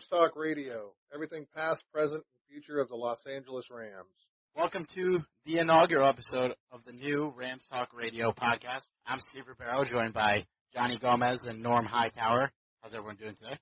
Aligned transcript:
Welcome 0.00 0.18
Rams 0.18 0.32
Talk 0.32 0.40
Radio. 0.40 0.92
Everything 1.12 1.46
past, 1.54 1.84
present, 1.92 2.22
and 2.22 2.48
future 2.48 2.80
of 2.80 2.88
the 2.88 2.96
Los 2.96 3.26
Angeles 3.26 3.66
Rams. 3.70 4.08
Welcome 4.56 4.86
to 4.94 5.22
the 5.44 5.58
inaugural 5.58 6.06
episode 6.06 6.54
of 6.72 6.84
the 6.86 6.92
new 6.92 7.34
Rams 7.36 7.66
Talk 7.70 7.90
Radio 7.92 8.32
podcast. 8.32 8.88
I'm 9.06 9.20
Steve 9.20 9.44
Rebeiro, 9.44 9.84
joined 9.86 10.14
by 10.14 10.46
Johnny 10.74 10.96
Gomez 10.96 11.44
and 11.44 11.62
Norm 11.62 11.84
Hightower. 11.84 12.50
How's 12.80 12.94
everyone 12.94 13.16
doing 13.16 13.34
today? 13.34 13.58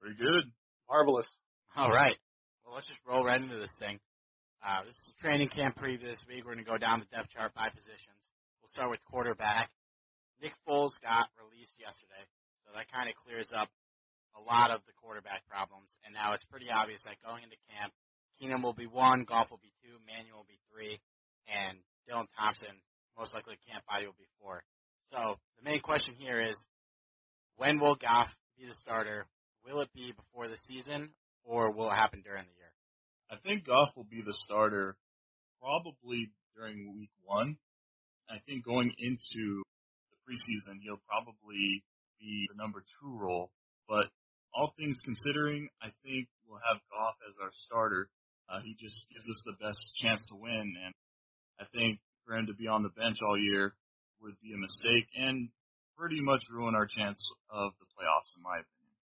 Pretty 0.00 0.16
good. 0.16 0.44
Marvelous. 0.88 1.28
All 1.74 1.90
right. 1.90 2.16
Well, 2.64 2.74
let's 2.74 2.86
just 2.86 3.00
roll 3.04 3.24
right 3.24 3.40
into 3.40 3.56
this 3.56 3.74
thing. 3.80 3.98
Uh, 4.64 4.82
this 4.84 4.96
is 4.96 5.14
training 5.18 5.48
camp 5.48 5.76
preview 5.76 6.02
this 6.02 6.24
week. 6.28 6.44
We're 6.44 6.54
going 6.54 6.64
to 6.64 6.70
go 6.70 6.78
down 6.78 7.00
the 7.00 7.16
depth 7.16 7.30
chart 7.30 7.52
by 7.54 7.68
positions. 7.70 8.30
We'll 8.62 8.68
start 8.68 8.90
with 8.90 9.04
quarterback. 9.06 9.70
Nick 10.40 10.52
Foles 10.68 11.00
got 11.02 11.28
released 11.50 11.80
yesterday, 11.80 12.22
so 12.64 12.72
that 12.76 12.92
kind 12.92 13.08
of 13.08 13.16
clears 13.16 13.52
up 13.52 13.68
a 14.38 14.42
lot 14.46 14.70
of 14.70 14.80
the 14.86 14.92
quarterback 15.02 15.42
problems. 15.48 15.96
And 16.04 16.14
now 16.14 16.32
it's 16.32 16.44
pretty 16.44 16.70
obvious 16.70 17.02
that 17.02 17.16
going 17.24 17.42
into 17.42 17.56
camp, 17.74 17.92
Keenum 18.40 18.62
will 18.62 18.72
be 18.72 18.86
one, 18.86 19.24
Goff 19.24 19.50
will 19.50 19.60
be 19.62 19.72
two, 19.82 19.98
Mannion 20.06 20.34
will 20.34 20.46
be 20.48 20.58
three, 20.70 21.00
and 21.48 21.78
Dylan 22.08 22.26
Thompson, 22.38 22.72
most 23.18 23.34
likely 23.34 23.58
camp 23.68 23.84
body 23.86 24.06
will 24.06 24.18
be 24.18 24.28
four. 24.40 24.62
So 25.10 25.36
the 25.58 25.68
main 25.68 25.80
question 25.80 26.14
here 26.16 26.40
is, 26.40 26.66
when 27.56 27.80
will 27.80 27.96
Goff 27.96 28.34
be 28.58 28.66
the 28.66 28.74
starter? 28.74 29.26
Will 29.66 29.80
it 29.80 29.92
be 29.92 30.12
before 30.12 30.46
the 30.48 30.58
season, 30.62 31.10
or 31.44 31.72
will 31.72 31.90
it 31.90 31.96
happen 31.96 32.22
during 32.24 32.44
the 32.44 32.56
year? 32.56 32.72
I 33.30 33.36
think 33.36 33.66
Goff 33.66 33.96
will 33.96 34.06
be 34.08 34.22
the 34.22 34.34
starter 34.34 34.96
probably 35.60 36.30
during 36.56 36.94
week 36.96 37.10
one. 37.24 37.56
I 38.30 38.38
think 38.46 38.64
going 38.64 38.92
into 38.98 39.62
the 40.10 40.16
preseason, 40.28 40.78
he'll 40.82 41.00
probably 41.08 41.82
be 42.20 42.46
the 42.48 42.56
number 42.56 42.84
two 43.00 43.18
role. 43.18 43.50
But 43.88 44.06
all 44.54 44.72
things 44.76 45.00
considering, 45.04 45.68
I 45.82 45.90
think 46.04 46.28
we'll 46.46 46.60
have 46.68 46.80
Goff 46.90 47.14
as 47.28 47.36
our 47.42 47.50
starter. 47.52 48.08
Uh, 48.48 48.60
he 48.64 48.74
just 48.74 49.06
gives 49.10 49.28
us 49.28 49.42
the 49.44 49.56
best 49.60 49.96
chance 49.96 50.26
to 50.28 50.36
win, 50.36 50.74
and 50.84 50.94
I 51.60 51.64
think 51.74 52.00
for 52.26 52.36
him 52.36 52.46
to 52.46 52.54
be 52.54 52.66
on 52.66 52.82
the 52.82 52.88
bench 52.88 53.18
all 53.22 53.38
year 53.38 53.74
would 54.22 54.34
be 54.42 54.52
a 54.54 54.58
mistake 54.58 55.08
and 55.14 55.50
pretty 55.96 56.20
much 56.20 56.44
ruin 56.50 56.74
our 56.74 56.86
chance 56.86 57.32
of 57.50 57.72
the 57.80 57.86
playoffs, 57.86 58.36
in 58.36 58.42
my 58.42 58.56
opinion. 58.56 58.96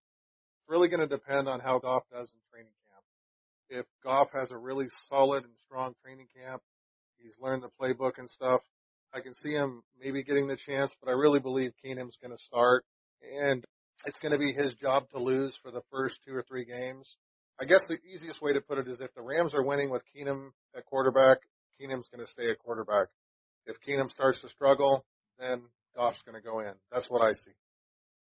It's 0.61 0.69
really 0.69 0.89
going 0.89 1.01
to 1.01 1.07
depend 1.07 1.49
on 1.49 1.61
how 1.61 1.79
Goff 1.79 2.05
does 2.11 2.33
in 2.33 2.41
training 2.51 2.73
camp. 2.89 3.05
If 3.69 3.87
Goff 4.03 4.31
has 4.33 4.51
a 4.51 4.57
really 4.57 4.89
solid 5.09 5.45
and 5.45 5.53
strong 5.67 5.95
training 6.03 6.29
camp, 6.35 6.63
he's 7.19 7.37
learned 7.41 7.63
the 7.63 7.71
playbook 7.81 8.19
and 8.19 8.31
stuff, 8.31 8.63
I 9.15 9.21
can 9.21 9.35
see 9.35 9.53
him 9.53 9.85
maybe 10.01 10.25
getting 10.25 10.49
the 10.49 10.57
chance, 10.57 10.95
but 11.01 11.09
I 11.09 11.15
really 11.15 11.39
believe 11.39 11.73
Keenum's 11.85 12.19
going 12.21 12.37
to 12.37 12.43
start. 12.43 12.85
And 13.23 13.65
it's 14.07 14.19
going 14.19 14.33
to 14.33 14.39
be 14.39 14.53
his 14.53 14.75
job 14.75 15.09
to 15.11 15.19
lose 15.19 15.57
for 15.63 15.71
the 15.71 15.83
first 15.91 16.21
two 16.27 16.35
or 16.35 16.43
three 16.43 16.65
games. 16.65 17.17
I 17.61 17.65
guess 17.65 17.87
the 17.89 17.99
easiest 18.13 18.43
way 18.43 18.53
to 18.53 18.61
put 18.61 18.79
it 18.79 18.89
is 18.89 19.01
if 19.01 19.15
the 19.15 19.23
Rams 19.23 19.55
are 19.55 19.65
winning 19.65 19.91
with 19.91 20.03
Keenum 20.15 20.51
at 20.77 20.85
quarterback, 20.87 21.39
Keenum's 21.81 22.09
going 22.09 22.25
to 22.25 22.31
stay 22.31 22.51
at 22.51 22.59
quarterback. 22.59 23.09
If 23.67 23.77
Keenum 23.87 24.11
starts 24.11 24.41
to 24.43 24.49
struggle, 24.49 25.05
then 25.39 25.63
Goff's 25.97 26.23
going 26.23 26.35
to 26.35 26.43
go 26.43 26.61
in. 26.61 26.75
That's 26.93 27.09
what 27.09 27.23
I 27.23 27.33
see. 27.33 27.53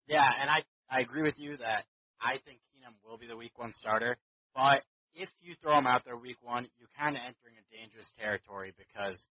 Yeah, 0.06 0.28
and 0.40 0.50
I, 0.50 0.62
I 0.90 1.00
agree 1.00 1.22
with 1.22 1.38
you 1.38 1.56
that 1.58 1.84
I 2.20 2.38
think 2.44 2.58
Keenum 2.72 2.94
will 3.08 3.18
be 3.18 3.26
the 3.26 3.36
week 3.36 3.52
one 3.56 3.72
starter, 3.72 4.16
but 4.54 4.82
if 5.14 5.30
you 5.42 5.54
throw 5.54 5.76
him 5.76 5.86
out 5.86 6.04
there 6.04 6.16
week 6.16 6.38
one, 6.40 6.66
you're 6.78 6.90
kind 6.98 7.16
of 7.16 7.22
entering 7.22 7.56
a 7.58 7.76
dangerous 7.76 8.10
territory 8.18 8.72
because 8.76 9.26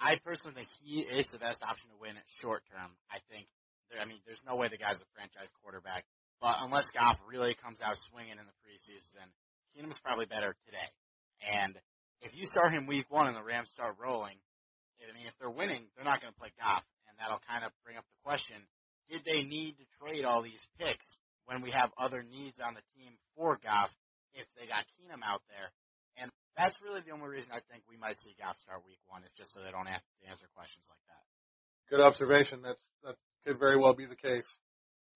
I 0.00 0.18
personally 0.24 0.56
think 0.56 0.68
he 0.82 1.00
is 1.00 1.30
the 1.30 1.38
best 1.38 1.62
option 1.62 1.90
to 1.90 1.96
win 2.00 2.14
short 2.40 2.62
term. 2.70 2.90
I 3.10 3.18
think 3.30 3.46
I 4.00 4.04
mean, 4.04 4.18
there's 4.26 4.42
no 4.46 4.56
way 4.56 4.68
the 4.68 4.78
guy's 4.78 5.00
a 5.00 5.08
franchise 5.14 5.52
quarterback. 5.62 6.04
But 6.40 6.58
unless 6.60 6.90
Goff 6.90 7.20
really 7.28 7.54
comes 7.54 7.80
out 7.80 7.96
swinging 7.98 8.38
in 8.38 8.46
the 8.46 8.58
preseason, 8.66 9.28
Keenum's 9.72 10.00
probably 10.00 10.26
better 10.26 10.56
today. 10.66 10.90
And 11.54 11.78
if 12.20 12.36
you 12.36 12.46
start 12.46 12.72
him 12.72 12.86
week 12.86 13.06
one 13.10 13.26
and 13.26 13.36
the 13.36 13.42
Rams 13.42 13.70
start 13.70 13.96
rolling, 14.02 14.36
I 15.02 15.14
mean, 15.14 15.26
if 15.26 15.34
they're 15.38 15.50
winning, 15.50 15.82
they're 15.94 16.06
not 16.06 16.20
going 16.20 16.32
to 16.32 16.38
play 16.38 16.50
Goff. 16.58 16.84
And 17.08 17.18
that'll 17.18 17.42
kind 17.46 17.64
of 17.64 17.70
bring 17.84 17.96
up 17.96 18.04
the 18.06 18.20
question, 18.24 18.56
did 19.10 19.22
they 19.24 19.42
need 19.42 19.76
to 19.78 19.86
trade 20.00 20.24
all 20.24 20.42
these 20.42 20.66
picks 20.78 21.18
when 21.46 21.62
we 21.62 21.70
have 21.70 21.90
other 21.98 22.22
needs 22.22 22.60
on 22.60 22.74
the 22.74 22.84
team 22.96 23.12
for 23.36 23.58
Goff 23.62 23.90
if 24.34 24.46
they 24.58 24.66
got 24.66 24.86
Keenum 24.98 25.22
out 25.22 25.42
there? 25.50 25.70
And 26.18 26.30
that's 26.56 26.80
really 26.82 27.00
the 27.06 27.12
only 27.12 27.28
reason 27.28 27.50
I 27.52 27.60
think 27.70 27.82
we 27.88 27.96
might 27.96 28.18
see 28.18 28.34
Goff 28.38 28.56
start 28.58 28.82
week 28.86 29.00
one 29.06 29.22
is 29.24 29.32
just 29.32 29.52
so 29.52 29.60
they 29.60 29.70
don't 29.70 29.88
have 29.88 30.02
to 30.02 30.30
answer 30.30 30.46
questions 30.54 30.86
like 30.88 31.02
that. 31.06 31.22
Good 31.90 32.00
observation. 32.00 32.62
That's, 32.62 32.82
that 33.04 33.16
could 33.46 33.58
very 33.58 33.76
well 33.76 33.94
be 33.94 34.06
the 34.06 34.16
case. 34.16 34.58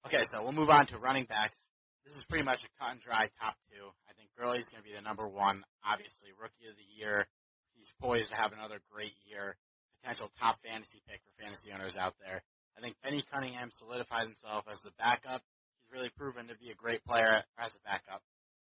Okay, 0.06 0.24
so 0.30 0.42
we'll 0.42 0.52
move 0.52 0.70
on 0.70 0.86
to 0.86 0.98
running 0.98 1.24
backs. 1.24 1.66
This 2.04 2.16
is 2.16 2.24
pretty 2.24 2.44
much 2.44 2.62
a 2.62 2.70
cut 2.78 2.92
and 2.92 3.00
dry 3.00 3.28
top 3.40 3.56
two. 3.70 3.82
I 4.08 4.12
think 4.14 4.30
Gurley's 4.38 4.68
going 4.68 4.82
to 4.82 4.88
be 4.88 4.94
the 4.94 5.02
number 5.02 5.26
one. 5.26 5.64
Obviously, 5.84 6.30
rookie 6.40 6.70
of 6.70 6.76
the 6.76 7.02
year. 7.02 7.26
He's 7.74 7.90
poised 8.00 8.30
to 8.30 8.36
have 8.36 8.52
another 8.52 8.78
great 8.92 9.14
year. 9.26 9.56
potential 10.02 10.30
top 10.38 10.58
fantasy 10.62 11.02
pick 11.08 11.20
for 11.26 11.42
fantasy 11.42 11.72
owners 11.74 11.96
out 11.96 12.14
there. 12.22 12.42
I 12.78 12.80
think 12.80 12.96
Benny 13.02 13.24
Cunningham 13.32 13.70
solidifies 13.70 14.26
himself 14.26 14.64
as 14.70 14.84
a 14.86 14.92
backup. 15.02 15.42
He's 15.82 15.92
really 15.92 16.10
proven 16.16 16.48
to 16.48 16.56
be 16.56 16.70
a 16.70 16.78
great 16.78 17.02
player 17.04 17.42
as 17.58 17.74
a 17.74 17.82
backup. 17.82 18.22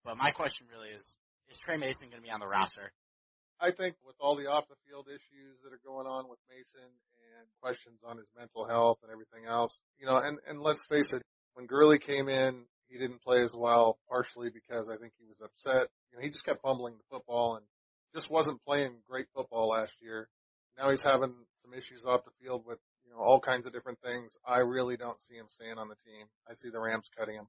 But 0.04 0.18
my 0.18 0.32
question 0.32 0.68
really 0.72 0.90
is, 0.90 1.16
is 1.50 1.60
Tre 1.60 1.78
Mason 1.78 2.10
going 2.10 2.22
to 2.22 2.26
be 2.26 2.32
on 2.32 2.40
the 2.40 2.48
roster? 2.48 2.92
I 3.60 3.72
think 3.72 3.96
with 4.08 4.16
all 4.20 4.36
the 4.40 4.48
off 4.48 4.72
the 4.72 4.80
field 4.88 5.08
issues 5.12 5.60
that 5.64 5.76
are 5.76 5.84
going 5.84 6.08
on 6.08 6.30
with 6.32 6.40
Mason 6.48 6.88
and 7.40 7.48
questions 7.62 8.00
on 8.06 8.18
his 8.18 8.28
mental 8.38 8.68
health 8.68 9.00
and 9.04 9.12
everything 9.12 9.48
else, 9.48 9.80
you 10.00 10.06
know, 10.06 10.18
and, 10.18 10.40
and 10.48 10.62
let's 10.62 10.86
face 10.88 11.14
it, 11.14 11.24
when 11.54 11.66
Gurley 11.66 12.00
came 12.00 12.30
in, 12.30 12.66
he 12.88 12.98
didn't 12.98 13.22
play 13.22 13.42
as 13.44 13.54
well, 13.56 13.98
partially 14.10 14.50
because 14.50 14.90
I 14.90 14.98
think 14.98 15.14
he 15.20 15.26
was 15.26 15.42
upset. 15.42 15.90
You 16.12 16.18
know, 16.18 16.24
he 16.24 16.30
just 16.30 16.46
kept 16.46 16.62
fumbling 16.62 16.96
the 16.98 17.16
football 17.16 17.56
and 17.56 17.66
just 18.14 18.30
wasn't 18.30 18.64
playing 18.66 18.98
great 19.08 19.28
football 19.36 19.70
last 19.70 19.94
year. 20.02 20.28
Now 20.78 20.90
he's 20.90 21.04
having 21.04 21.34
some 21.62 21.74
issues 21.74 22.04
off 22.06 22.26
the 22.26 22.32
field 22.42 22.64
with, 22.66 22.80
you 23.06 23.12
know, 23.12 23.20
all 23.20 23.40
kinds 23.40 23.66
of 23.66 23.74
different 23.74 24.00
things. 24.02 24.34
I 24.46 24.60
really 24.60 24.98
don't 24.98 25.22
see 25.22 25.36
him 25.36 25.48
staying 25.50 25.78
on 25.78 25.88
the 25.88 26.00
team. 26.06 26.28
I 26.50 26.54
see 26.56 26.70
the 26.70 26.80
Rams 26.80 27.10
cutting 27.18 27.36
him. 27.36 27.48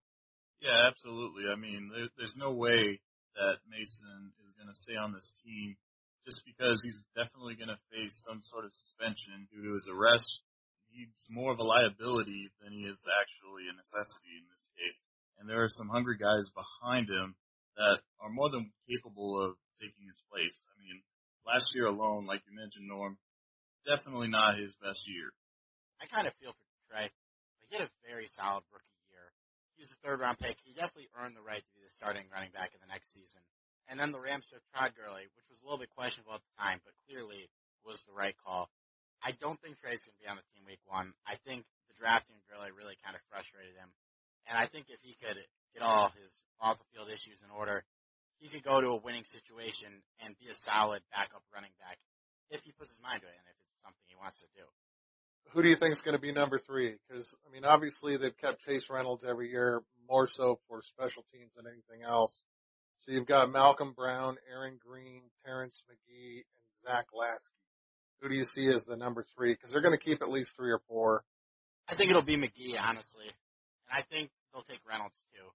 Yeah, 0.61 0.87
absolutely. 0.87 1.45
I 1.51 1.57
mean, 1.57 1.91
there, 1.95 2.09
there's 2.19 2.37
no 2.37 2.53
way 2.53 3.01
that 3.37 3.59
Mason 3.71 4.33
is 4.45 4.53
going 4.59 4.69
to 4.69 4.75
stay 4.75 4.97
on 4.97 5.13
this 5.13 5.41
team 5.45 5.77
just 6.27 6.45
because 6.45 6.83
he's 6.83 7.05
definitely 7.17 7.57
going 7.57 7.73
to 7.73 7.81
face 7.93 8.25
some 8.27 8.41
sort 8.43 8.65
of 8.65 8.73
suspension 8.73 9.49
due 9.53 9.63
to 9.65 9.73
his 9.75 9.89
arrest. 9.89 10.43
He's 10.91 11.29
more 11.31 11.53
of 11.53 11.59
a 11.59 11.67
liability 11.67 12.51
than 12.61 12.73
he 12.73 12.85
is 12.85 12.99
actually 13.07 13.71
a 13.71 13.75
necessity 13.79 14.35
in 14.37 14.47
this 14.51 14.67
case. 14.77 14.99
And 15.39 15.49
there 15.49 15.63
are 15.63 15.73
some 15.73 15.89
hungry 15.89 16.19
guys 16.19 16.51
behind 16.53 17.09
him 17.09 17.35
that 17.77 18.03
are 18.21 18.29
more 18.29 18.51
than 18.51 18.73
capable 18.91 19.41
of 19.41 19.57
taking 19.81 20.05
his 20.05 20.21
place. 20.29 20.67
I 20.69 20.75
mean, 20.83 21.01
last 21.47 21.73
year 21.75 21.87
alone, 21.87 22.27
like 22.27 22.43
you 22.45 22.53
mentioned, 22.53 22.85
Norm, 22.89 23.17
definitely 23.87 24.29
not 24.29 24.59
his 24.59 24.77
best 24.77 25.09
year. 25.09 25.33
I 26.03 26.07
kind 26.07 26.27
of 26.27 26.35
feel 26.37 26.53
for 26.53 26.67
Tre. 26.91 27.09
He 27.69 27.77
had 27.77 27.87
a 27.87 27.91
very 28.05 28.27
solid 28.27 28.67
rookie 28.75 29.01
year. 29.09 29.33
He 29.79 29.83
was 29.87 29.93
a 29.95 30.01
third 30.05 30.21
round 30.21 30.37
pick. 30.43 30.59
He 30.65 30.75
definitely 30.75 31.09
earned 31.17 31.37
the 31.39 31.47
right 31.47 31.63
to 31.63 31.73
be 31.73 31.87
the 31.87 31.93
starting 31.95 32.27
running 32.29 32.51
back 32.53 32.75
in 32.75 32.81
the 32.83 32.91
next 32.91 33.15
season. 33.15 33.41
And 33.91 33.99
then 33.99 34.15
the 34.15 34.23
Rams 34.23 34.47
took 34.47 34.63
Todd 34.71 34.95
Gurley, 34.95 35.27
which 35.35 35.51
was 35.51 35.59
a 35.59 35.67
little 35.67 35.83
bit 35.83 35.91
questionable 35.99 36.39
at 36.39 36.47
the 36.47 36.55
time, 36.63 36.79
but 36.87 36.95
clearly 37.11 37.51
was 37.83 37.99
the 38.07 38.15
right 38.15 38.39
call. 38.47 38.71
I 39.19 39.35
don't 39.43 39.59
think 39.61 39.83
Tre's 39.83 40.07
going 40.07 40.15
to 40.15 40.23
be 40.23 40.31
on 40.31 40.39
the 40.39 40.47
team 40.55 40.63
week 40.65 40.81
one. 40.87 41.13
I 41.27 41.37
think 41.43 41.67
the 41.91 41.99
drafting 41.99 42.39
Gurley 42.49 42.71
really 42.71 42.97
kind 43.03 43.19
of 43.19 43.23
frustrated 43.29 43.75
him. 43.75 43.91
And 44.49 44.57
I 44.57 44.71
think 44.71 44.89
if 44.89 45.03
he 45.03 45.19
could 45.21 45.37
get 45.75 45.83
all 45.83 46.09
his 46.17 46.33
off 46.63 46.79
the 46.79 46.89
field 46.95 47.11
issues 47.11 47.43
in 47.43 47.51
order, 47.53 47.85
he 48.41 48.49
could 48.49 48.65
go 48.65 48.81
to 48.81 48.97
a 48.97 49.03
winning 49.03 49.27
situation 49.27 49.91
and 50.25 50.39
be 50.41 50.49
a 50.49 50.57
solid 50.57 51.03
backup 51.13 51.45
running 51.53 51.75
back 51.83 51.99
if 52.49 52.65
he 52.65 52.73
puts 52.73 52.95
his 52.95 53.03
mind 53.03 53.21
to 53.21 53.29
it 53.29 53.37
and 53.37 53.47
if 53.51 53.57
it's 53.59 53.83
something 53.85 54.07
he 54.09 54.17
wants 54.17 54.41
to 54.41 54.49
do. 54.57 54.65
Who 55.53 55.63
do 55.63 55.69
you 55.69 55.77
think 55.77 55.93
is 55.93 56.01
going 56.01 56.17
to 56.17 56.23
be 56.23 56.33
number 56.33 56.59
three? 56.59 56.95
Because 57.05 57.35
I 57.43 57.53
mean, 57.53 57.67
obviously 57.67 58.17
they've 58.17 58.37
kept 58.39 58.63
Chase 58.63 58.89
Reynolds 58.89 59.25
every 59.27 59.51
year 59.51 59.83
more 60.09 60.27
so 60.27 60.59
for 60.69 60.81
special 60.83 61.25
teams 61.35 61.51
than 61.57 61.67
anything 61.67 62.07
else. 62.07 62.45
So 63.01 63.13
you've 63.13 63.27
got 63.27 63.51
Malcolm 63.51 63.93
Brown, 63.97 64.37
Aaron 64.53 64.79
Green, 64.79 65.23
Terrence 65.45 65.83
Magee, 65.89 66.45
and 66.45 66.69
Zach 66.85 67.07
Laskey. 67.17 67.57
Who 68.21 68.29
do 68.29 68.35
you 68.35 68.45
see 68.45 68.69
as 68.69 68.85
the 68.85 68.97
number 68.97 69.25
three? 69.35 69.55
Because 69.55 69.73
they're 69.73 69.81
going 69.81 69.97
to 69.97 70.05
keep 70.05 70.21
at 70.21 70.29
least 70.29 70.53
three 70.55 70.71
or 70.71 70.81
four. 70.87 71.25
I 71.89 71.95
think 71.95 72.11
it'll 72.11 72.23
be 72.23 72.37
Magee, 72.37 72.77
honestly, 72.77 73.25
and 73.25 73.91
I 73.91 74.03
think 74.03 74.31
they'll 74.53 74.63
take 74.69 74.85
Reynolds 74.87 75.25
too. 75.33 75.49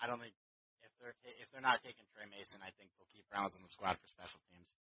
I 0.00 0.08
don't 0.08 0.18
think 0.18 0.32
if 0.80 0.90
they're 0.98 1.14
ta- 1.20 1.38
if 1.38 1.52
they're 1.52 1.60
not 1.60 1.84
taking 1.84 2.08
Tre 2.16 2.24
Mason, 2.32 2.64
I 2.64 2.72
think 2.80 2.88
they'll 2.96 3.12
keep 3.12 3.28
Reynolds 3.28 3.54
on 3.56 3.62
the 3.62 3.68
squad 3.68 4.00
for 4.00 4.08
special 4.08 4.40
teams. 4.48 4.72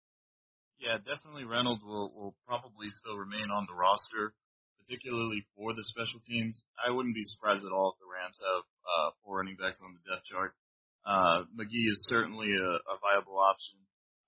Yeah, 0.79 0.97
definitely 1.03 1.43
Reynolds 1.43 1.83
will, 1.83 2.11
will 2.15 2.35
probably 2.47 2.89
still 2.89 3.15
remain 3.19 3.51
on 3.51 3.67
the 3.67 3.75
roster, 3.75 4.33
particularly 4.79 5.43
for 5.55 5.75
the 5.75 5.83
special 5.83 6.19
teams. 6.23 6.63
I 6.79 6.91
wouldn't 6.91 7.15
be 7.15 7.23
surprised 7.23 7.65
at 7.67 7.71
all 7.75 7.91
if 7.91 7.99
the 7.99 8.07
Rams 8.07 8.39
have 8.39 8.63
uh, 8.63 9.09
four 9.23 9.43
running 9.43 9.55
backs 9.59 9.83
on 9.83 9.91
the 9.91 10.03
depth 10.07 10.25
chart. 10.25 10.55
Uh, 11.05 11.45
Magee 11.53 11.85
is 11.85 12.07
certainly 12.09 12.55
a, 12.55 12.69
a 12.81 12.95
viable 12.97 13.37
option. 13.37 13.77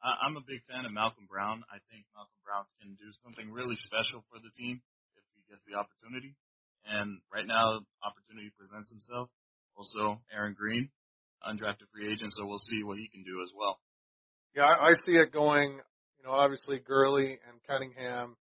I, 0.03 0.13
I'm 0.25 0.37
a 0.37 0.45
big 0.45 0.61
fan 0.69 0.85
of 0.85 0.93
Malcolm 0.93 1.25
Brown. 1.25 1.63
I 1.73 1.81
think 1.89 2.05
Malcolm 2.13 2.37
Brown 2.45 2.65
can 2.81 2.93
do 2.93 3.09
something 3.25 3.49
really 3.51 3.75
special 3.75 4.23
for 4.29 4.37
the 4.37 4.53
team 4.53 4.81
if 5.17 5.23
he 5.33 5.41
gets 5.49 5.65
the 5.65 5.73
opportunity. 5.73 6.37
And 6.85 7.19
right 7.33 7.45
now, 7.45 7.81
opportunity 8.05 8.53
presents 8.57 8.91
himself. 8.91 9.29
Also, 9.75 10.21
Aaron 10.31 10.55
Green, 10.57 10.89
undrafted 11.45 11.89
free 11.93 12.07
agent, 12.11 12.31
so 12.33 12.45
we'll 12.45 12.61
see 12.61 12.83
what 12.83 12.97
he 12.97 13.07
can 13.09 13.23
do 13.23 13.41
as 13.41 13.51
well. 13.57 13.79
Yeah, 14.55 14.65
I, 14.65 14.89
I 14.89 14.93
see 15.05 15.13
it 15.13 15.31
going, 15.31 15.81
you 16.17 16.23
know, 16.25 16.31
obviously 16.31 16.79
Gurley 16.79 17.39
and 17.47 17.61
Cunningham, 17.67 18.37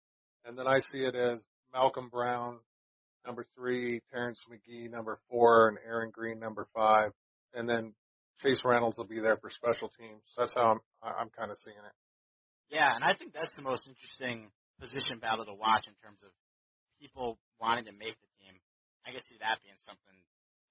and 0.45 0.57
then 0.57 0.67
I 0.67 0.79
see 0.79 0.99
it 0.99 1.15
as 1.15 1.45
Malcolm 1.73 2.09
Brown, 2.09 2.59
number 3.25 3.45
three, 3.55 4.01
Terrence 4.11 4.43
Magee, 4.49 4.87
number 4.87 5.19
four, 5.29 5.69
and 5.69 5.77
Aaron 5.85 6.11
Green, 6.13 6.39
number 6.39 6.67
five, 6.73 7.11
and 7.53 7.67
then 7.67 7.93
Chase 8.41 8.59
Reynolds 8.63 8.97
will 8.97 9.05
be 9.05 9.19
there 9.19 9.37
for 9.37 9.49
special 9.49 9.89
teams. 9.97 10.21
That's 10.37 10.53
how 10.53 10.71
I'm, 10.71 10.79
I'm 11.01 11.29
kind 11.29 11.51
of 11.51 11.57
seeing 11.57 11.77
it. 11.77 11.95
Yeah, 12.69 12.93
and 12.93 13.03
I 13.03 13.13
think 13.13 13.33
that's 13.33 13.55
the 13.55 13.61
most 13.61 13.87
interesting 13.87 14.51
position 14.79 15.19
battle 15.19 15.45
to 15.45 15.53
watch 15.53 15.87
in 15.87 15.93
terms 16.03 16.19
of 16.23 16.31
people 16.99 17.37
wanting 17.59 17.85
to 17.85 17.93
make 17.93 18.15
the 18.19 18.31
team. 18.41 18.59
I 19.05 19.11
could 19.11 19.23
see 19.23 19.37
that 19.39 19.61
being 19.63 19.77
something 19.85 20.17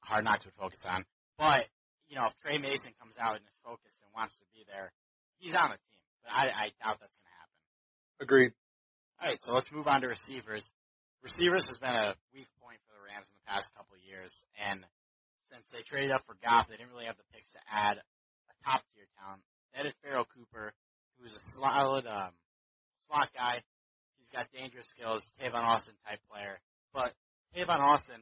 hard 0.00 0.24
not 0.24 0.42
to 0.42 0.50
focus 0.58 0.80
on. 0.84 1.04
But, 1.38 1.66
you 2.08 2.16
know, 2.16 2.26
if 2.26 2.36
Tre 2.42 2.58
Mason 2.58 2.92
comes 3.00 3.14
out 3.18 3.36
and 3.36 3.44
is 3.48 3.58
focused 3.64 4.00
and 4.02 4.10
wants 4.14 4.36
to 4.38 4.44
be 4.52 4.64
there, 4.68 4.92
he's 5.38 5.54
on 5.54 5.70
the 5.70 5.78
team. 5.78 6.02
But 6.22 6.32
I, 6.32 6.42
I 6.50 6.66
doubt 6.82 6.98
that's 7.00 7.16
going 7.16 7.30
to 7.30 7.38
happen. 7.38 7.56
Agreed. 8.20 8.52
All 9.22 9.28
right, 9.28 9.40
so 9.40 9.54
let's 9.54 9.72
move 9.72 9.86
on 9.86 10.02
to 10.02 10.08
receivers. 10.08 10.70
Receivers 11.22 11.66
has 11.68 11.78
been 11.78 11.94
a 11.94 12.14
weak 12.34 12.48
point 12.60 12.78
for 12.84 12.92
the 12.92 13.02
Rams 13.08 13.30
in 13.30 13.36
the 13.40 13.46
past 13.48 13.72
couple 13.74 13.96
of 13.96 14.02
years, 14.04 14.42
and 14.60 14.84
since 15.54 15.70
they 15.70 15.86
traded 15.86 16.10
up 16.10 16.26
for 16.26 16.34
Goff, 16.42 16.66
they 16.66 16.76
didn't 16.76 16.90
really 16.90 17.06
have 17.06 17.16
the 17.16 17.30
picks 17.30 17.52
to 17.52 17.62
add 17.70 17.98
a 17.98 18.54
top 18.66 18.82
tier 18.90 19.06
talent. 19.22 19.42
They 19.70 19.86
added 19.86 19.94
Pharoh 20.02 20.26
Cooper, 20.34 20.74
who's 21.18 21.34
a 21.34 21.44
solid 21.54 22.06
um, 22.06 22.34
slot 23.06 23.30
guy. 23.34 23.62
He's 24.18 24.30
got 24.34 24.50
dangerous 24.50 24.90
skills, 24.90 25.30
Tavon 25.38 25.62
Austin 25.62 25.94
type 26.02 26.18
player. 26.26 26.58
But 26.90 27.14
Tavon 27.54 27.78
Austin, 27.78 28.18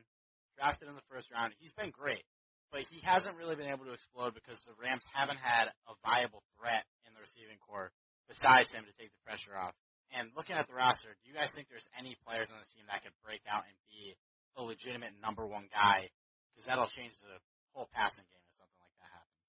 drafted 0.60 0.88
in 0.88 0.94
the 0.94 1.08
first 1.08 1.32
round, 1.32 1.56
he's 1.58 1.72
been 1.72 1.90
great. 1.90 2.24
But 2.70 2.84
he 2.88 3.00
hasn't 3.04 3.36
really 3.36 3.56
been 3.56 3.68
able 3.68 3.84
to 3.84 3.92
explode 3.92 4.32
because 4.32 4.60
the 4.64 4.76
Rams 4.80 5.04
haven't 5.12 5.40
had 5.40 5.68
a 5.88 5.92
viable 6.04 6.42
threat 6.56 6.84
in 7.08 7.12
the 7.12 7.20
receiving 7.20 7.56
corps 7.68 7.92
besides 8.28 8.72
him 8.72 8.84
to 8.84 8.92
take 8.96 9.12
the 9.12 9.24
pressure 9.24 9.56
off. 9.56 9.72
And 10.12 10.28
looking 10.36 10.56
at 10.56 10.68
the 10.68 10.76
roster, 10.76 11.08
do 11.08 11.24
you 11.28 11.36
guys 11.36 11.52
think 11.52 11.68
there's 11.68 11.88
any 11.96 12.16
players 12.28 12.52
on 12.52 12.60
the 12.60 12.68
team 12.76 12.84
that 12.88 13.04
could 13.04 13.16
break 13.24 13.40
out 13.48 13.64
and 13.64 13.76
be 13.88 14.16
a 14.56 14.64
legitimate 14.64 15.16
number 15.20 15.46
one 15.46 15.68
guy 15.72 16.12
because 16.52 16.66
that'll 16.68 16.90
change 16.90 17.12
the 17.20 17.34
whole 17.72 17.88
passing 17.92 18.24
game 18.28 18.44
if 18.46 18.54
something 18.60 18.82
like 18.84 18.96
that 19.00 19.12
happens. 19.12 19.42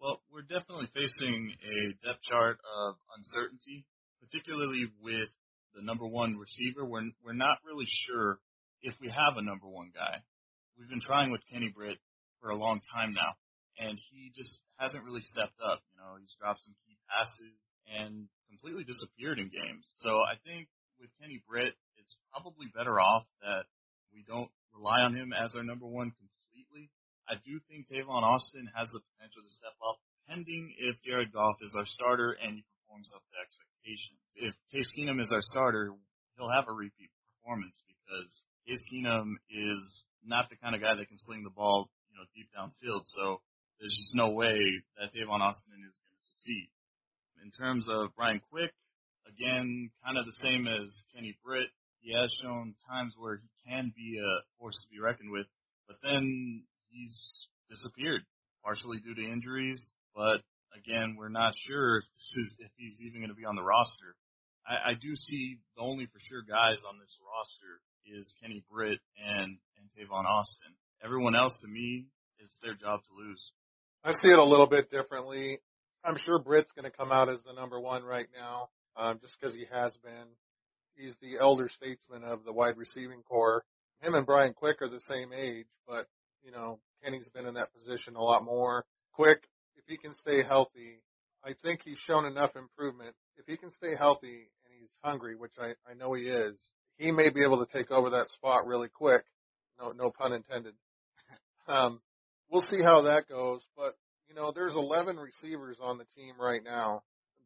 Well, 0.00 0.16
we're 0.32 0.48
definitely 0.48 0.88
facing 0.90 1.52
a 1.52 1.76
depth 2.00 2.24
chart 2.24 2.58
of 2.64 2.96
uncertainty, 3.16 3.84
particularly 4.24 4.88
with 5.04 5.30
the 5.74 5.82
number 5.82 6.06
one 6.06 6.36
receiver. 6.40 6.84
We're 6.84 7.08
we're 7.22 7.38
not 7.38 7.58
really 7.64 7.86
sure 7.86 8.40
if 8.82 8.96
we 9.00 9.08
have 9.08 9.36
a 9.36 9.42
number 9.42 9.68
one 9.68 9.92
guy. 9.94 10.24
We've 10.78 10.88
been 10.88 11.04
trying 11.04 11.30
with 11.30 11.44
Kenny 11.52 11.68
Britt 11.68 11.98
for 12.40 12.50
a 12.50 12.56
long 12.56 12.80
time 12.94 13.12
now, 13.12 13.36
and 13.78 14.00
he 14.10 14.32
just 14.34 14.62
hasn't 14.78 15.04
really 15.04 15.20
stepped 15.20 15.60
up. 15.60 15.80
You 15.92 16.00
know, 16.00 16.16
he's 16.18 16.34
dropped 16.40 16.62
some 16.62 16.74
key 16.88 16.96
passes 17.12 17.52
and 17.92 18.28
completely 18.48 18.84
disappeared 18.84 19.38
in 19.38 19.52
games. 19.52 19.86
So 19.96 20.08
I 20.08 20.40
think 20.46 20.68
with 20.98 21.10
Kenny 21.20 21.42
Britt, 21.48 21.74
it's 21.98 22.16
probably 22.32 22.66
better 22.74 22.98
off 22.98 23.26
that 23.42 23.64
we 24.12 24.24
don't 24.26 24.50
rely 24.74 25.02
on 25.02 25.14
him 25.14 25.32
as 25.32 25.54
our 25.54 25.62
number 25.62 25.86
one. 25.86 26.12
I 27.30 27.34
do 27.46 27.60
think 27.70 27.86
Tavon 27.86 28.26
Austin 28.26 28.68
has 28.74 28.90
the 28.90 28.98
potential 29.14 29.42
to 29.42 29.48
step 29.48 29.78
up, 29.86 29.98
pending 30.28 30.74
if 30.78 31.00
Jared 31.02 31.32
Goff 31.32 31.62
is 31.62 31.76
our 31.78 31.86
starter 31.86 32.36
and 32.42 32.56
he 32.56 32.64
performs 32.82 33.12
up 33.14 33.22
to 33.22 33.34
expectations. 33.38 34.18
If 34.34 34.54
Case 34.72 34.90
Keenum 34.90 35.20
is 35.20 35.30
our 35.30 35.40
starter, 35.40 35.94
he'll 36.36 36.50
have 36.50 36.66
a 36.68 36.72
repeat 36.72 37.10
performance 37.38 37.84
because 37.86 38.44
Case 38.66 38.82
Keenum 38.92 39.38
is 39.48 40.04
not 40.24 40.50
the 40.50 40.56
kind 40.56 40.74
of 40.74 40.82
guy 40.82 40.96
that 40.96 41.06
can 41.06 41.18
sling 41.18 41.44
the 41.44 41.54
ball, 41.54 41.88
you 42.10 42.18
know, 42.18 42.26
deep 42.34 42.48
downfield. 42.50 43.06
So 43.06 43.40
there's 43.78 43.94
just 43.94 44.16
no 44.16 44.30
way 44.30 44.58
that 44.98 45.14
Tavon 45.14 45.38
Austin 45.38 45.78
is 45.86 45.94
going 46.02 46.18
to 46.18 46.26
succeed. 46.26 46.68
In 47.44 47.52
terms 47.52 47.88
of 47.88 48.10
Brian 48.16 48.40
Quick, 48.50 48.72
again, 49.28 49.90
kind 50.04 50.18
of 50.18 50.26
the 50.26 50.32
same 50.32 50.66
as 50.66 51.04
Kenny 51.14 51.38
Britt. 51.44 51.68
He 52.00 52.12
has 52.14 52.32
shown 52.32 52.74
times 52.90 53.14
where 53.16 53.36
he 53.36 53.70
can 53.70 53.92
be 53.94 54.18
a 54.18 54.42
force 54.58 54.82
to 54.82 54.88
be 54.88 55.00
reckoned 55.00 55.30
with, 55.30 55.46
but 55.86 55.96
then 56.02 56.64
he's 56.90 57.48
disappeared, 57.68 58.22
partially 58.64 58.98
due 58.98 59.14
to 59.14 59.22
injuries. 59.22 59.92
But 60.14 60.42
again, 60.76 61.16
we're 61.18 61.28
not 61.28 61.54
sure 61.54 61.98
if 61.98 62.04
this 62.04 62.34
is 62.38 62.58
if 62.60 62.70
he's 62.76 63.00
even 63.02 63.20
going 63.20 63.30
to 63.30 63.34
be 63.34 63.44
on 63.44 63.56
the 63.56 63.62
roster. 63.62 64.14
I, 64.66 64.90
I 64.90 64.94
do 64.94 65.16
see 65.16 65.58
the 65.76 65.82
only 65.82 66.06
for 66.06 66.18
sure 66.20 66.42
guys 66.42 66.82
on 66.88 66.98
this 66.98 67.18
roster 67.24 67.80
is 68.06 68.34
Kenny 68.42 68.62
Britt 68.70 68.98
and 69.24 69.58
and 69.78 69.88
Tavon 69.96 70.24
Austin. 70.24 70.72
Everyone 71.02 71.34
else, 71.34 71.60
to 71.62 71.68
me, 71.68 72.06
it's 72.38 72.58
their 72.58 72.74
job 72.74 73.00
to 73.04 73.24
lose. 73.24 73.52
I 74.04 74.12
see 74.12 74.28
it 74.28 74.38
a 74.38 74.44
little 74.44 74.66
bit 74.66 74.90
differently. 74.90 75.60
I'm 76.04 76.16
sure 76.24 76.38
Britt's 76.38 76.72
going 76.72 76.90
to 76.90 76.96
come 76.96 77.12
out 77.12 77.28
as 77.28 77.42
the 77.42 77.52
number 77.52 77.78
one 77.80 78.02
right 78.04 78.28
now, 78.34 78.68
um, 78.96 79.18
just 79.20 79.36
because 79.38 79.54
he 79.54 79.66
has 79.72 79.96
been. 80.02 80.26
he's 80.96 81.16
the 81.20 81.38
elder 81.38 81.68
statesman 81.68 82.24
of 82.24 82.44
the 82.44 82.52
wide 82.52 82.76
receiving 82.76 83.22
corps. 83.22 83.64
Him 84.02 84.14
and 84.14 84.26
Brian 84.26 84.54
Quick 84.54 84.80
are 84.80 84.88
the 84.88 85.00
same 85.00 85.32
age, 85.32 85.66
but 85.86 86.06
you 86.42 86.50
know, 86.52 86.78
Kenny's 87.02 87.28
been 87.28 87.46
in 87.46 87.54
that 87.54 87.72
position 87.72 88.16
a 88.16 88.22
lot 88.22 88.44
more. 88.44 88.84
Quick, 89.12 89.42
if 89.76 89.84
he 89.86 89.96
can 89.96 90.14
stay 90.14 90.42
healthy, 90.42 91.00
I 91.44 91.54
think 91.62 91.80
he's 91.84 91.98
shown 91.98 92.26
enough 92.26 92.56
improvement. 92.56 93.14
If 93.36 93.46
he 93.46 93.56
can 93.56 93.70
stay 93.70 93.94
healthy 93.96 94.48
and 94.64 94.74
he's 94.78 94.90
hungry, 95.02 95.36
which 95.36 95.54
I, 95.58 95.74
I 95.90 95.94
know 95.94 96.12
he 96.12 96.24
is, 96.24 96.58
he 96.96 97.12
may 97.12 97.30
be 97.30 97.42
able 97.42 97.64
to 97.64 97.72
take 97.72 97.90
over 97.90 98.10
that 98.10 98.28
spot 98.28 98.66
really 98.66 98.88
quick. 98.88 99.24
No, 99.80 99.92
no 99.92 100.10
pun 100.10 100.32
intended. 100.32 100.74
Um, 101.68 102.00
we'll 102.50 102.62
see 102.62 102.80
how 102.84 103.02
that 103.02 103.28
goes, 103.28 103.64
but 103.76 103.94
you 104.28 104.34
know, 104.34 104.50
there's 104.52 104.74
11 104.74 105.16
receivers 105.18 105.76
on 105.80 105.98
the 105.98 106.06
team 106.16 106.34
right 106.40 106.64
now. 106.64 107.02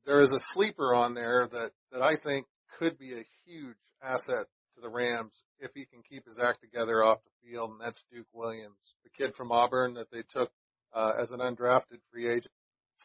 There 0.07 0.23
is 0.23 0.31
a 0.31 0.41
sleeper 0.55 0.95
on 0.95 1.13
there 1.13 1.47
that, 1.53 1.73
that 1.93 2.01
I 2.01 2.17
think 2.17 2.47
could 2.79 2.99
be 2.99 3.13
a 3.13 3.27
huge 3.45 3.77
asset 4.03 4.47
to 4.75 4.81
the 4.81 4.89
Rams 4.89 5.33
if 5.61 5.71
he 5.75 5.85
can 5.85 6.03
keep 6.09 6.27
his 6.27 6.39
act 6.39 6.61
together 6.61 7.03
off 7.03 7.19
the 7.25 7.49
field, 7.49 7.71
and 7.71 7.81
that's 7.81 8.03
Duke 8.13 8.27
Williams, 8.33 8.77
the 9.03 9.11
kid 9.11 9.35
from 9.35 9.53
Auburn 9.53 9.95
that 9.95 10.11
they 10.11 10.23
took 10.35 10.51
uh, 10.93 11.13
as 11.21 11.31
an 11.31 11.41
undrafted 11.41 12.01
free 12.13 12.29
agent. 12.29 12.53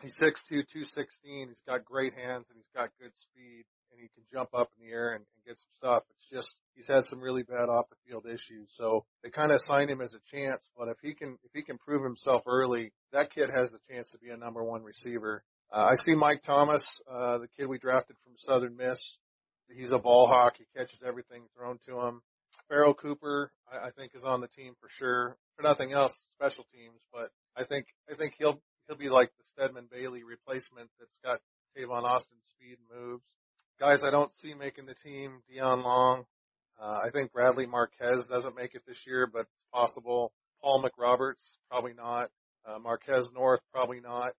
He's 0.02 0.18
6'2", 0.20 0.34
216. 0.50 1.48
He's 1.50 1.62
got 1.68 1.84
great 1.84 2.14
hands 2.14 2.48
and 2.50 2.58
he's 2.58 2.72
got 2.76 2.90
good 3.02 3.12
speed 3.18 3.66
and 3.92 4.00
he 4.00 4.08
can 4.14 4.24
jump 4.32 4.50
up 4.54 4.70
in 4.78 4.86
the 4.86 4.94
air 4.94 5.14
and, 5.14 5.26
and 5.36 5.46
get 5.46 5.58
some 5.58 5.74
stuff. 5.80 6.04
It's 6.12 6.42
just 6.42 6.56
he's 6.76 6.88
had 6.88 7.06
some 7.10 7.20
really 7.20 7.44
bad 7.44 7.70
off 7.70 7.90
the 7.90 7.96
field 8.08 8.26
issues, 8.26 8.70
so 8.78 9.06
they 9.24 9.30
kind 9.30 9.52
of 9.52 9.62
signed 9.66 9.90
him 9.90 10.02
as 10.02 10.14
a 10.14 10.36
chance. 10.36 10.70
But 10.78 10.90
if 10.90 10.98
he 11.02 11.14
can 11.14 11.38
if 11.44 11.52
he 11.54 11.64
can 11.64 11.78
prove 11.78 12.04
himself 12.04 12.44
early, 12.46 12.94
that 13.12 13.34
kid 13.34 13.50
has 13.54 13.72
the 13.72 13.80
chance 13.92 14.10
to 14.12 14.20
be 14.20 14.30
a 14.30 14.38
number 14.38 14.64
one 14.64 14.84
receiver. 14.84 15.44
Uh, 15.72 15.90
I 15.92 15.96
see 15.96 16.16
Mike 16.16 16.44
Thomas, 16.44 16.84
uh, 17.10 17.40
the 17.40 17.48
kid 17.58 17.68
we 17.68 17.78
drafted 17.78 18.16
from 18.24 18.34
Southern 18.38 18.76
Miss. 18.76 19.18
He's 19.70 19.92
a 19.92 20.00
ball 20.00 20.28
hawk. 20.28 20.56
He 20.58 20.66
catches 20.76 21.00
everything 21.06 21.44
thrown 21.56 21.80
to 21.88 22.00
him. 22.02 22.22
Pharoh 22.68 22.94
Cooper, 22.94 23.52
I, 23.72 23.88
I 23.88 23.92
think, 23.92 24.12
is 24.16 24.24
on 24.24 24.42
the 24.42 24.48
team 24.48 24.74
for 24.82 24.90
sure. 24.90 25.38
For 25.56 25.64
nothing 25.64 25.92
else, 25.92 26.26
special 26.32 26.66
teams, 26.74 27.00
but 27.14 27.30
I 27.56 27.64
think 27.66 27.86
I 28.12 28.16
think 28.16 28.34
he'll 28.38 28.62
he'll 28.88 28.98
be 28.98 29.10
like 29.10 29.30
the 29.38 29.44
Stedman 29.54 29.88
Bailey 29.92 30.24
replacement 30.24 30.90
that's 31.00 31.20
got 31.24 31.40
Tavon 31.78 32.04
Austin's 32.04 32.48
speed 32.56 32.78
and 32.80 33.02
moves 33.06 33.24
guys 33.80 34.00
I 34.04 34.12
don't 34.12 34.32
see 34.42 34.54
making 34.54 34.86
the 34.86 34.96
team, 34.96 35.42
Deon 35.50 35.84
Long. 35.84 36.26
Uh, 36.80 37.00
I 37.06 37.10
think 37.12 37.32
Bradley 37.32 37.66
Marquez 37.66 38.26
doesn't 38.30 38.56
make 38.56 38.76
it 38.76 38.84
this 38.86 38.98
year, 39.08 39.28
but 39.32 39.42
it's 39.42 39.66
possible. 39.74 40.34
Paul 40.62 40.84
McRoberts, 40.84 41.58
probably 41.70 41.94
not. 41.94 42.30
Uh, 42.66 42.80
Marquez 42.80 43.30
North, 43.34 43.62
probably 43.74 44.02
not. 44.02 44.34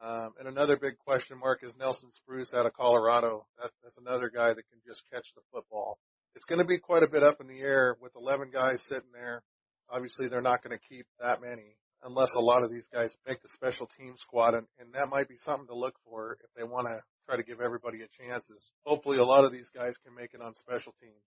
Um, 0.00 0.32
and 0.38 0.48
another 0.48 0.76
big 0.76 0.96
question 0.98 1.38
mark 1.38 1.62
is 1.62 1.74
Nelson 1.78 2.10
Spruce 2.12 2.52
out 2.54 2.64
of 2.64 2.72
Colorado. 2.72 3.46
That, 3.60 3.70
that's 3.82 3.98
another 3.98 4.30
guy 4.34 4.48
that 4.48 4.68
can 4.70 4.80
just 4.86 5.02
catch 5.12 5.26
the 5.34 5.42
football. 5.52 5.98
It's 6.34 6.46
going 6.46 6.60
to 6.60 6.64
be 6.64 6.78
quite 6.78 7.02
a 7.02 7.10
bit 7.10 7.22
up 7.22 7.40
in 7.40 7.48
the 7.48 7.60
air 7.60 7.96
with 8.00 8.12
11 8.16 8.50
guys 8.50 8.82
sitting 8.88 9.12
there. 9.12 9.42
Obviously, 9.90 10.28
they're 10.28 10.40
not 10.40 10.62
going 10.62 10.76
to 10.76 10.88
keep 10.88 11.06
that 11.20 11.42
many 11.42 11.76
unless 12.02 12.30
a 12.36 12.40
lot 12.40 12.62
of 12.62 12.70
these 12.70 12.88
guys 12.92 13.10
make 13.26 13.42
the 13.42 13.52
special 13.52 13.88
team 13.98 14.14
squad, 14.16 14.54
and, 14.54 14.66
and 14.78 14.92
that 14.94 15.08
might 15.10 15.28
be 15.28 15.36
something 15.44 15.66
to 15.66 15.76
look 15.76 15.94
for 16.04 16.38
if 16.40 16.50
they 16.56 16.64
want 16.64 16.88
to 16.88 16.96
try 17.26 17.36
to 17.36 17.42
give 17.42 17.60
everybody 17.60 18.00
a 18.00 18.08
chance. 18.16 18.48
Is 18.48 18.72
hopefully 18.84 19.18
a 19.18 19.24
lot 19.24 19.44
of 19.44 19.52
these 19.52 19.68
guys 19.74 19.94
can 20.04 20.14
make 20.14 20.32
it 20.32 20.40
on 20.40 20.54
special 20.54 20.94
teams. 21.02 21.20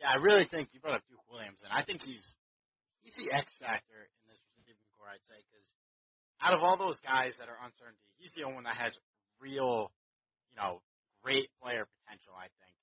Yeah, 0.00 0.10
I 0.10 0.18
really 0.18 0.46
think 0.46 0.70
you 0.72 0.80
brought 0.80 0.94
up 0.94 1.06
Duke 1.06 1.22
Williams, 1.30 1.62
and 1.62 1.70
I 1.70 1.84
think 1.84 2.02
he's 2.02 2.24
he's 3.02 3.14
the 3.14 3.30
X 3.30 3.54
factor 3.62 4.10
in 4.22 4.24
this 4.26 4.42
receiving 4.58 4.90
corps. 4.98 5.14
I'd 5.14 5.22
say 5.30 5.38
because 5.46 5.66
out 6.42 6.54
of 6.54 6.62
all 6.62 6.76
those 6.76 7.00
guys 7.00 7.36
that 7.38 7.48
are 7.48 7.58
uncertainty, 7.64 8.08
he's 8.18 8.34
the 8.34 8.44
only 8.44 8.56
one 8.56 8.64
that 8.64 8.76
has 8.76 8.96
real, 9.40 9.90
you 10.50 10.56
know, 10.56 10.80
great 11.22 11.48
player 11.62 11.86
potential. 12.04 12.32
I 12.36 12.48
think, 12.62 12.74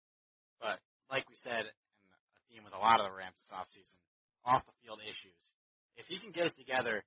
but 0.60 0.80
like 1.10 1.30
we 1.30 1.36
said, 1.36 1.64
and 1.64 2.12
a 2.12 2.42
theme 2.52 2.64
with 2.64 2.74
a 2.74 2.80
lot 2.80 3.00
of 3.00 3.08
the 3.08 3.16
Rams 3.16 3.38
this 3.40 3.52
offseason, 3.52 4.00
off 4.46 4.66
the 4.66 4.76
field 4.84 5.00
issues. 5.08 5.44
If 5.98 6.08
he 6.08 6.20
can 6.20 6.32
get 6.32 6.46
it 6.46 6.56
together 6.56 7.04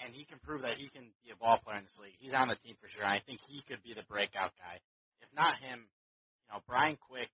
and 0.00 0.14
he 0.14 0.24
can 0.24 0.38
prove 0.40 0.62
that 0.62 0.80
he 0.80 0.88
can 0.88 1.12
be 1.24 1.30
a 1.30 1.36
ball 1.36 1.58
player 1.60 1.78
in 1.78 1.84
this 1.84 1.98
league. 2.00 2.16
He's 2.18 2.32
on 2.32 2.48
the 2.48 2.56
team 2.56 2.74
for 2.80 2.88
sure. 2.88 3.04
And 3.04 3.12
I 3.12 3.20
think 3.20 3.40
he 3.44 3.60
could 3.62 3.82
be 3.84 3.92
the 3.92 4.06
breakout 4.08 4.56
guy. 4.56 4.80
If 5.20 5.28
not 5.36 5.60
him, 5.60 5.84
you 5.84 6.48
know, 6.50 6.60
Brian 6.66 6.96
Quick, 6.96 7.30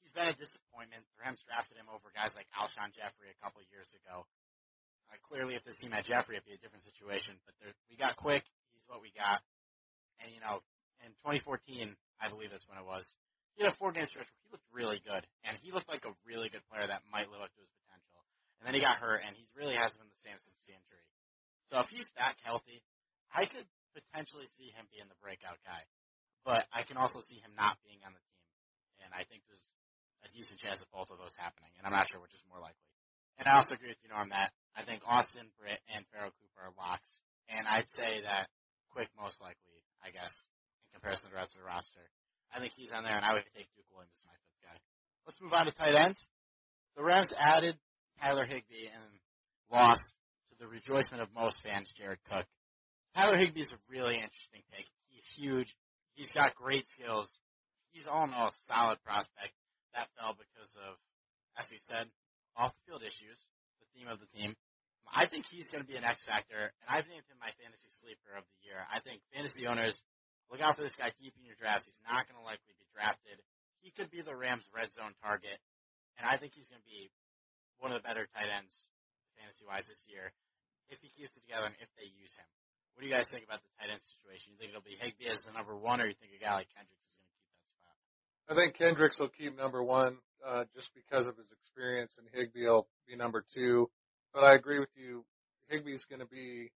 he's 0.00 0.14
been 0.14 0.30
a 0.30 0.36
disappointment. 0.36 1.02
The 1.02 1.18
Rams 1.24 1.42
drafted 1.44 1.76
him 1.76 1.90
over 1.90 2.08
guys 2.14 2.32
like 2.38 2.46
Alshon 2.54 2.94
Jeffery 2.94 3.32
a 3.32 3.38
couple 3.42 3.60
years 3.74 3.90
ago. 4.04 4.24
Uh, 5.14 5.22
clearly, 5.30 5.54
if 5.54 5.62
this 5.62 5.78
team 5.78 5.94
had 5.94 6.04
Jeffery, 6.04 6.34
it'd 6.34 6.46
be 6.46 6.58
a 6.58 6.62
different 6.62 6.82
situation. 6.82 7.38
But 7.46 7.54
there, 7.62 7.70
we 7.86 7.94
got 7.94 8.18
Quick. 8.18 8.42
He's 8.74 8.82
what 8.90 8.98
we 8.98 9.14
got. 9.14 9.38
And 10.18 10.34
you 10.34 10.42
know, 10.42 10.58
in 11.06 11.14
2014, 11.22 11.94
I 12.18 12.26
believe 12.26 12.50
that's 12.50 12.66
when 12.66 12.78
it 12.78 12.86
was. 12.86 13.14
He 13.54 13.62
had 13.62 13.70
a 13.70 13.76
four-game 13.78 14.10
stretch 14.10 14.26
where 14.26 14.42
he 14.42 14.50
looked 14.50 14.66
really 14.74 14.98
good, 14.98 15.22
and 15.46 15.54
he 15.62 15.70
looked 15.70 15.86
like 15.86 16.02
a 16.02 16.14
really 16.26 16.50
good 16.50 16.66
player 16.66 16.82
that 16.82 17.06
might 17.14 17.30
live 17.30 17.38
up 17.38 17.54
to 17.54 17.62
his 17.62 17.70
potential. 17.86 18.18
And 18.58 18.66
then 18.66 18.74
he 18.74 18.82
got 18.82 18.98
hurt, 18.98 19.22
and 19.22 19.30
he 19.38 19.46
really 19.54 19.78
hasn't 19.78 20.02
been 20.02 20.10
the 20.10 20.24
same 20.26 20.34
since 20.42 20.58
the 20.66 20.74
injury. 20.74 21.06
So 21.70 21.78
if 21.78 21.86
he's 21.86 22.10
back 22.18 22.34
healthy, 22.42 22.82
I 23.30 23.46
could 23.46 23.66
potentially 23.94 24.50
see 24.50 24.74
him 24.74 24.90
being 24.90 25.06
the 25.06 25.18
breakout 25.22 25.62
guy. 25.62 25.86
But 26.42 26.66
I 26.74 26.82
can 26.82 26.98
also 26.98 27.22
see 27.22 27.38
him 27.38 27.54
not 27.54 27.78
being 27.86 28.02
on 28.02 28.10
the 28.10 28.22
team. 28.26 28.42
And 29.06 29.10
I 29.14 29.22
think 29.22 29.46
there's 29.46 29.62
a 30.26 30.28
decent 30.34 30.58
chance 30.58 30.82
of 30.82 30.90
both 30.90 31.14
of 31.14 31.22
those 31.22 31.38
happening. 31.38 31.70
And 31.78 31.86
I'm 31.86 31.94
not 31.94 32.10
sure 32.10 32.18
which 32.18 32.34
is 32.34 32.42
more 32.50 32.58
likely. 32.58 32.93
And 33.38 33.48
I 33.48 33.56
also 33.56 33.74
agree 33.74 33.88
with 33.88 33.98
you, 34.02 34.10
Norm, 34.10 34.30
that 34.30 34.52
I 34.76 34.82
think 34.82 35.02
Austin, 35.06 35.46
Britt, 35.58 35.80
and 35.94 36.04
Pharoh 36.12 36.30
Cooper 36.30 36.70
are 36.70 36.74
locks. 36.78 37.20
And 37.48 37.66
I'd 37.66 37.88
say 37.88 38.22
that 38.22 38.48
Quick 38.92 39.08
most 39.20 39.40
likely, 39.40 39.82
I 40.04 40.10
guess, 40.10 40.46
in 40.88 41.00
comparison 41.00 41.26
to 41.26 41.34
the 41.34 41.36
rest 41.36 41.54
of 41.56 41.60
the 41.62 41.66
roster. 41.66 42.06
I 42.54 42.60
think 42.60 42.72
he's 42.76 42.92
on 42.92 43.02
there, 43.02 43.16
and 43.16 43.24
I 43.24 43.32
would 43.34 43.42
take 43.56 43.66
Duke 43.74 43.90
Williams 43.90 44.14
as 44.18 44.26
my 44.26 44.38
fifth 44.38 44.62
guy. 44.62 44.78
Let's 45.26 45.40
move 45.42 45.52
on 45.52 45.66
to 45.66 45.72
tight 45.72 45.94
ends. 45.94 46.24
The 46.96 47.02
Rams 47.02 47.34
added 47.36 47.76
Tyler 48.20 48.44
Higbee 48.44 48.86
and 48.86 49.18
lost 49.72 50.14
to 50.50 50.58
the 50.60 50.68
rejoicement 50.68 51.22
of 51.22 51.28
most 51.34 51.60
fans, 51.60 51.92
Jared 51.92 52.22
Cook. 52.30 52.46
Tyler 53.16 53.36
Higbee 53.36 53.62
is 53.62 53.72
a 53.72 53.78
really 53.90 54.14
interesting 54.14 54.62
pick. 54.70 54.86
He's 55.10 55.26
huge. 55.26 55.74
He's 56.14 56.30
got 56.30 56.54
great 56.54 56.86
skills. 56.86 57.40
He's 57.90 58.06
all 58.06 58.24
in 58.24 58.32
all 58.32 58.48
a 58.48 58.52
solid 58.70 59.02
prospect. 59.04 59.52
That 59.94 60.08
fell 60.18 60.34
because 60.38 60.74
of, 60.86 60.94
as 61.58 61.70
we 61.70 61.78
said, 61.80 62.06
off 62.56 62.74
the 62.74 62.82
field 62.86 63.02
issues, 63.02 63.38
the 63.82 63.88
theme 63.94 64.08
of 64.08 64.18
the 64.18 64.30
team. 64.34 64.54
I 65.10 65.26
think 65.26 65.46
he's 65.46 65.68
going 65.70 65.84
to 65.84 65.88
be 65.88 65.94
an 65.94 66.04
X 66.06 66.24
factor, 66.24 66.58
and 66.58 66.86
I've 66.88 67.06
named 67.06 67.28
him 67.28 67.38
my 67.38 67.52
fantasy 67.60 67.90
sleeper 67.92 68.34
of 68.34 68.42
the 68.42 68.58
year. 68.66 68.80
I 68.88 68.98
think 69.04 69.20
fantasy 69.30 69.68
owners 69.68 70.00
look 70.50 70.64
out 70.64 70.74
for 70.74 70.82
this 70.82 70.96
guy 70.96 71.12
deep 71.20 71.36
in 71.38 71.44
your 71.44 71.54
drafts. 71.60 71.86
He's 71.86 72.00
not 72.08 72.26
going 72.26 72.40
to 72.40 72.46
likely 72.46 72.74
be 72.74 72.88
drafted. 72.96 73.38
He 73.84 73.92
could 73.92 74.08
be 74.08 74.24
the 74.24 74.34
Rams' 74.34 74.66
red 74.72 74.90
zone 74.90 75.12
target, 75.20 75.60
and 76.16 76.24
I 76.24 76.40
think 76.40 76.56
he's 76.56 76.72
going 76.72 76.80
to 76.80 76.88
be 76.88 77.12
one 77.78 77.92
of 77.92 78.00
the 78.00 78.06
better 78.06 78.24
tight 78.32 78.48
ends 78.48 78.74
fantasy 79.36 79.66
wise 79.66 79.86
this 79.86 80.06
year 80.08 80.32
if 80.88 80.98
he 81.04 81.10
keeps 81.12 81.36
it 81.36 81.44
together 81.44 81.68
and 81.68 81.76
if 81.82 81.90
they 82.00 82.08
use 82.16 82.32
him. 82.34 82.48
What 82.94 83.02
do 83.02 83.10
you 83.10 83.14
guys 83.14 83.26
think 83.28 83.44
about 83.44 83.60
the 83.60 83.72
tight 83.76 83.90
end 83.90 84.00
situation? 84.00 84.54
You 84.54 84.58
think 84.58 84.70
it'll 84.70 84.86
be 84.86 84.94
Higbee 84.94 85.26
as 85.26 85.42
the 85.44 85.52
number 85.52 85.74
one, 85.74 85.98
or 86.00 86.06
you 86.06 86.14
think 86.14 86.30
a 86.32 86.40
guy 86.40 86.54
like 86.62 86.70
Kendricks 86.72 87.10
is 87.10 87.18
going 87.18 87.34
to 87.34 87.38
keep 87.42 87.54
that 87.58 87.70
spot? 87.74 87.96
I 88.48 88.52
think 88.54 88.70
Kendricks 88.78 89.18
will 89.18 89.32
keep 89.34 89.58
number 89.58 89.82
one 89.82 90.22
uh, 90.46 90.64
just 90.74 90.90
because 90.94 91.26
of 91.26 91.36
his 91.36 91.46
experience, 91.62 92.12
and 92.18 92.26
Higbee 92.32 92.66
will 92.66 92.86
be 93.08 93.16
number 93.16 93.44
two. 93.54 93.90
But 94.32 94.44
I 94.44 94.54
agree 94.54 94.78
with 94.78 94.90
you. 94.96 95.24
Higbee's 95.70 96.04
going 96.04 96.20
to 96.20 96.26
be, 96.26 96.70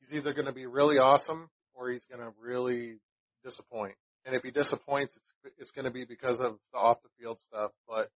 he's 0.00 0.16
either 0.16 0.32
going 0.32 0.46
to 0.46 0.52
be 0.52 0.66
really 0.66 0.98
awesome 0.98 1.48
or 1.74 1.90
he's 1.90 2.06
going 2.06 2.20
to 2.20 2.32
really 2.40 2.98
disappoint. 3.44 3.94
And 4.24 4.34
if 4.36 4.42
he 4.42 4.50
disappoints, 4.50 5.14
it's 5.16 5.54
it's 5.58 5.70
going 5.72 5.84
to 5.84 5.90
be 5.90 6.04
because 6.04 6.38
of 6.38 6.56
the 6.72 6.78
off 6.78 6.98
the 7.02 7.08
field 7.18 7.38
stuff. 7.48 7.72
But 7.88 8.08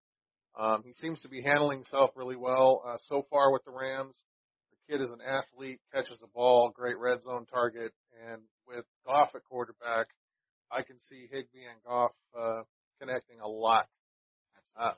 um, 0.58 0.82
he 0.84 0.92
seems 0.92 1.20
to 1.22 1.28
be 1.28 1.42
handling 1.42 1.78
himself 1.78 2.10
really 2.14 2.36
well 2.36 2.82
uh, 2.86 2.96
so 3.08 3.26
far 3.28 3.52
with 3.52 3.64
the 3.64 3.72
Rams 3.72 4.14
The 4.70 4.92
kid 4.92 5.02
is 5.02 5.10
an 5.10 5.20
athlete, 5.20 5.80
catches 5.92 6.18
the 6.20 6.28
ball, 6.34 6.72
great 6.74 6.98
red 6.98 7.22
zone 7.22 7.46
target, 7.46 7.92
and 8.30 8.40
with 8.66 8.84
Goff 9.06 9.34
at 9.34 9.44
quarterback, 9.44 10.06
I 10.70 10.82
can 10.82 10.98
see 11.00 11.28
Higbee 11.30 11.66
and 11.68 11.82
Goff 11.86 12.12
uh, 12.38 12.62
connecting 13.00 13.40
a 13.40 13.48
lot. 13.48 13.86
Uh, 14.78 14.92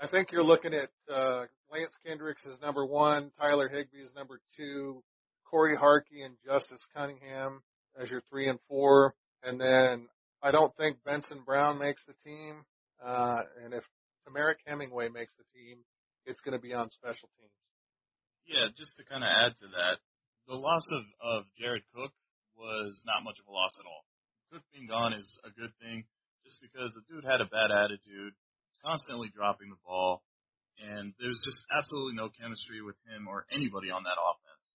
I 0.00 0.06
think 0.06 0.30
you're 0.30 0.44
looking 0.44 0.74
at 0.74 0.90
uh, 1.12 1.44
Lance 1.72 1.96
Kendricks 2.04 2.44
is 2.46 2.60
number 2.60 2.84
one, 2.84 3.30
Tyler 3.38 3.68
Higbee 3.68 4.04
is 4.04 4.14
number 4.14 4.40
two, 4.56 5.02
Cory 5.50 5.74
Harkey 5.74 6.22
and 6.22 6.36
Justice 6.44 6.84
Cunningham 6.94 7.62
as 8.00 8.10
your 8.10 8.22
three 8.30 8.48
and 8.48 8.58
four, 8.68 9.14
and 9.42 9.60
then 9.60 10.08
I 10.42 10.50
don't 10.50 10.76
think 10.76 10.98
Benson 11.04 11.40
Brown 11.44 11.78
makes 11.78 12.04
the 12.04 12.14
team, 12.24 12.64
uh, 13.04 13.42
and 13.64 13.72
if 13.72 13.84
Temarrick 14.28 14.60
Hemingway 14.66 15.08
makes 15.08 15.34
the 15.36 15.44
team, 15.58 15.78
it's 16.26 16.40
going 16.40 16.52
to 16.52 16.62
be 16.62 16.74
on 16.74 16.90
special 16.90 17.28
teams. 17.38 17.50
Yeah, 18.46 18.68
just 18.76 18.96
to 18.98 19.04
kind 19.04 19.24
of 19.24 19.30
add 19.30 19.56
to 19.58 19.66
that, 19.78 19.98
the 20.46 20.54
loss 20.54 20.86
of, 20.92 21.02
of 21.20 21.44
Jared 21.58 21.82
Cook 21.94 22.12
was 22.56 23.02
not 23.06 23.24
much 23.24 23.38
of 23.40 23.46
a 23.48 23.52
loss 23.52 23.74
at 23.80 23.86
all. 23.86 24.04
Cook 24.52 24.62
being 24.72 24.86
gone 24.86 25.12
is 25.14 25.38
a 25.42 25.50
good 25.50 25.72
thing 25.82 26.04
just 26.44 26.60
because 26.60 26.92
the 26.94 27.02
dude 27.10 27.24
had 27.24 27.40
a 27.40 27.50
bad 27.50 27.74
attitude, 27.74 28.34
constantly 28.86 29.28
dropping 29.28 29.70
the 29.70 29.82
ball, 29.84 30.22
and 30.78 31.12
there's 31.18 31.42
just 31.44 31.66
absolutely 31.76 32.14
no 32.14 32.28
chemistry 32.28 32.82
with 32.82 32.96
him 33.10 33.26
or 33.26 33.44
anybody 33.50 33.90
on 33.90 34.04
that 34.04 34.14
offense. 34.14 34.66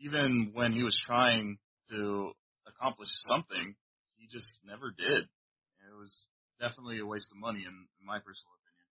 Even 0.00 0.50
when 0.54 0.72
he 0.72 0.82
was 0.82 0.96
trying 0.96 1.58
to 1.90 2.32
accomplish 2.66 3.08
something, 3.28 3.76
he 4.16 4.26
just 4.26 4.60
never 4.66 4.90
did. 4.96 5.22
It 5.24 5.96
was 5.96 6.26
definitely 6.58 6.98
a 6.98 7.06
waste 7.06 7.30
of 7.30 7.38
money 7.38 7.60
in, 7.60 7.74
in 8.00 8.04
my 8.04 8.18
personal 8.18 8.56
opinion. 8.58 8.88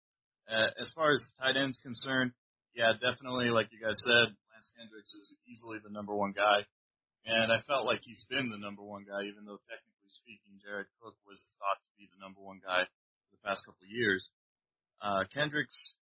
Uh, 0.48 0.81
as 0.81 0.89
far 0.91 1.12
as 1.12 1.31
tight 1.39 1.57
ends 1.57 1.79
concerned, 1.79 2.31
yeah, 2.75 2.93
definitely, 2.93 3.50
like 3.50 3.72
you 3.72 3.79
guys 3.79 3.98
said, 4.05 4.29
Lance 4.53 4.72
Kendricks 4.77 5.13
is 5.13 5.36
easily 5.48 5.79
the 5.84 5.91
number 5.91 6.13
one 6.13 6.34
guy. 6.36 6.63
And 7.25 7.51
I 7.51 7.60
felt 7.60 7.86
like 7.86 8.00
he's 8.03 8.24
been 8.29 8.50
the 8.50 8.60
number 8.60 8.84
one 8.84 9.03
guy, 9.03 9.27
even 9.27 9.43
though 9.43 9.60
technically 9.67 10.07
speaking, 10.07 10.63
Jared 10.63 10.88
Cook 11.01 11.15
was 11.27 11.55
thought 11.60 11.79
to 11.84 11.91
be 12.00 12.07
the 12.07 12.19
number 12.24 12.39
one 12.39 12.62
guy 12.63 12.84
for 12.84 13.31
the 13.36 13.43
past 13.43 13.65
couple 13.65 13.84
of 13.84 13.91
years. 13.91 14.29
Uh, 15.01 15.24
Kendricks 15.34 15.98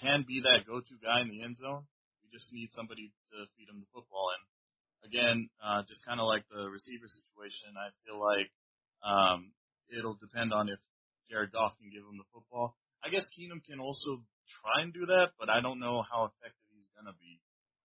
can 0.00 0.24
be 0.26 0.42
that 0.42 0.66
go-to 0.66 0.96
guy 1.02 1.20
in 1.22 1.30
the 1.30 1.42
end 1.42 1.56
zone. 1.56 1.86
We 2.22 2.30
just 2.30 2.52
need 2.52 2.72
somebody 2.72 3.12
to 3.32 3.46
feed 3.56 3.68
him 3.68 3.80
the 3.80 3.90
football. 3.92 4.30
And 4.34 4.44
again, 5.10 5.48
uh, 5.62 5.82
just 5.88 6.04
kind 6.04 6.20
of 6.20 6.26
like 6.26 6.44
the 6.50 6.68
receiver 6.68 7.08
situation, 7.08 7.74
I 7.76 7.90
feel 8.04 8.20
like, 8.20 8.50
um, 9.02 9.52
it'll 9.88 10.18
depend 10.18 10.52
on 10.52 10.68
if 10.68 10.78
Jared 11.30 11.52
Goff 11.52 11.76
can 11.78 11.90
give 11.90 12.02
him 12.02 12.18
the 12.18 12.28
football. 12.32 12.76
I 13.02 13.10
guess 13.10 13.30
Keenum 13.30 13.62
can 13.64 13.80
also 13.80 14.22
try 14.62 14.82
and 14.82 14.92
do 14.92 15.06
that, 15.06 15.32
but 15.38 15.50
I 15.50 15.60
don't 15.60 15.78
know 15.78 16.02
how 16.02 16.30
effective 16.30 16.66
he's 16.74 16.90
gonna 16.96 17.14
be, 17.18 17.40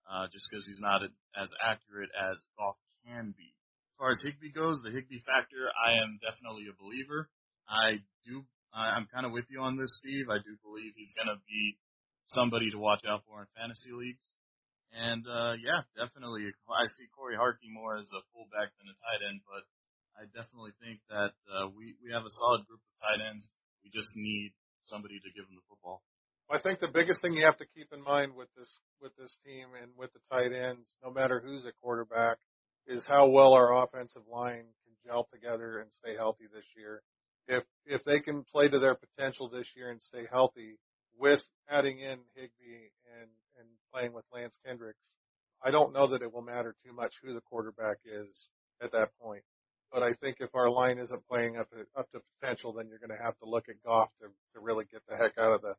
uh, 0.10 0.28
just 0.32 0.50
because 0.50 0.66
he's 0.68 0.80
not 0.82 1.02
as 1.36 1.50
accurate 1.62 2.10
as 2.14 2.38
Goff 2.58 2.78
can 3.06 3.34
be. 3.38 3.54
As 3.54 3.96
far 3.98 4.10
as 4.12 4.22
Higbee 4.22 4.52
goes, 4.52 4.82
the 4.82 4.92
Higbee 4.92 5.22
factor, 5.22 5.70
I 5.74 6.02
am 6.02 6.18
definitely 6.22 6.68
a 6.70 6.74
believer. 6.74 7.30
I 7.68 8.02
do, 8.26 8.46
I'm 8.74 9.08
kind 9.12 9.26
of 9.26 9.32
with 9.32 9.52
you 9.52 9.62
on 9.62 9.78
this, 9.78 9.98
Steve. 9.98 10.30
I 10.30 10.40
do 10.40 10.56
believe 10.64 10.94
he's 10.96 11.14
gonna 11.14 11.40
be 11.48 11.78
somebody 12.26 12.72
to 12.72 12.80
watch 12.80 13.04
out 13.08 13.24
for 13.28 13.42
in 13.42 13.48
fantasy 13.56 13.92
leagues. 13.92 14.36
And 14.92 15.26
uh 15.28 15.56
yeah, 15.60 15.84
definitely. 15.96 16.52
I 16.70 16.88
see 16.88 17.08
Cory 17.16 17.36
Harkey 17.36 17.68
more 17.72 17.96
as 17.96 18.10
a 18.12 18.24
fullback 18.34 18.72
than 18.80 18.88
a 18.92 18.96
tight 18.96 19.24
end, 19.28 19.42
but 19.48 19.64
I 20.20 20.28
definitely 20.36 20.76
think 20.84 21.00
that 21.10 21.32
uh, 21.48 21.68
we 21.72 21.96
we 22.04 22.12
have 22.12 22.26
a 22.26 22.34
solid 22.34 22.68
group 22.68 22.80
of 22.80 22.94
tight 23.00 23.24
ends. 23.26 23.50
We 23.84 23.90
just 23.90 24.14
need 24.16 24.52
somebody 24.84 25.20
to 25.20 25.32
give 25.32 25.48
them 25.48 25.56
the 25.56 25.68
football. 25.70 26.04
I 26.52 26.60
think 26.60 26.80
the 26.80 26.92
biggest 26.92 27.22
thing 27.22 27.34
you 27.34 27.46
have 27.46 27.58
to 27.64 27.72
keep 27.74 27.94
in 27.94 28.04
mind 28.04 28.36
with 28.36 28.50
this 28.58 28.70
with 29.00 29.16
this 29.16 29.38
team 29.46 29.72
and 29.82 29.92
with 29.96 30.12
the 30.14 30.20
tight 30.30 30.52
ends, 30.52 30.88
no 31.04 31.12
matter 31.12 31.40
who's 31.40 31.66
a 31.66 31.72
quarterback, 31.82 32.38
is 32.88 33.06
how 33.06 33.30
well 33.30 33.54
our 33.54 33.84
offensive 33.84 34.28
line 34.30 34.68
can 34.84 34.94
gel 35.06 35.28
together 35.32 35.80
and 35.80 35.90
stay 35.94 36.16
healthy 36.16 36.46
this 36.54 36.68
year. 36.76 37.02
If 37.48 37.64
if 37.86 38.04
they 38.04 38.20
can 38.20 38.44
play 38.44 38.70
to 38.70 38.80
their 38.80 38.96
potential 38.96 39.50
this 39.50 39.68
year 39.76 39.90
and 39.90 40.02
stay 40.02 40.28
healthy, 40.32 40.78
with 41.18 41.42
adding 41.70 42.00
in 42.00 42.20
Higbee 42.36 42.90
and 43.20 43.30
and 43.60 43.68
playing 43.94 44.14
with 44.14 44.26
Lance 44.34 44.56
Kendricks, 44.66 45.06
I 45.64 45.72
don't 45.72 45.94
know 45.94 46.08
that 46.08 46.22
it 46.22 46.34
will 46.34 46.42
matter 46.42 46.76
too 46.86 46.94
much 46.94 47.14
who 47.24 47.34
the 47.34 47.42
quarterback 47.42 47.98
is 48.06 48.50
at 48.82 48.92
that 48.94 49.10
point. 49.22 49.44
But 49.92 50.04
I 50.04 50.14
think 50.22 50.38
if 50.40 50.56
our 50.56 50.70
line 50.70 51.00
isn't 51.00 51.28
playing 51.28 51.58
up 51.58 51.70
to, 51.72 51.86
up 52.00 52.10
to 52.12 52.22
potential, 52.40 52.72
then 52.74 52.88
you're 52.88 53.00
going 53.06 53.16
to 53.16 53.24
have 53.24 53.38
to 53.40 53.50
look 53.50 53.68
at 53.68 53.84
Goff 53.86 54.10
to 54.22 54.28
to 54.54 54.60
really 54.60 54.86
get 54.86 55.02
the 55.08 55.18
heck 55.18 55.38
out 55.38 55.52
of 55.52 55.62
the 55.62 55.76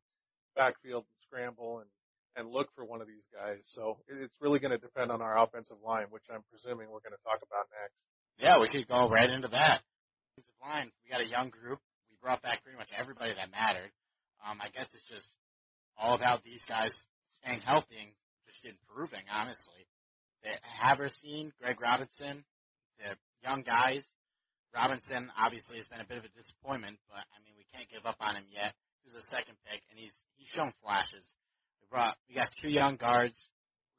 backfield 0.54 1.04
and 1.04 1.19
scramble 1.26 1.78
and 1.78 1.88
and 2.37 2.49
look 2.49 2.69
for 2.75 2.85
one 2.85 3.00
of 3.00 3.07
these 3.07 3.26
guys. 3.33 3.61
So 3.64 3.99
it's 4.09 4.35
really 4.40 4.59
going 4.59 4.71
to 4.71 4.78
depend 4.78 5.11
on 5.11 5.21
our 5.21 5.38
offensive 5.42 5.76
line, 5.85 6.07
which 6.11 6.25
I'm 6.33 6.42
presuming 6.50 6.88
we're 6.88 7.04
going 7.04 7.16
to 7.16 7.25
talk 7.25 7.40
about 7.42 7.66
next. 7.73 7.97
Yeah, 8.38 8.59
we 8.59 8.69
could 8.69 8.88
go 8.88 9.09
right 9.09 9.28
into 9.28 9.49
that. 9.49 9.83
Offensive 10.33 10.55
line, 10.62 10.91
we 11.05 11.11
got 11.11 11.21
a 11.21 11.29
young 11.29 11.51
group. 11.51 11.79
We 12.09 12.17
brought 12.23 12.41
back 12.41 12.65
pretty 12.65 12.79
much 12.79 12.93
everybody 12.97 13.35
that 13.35 13.51
mattered. 13.53 13.93
Um, 14.41 14.59
I 14.62 14.69
guess 14.71 14.95
it's 14.95 15.07
just 15.07 15.37
all 15.99 16.15
about 16.15 16.43
these 16.43 16.65
guys 16.65 17.07
staying 17.29 17.61
healthy 17.61 17.97
and 18.01 18.11
just 18.47 18.65
improving, 18.65 19.25
honestly. 19.31 19.85
The 20.43 20.57
Havenstein, 20.65 21.53
Greg 21.61 21.81
Robinson, 21.83 22.45
the 22.99 23.15
young 23.45 23.61
guys. 23.61 24.15
Robinson 24.75 25.31
obviously 25.37 25.77
has 25.77 25.89
been 25.89 26.01
a 26.01 26.07
bit 26.07 26.17
of 26.17 26.25
a 26.25 26.33
disappointment, 26.35 26.97
but 27.11 27.21
I 27.21 27.37
mean 27.45 27.53
we 27.59 27.67
can't 27.77 27.91
give 27.91 28.07
up 28.07 28.17
on 28.21 28.35
him 28.35 28.45
yet. 28.49 28.73
He 29.05 29.12
was 29.12 29.23
a 29.23 29.27
second 29.27 29.57
pick, 29.69 29.83
and 29.91 30.01
he's 30.01 30.17
he's 30.39 30.49
shown 30.49 30.73
flashes. 30.83 31.35
We 31.83 31.89
brought 31.91 32.17
we 32.27 32.35
got 32.37 32.49
two 32.57 32.71
young 32.71 32.97
guards. 32.97 33.51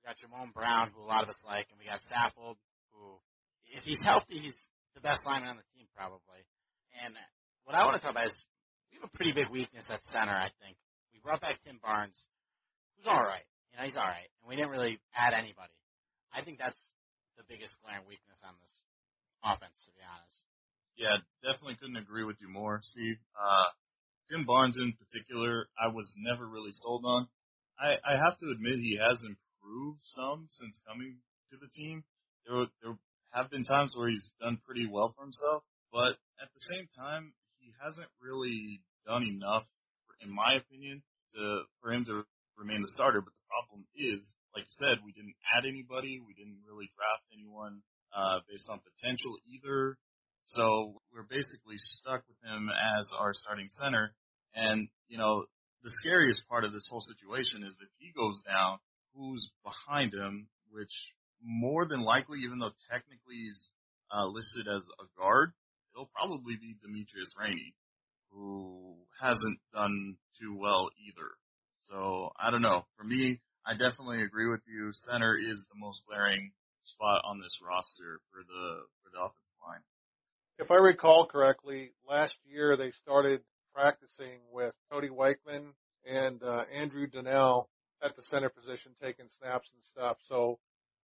We 0.01 0.09
got 0.09 0.17
Jamon 0.17 0.51
Brown, 0.51 0.89
who 0.95 1.03
a 1.03 1.05
lot 1.05 1.21
of 1.21 1.29
us 1.29 1.43
like, 1.45 1.67
and 1.69 1.77
we 1.77 1.85
got 1.85 2.01
Saffold, 2.01 2.55
who 2.91 3.19
if 3.77 3.83
he's 3.83 4.01
healthy, 4.01 4.39
he's 4.39 4.67
the 4.95 5.01
best 5.01 5.25
lineman 5.25 5.49
on 5.49 5.57
the 5.57 5.67
team 5.75 5.87
probably. 5.95 6.41
And 7.03 7.13
what 7.65 7.75
I 7.75 7.85
want 7.85 7.95
to 7.95 8.01
talk 8.01 8.11
about 8.11 8.27
is 8.27 8.45
we 8.91 8.99
have 8.99 9.09
a 9.09 9.17
pretty 9.17 9.33
big 9.33 9.49
weakness 9.49 9.89
at 9.89 10.03
center. 10.03 10.33
I 10.33 10.49
think 10.61 10.77
we 11.13 11.19
brought 11.19 11.41
back 11.41 11.59
Tim 11.65 11.79
Barnes, 11.81 12.27
who's 12.97 13.07
all 13.07 13.21
right. 13.21 13.45
You 13.71 13.79
know, 13.79 13.85
he's 13.85 13.97
all 13.97 14.05
right, 14.05 14.29
and 14.41 14.49
we 14.49 14.55
didn't 14.55 14.69
really 14.69 15.01
add 15.15 15.33
anybody. 15.33 15.73
I 16.29 16.41
think 16.41 16.59
that's 16.59 16.91
the 17.37 17.43
biggest 17.49 17.75
glaring 17.81 18.05
weakness 18.07 18.37
on 18.45 18.53
this 18.61 18.73
offense, 19.41 19.81
to 19.85 19.91
be 19.97 20.05
honest. 20.05 20.45
Yeah, 20.93 21.17
definitely 21.41 21.81
couldn't 21.81 21.97
agree 21.97 22.23
with 22.23 22.37
you 22.39 22.49
more, 22.49 22.81
Steve. 22.83 23.17
Uh, 23.33 23.69
Tim 24.29 24.45
Barnes 24.45 24.77
in 24.77 24.93
particular, 24.93 25.65
I 25.73 25.89
was 25.89 26.13
never 26.17 26.45
really 26.45 26.71
sold 26.71 27.03
on. 27.05 27.27
I, 27.79 27.97
I 28.05 28.13
have 28.13 28.37
to 28.37 28.53
admit 28.53 28.77
he 28.77 28.97
has 29.01 29.25
improved 29.25 30.01
some 30.01 30.45
since 30.49 30.79
coming 30.87 31.17
to 31.51 31.57
the 31.57 31.67
team. 31.73 32.03
There, 32.45 32.65
there 32.83 32.97
have 33.33 33.49
been 33.49 33.63
times 33.63 33.95
where 33.95 34.09
he's 34.09 34.31
done 34.41 34.59
pretty 34.65 34.87
well 34.87 35.13
for 35.15 35.23
himself, 35.23 35.63
but 35.91 36.15
at 36.41 36.49
the 36.53 36.61
same 36.73 36.87
time, 36.97 37.33
he 37.59 37.73
hasn't 37.83 38.07
really 38.21 38.81
done 39.05 39.23
enough, 39.23 39.65
in 40.21 40.33
my 40.33 40.53
opinion, 40.53 41.01
to 41.35 41.61
for 41.81 41.91
him 41.91 42.05
to 42.05 42.23
remain 42.57 42.81
the 42.81 42.87
starter. 42.87 43.21
But 43.21 43.33
the 43.33 43.47
problem 43.49 43.85
is, 43.95 44.33
like 44.55 44.65
you 44.65 44.75
said, 44.77 44.99
we 45.03 45.11
didn't 45.11 45.35
add 45.57 45.65
anybody. 45.65 46.21
We 46.21 46.33
didn't 46.33 46.61
really 46.67 46.89
draft 46.95 47.25
anyone 47.33 47.81
uh, 48.15 48.39
based 48.49 48.69
on 48.69 48.79
potential 48.79 49.35
either. 49.49 49.97
So 50.45 51.01
we're 51.13 51.23
basically 51.23 51.77
stuck 51.77 52.23
with 52.27 52.37
him 52.43 52.69
as 52.69 53.09
our 53.17 53.33
starting 53.33 53.69
center. 53.69 54.13
And, 54.53 54.89
you 55.07 55.17
know, 55.17 55.45
the 55.83 55.89
scariest 55.89 56.47
part 56.47 56.63
of 56.63 56.71
this 56.71 56.87
whole 56.87 57.01
situation 57.01 57.63
is 57.63 57.77
if 57.81 57.89
he 57.97 58.11
goes 58.15 58.41
down, 58.41 58.77
who's 59.15 59.51
behind 59.63 60.13
him, 60.13 60.47
which 60.71 61.13
more 61.43 61.85
than 61.85 62.01
likely, 62.01 62.39
even 62.39 62.59
though 62.59 62.71
technically 62.89 63.35
he's 63.35 63.71
uh, 64.11 64.25
listed 64.25 64.67
as 64.67 64.83
a 64.99 65.19
guard, 65.19 65.51
it'll 65.93 66.09
probably 66.15 66.55
be 66.55 66.75
Demetrius 66.81 67.33
Rhaney, 67.39 67.73
who 68.31 68.95
hasn't 69.21 69.59
done 69.73 70.17
too 70.39 70.57
well 70.57 70.89
either. 71.07 71.29
So 71.89 72.31
I 72.39 72.51
don't 72.51 72.61
know. 72.61 72.85
For 72.97 73.03
me, 73.03 73.41
I 73.65 73.73
definitely 73.73 74.21
agree 74.23 74.49
with 74.49 74.61
you. 74.67 74.91
Center 74.93 75.37
is 75.37 75.67
the 75.67 75.79
most 75.79 76.03
glaring 76.07 76.51
spot 76.81 77.21
on 77.25 77.39
this 77.39 77.59
roster 77.61 78.19
for 78.31 78.41
the 78.41 78.83
for 79.03 79.09
the 79.11 79.19
offensive 79.19 79.59
line. 79.65 79.81
If 80.59 80.71
I 80.71 80.75
recall 80.75 81.25
correctly, 81.25 81.91
last 82.07 82.35
year 82.45 82.77
they 82.77 82.91
started 82.91 83.41
practicing 83.73 84.39
with 84.51 84.73
Cody 84.91 85.09
Wichmann 85.09 85.73
and 86.05 86.41
uh, 86.43 86.63
Andrew 86.73 87.07
Donnal 87.07 87.67
at 88.03 88.15
the 88.15 88.21
center 88.23 88.49
position, 88.49 88.91
taking 89.01 89.25
snaps 89.39 89.69
and 89.73 89.83
stuff. 89.85 90.17
So 90.27 90.59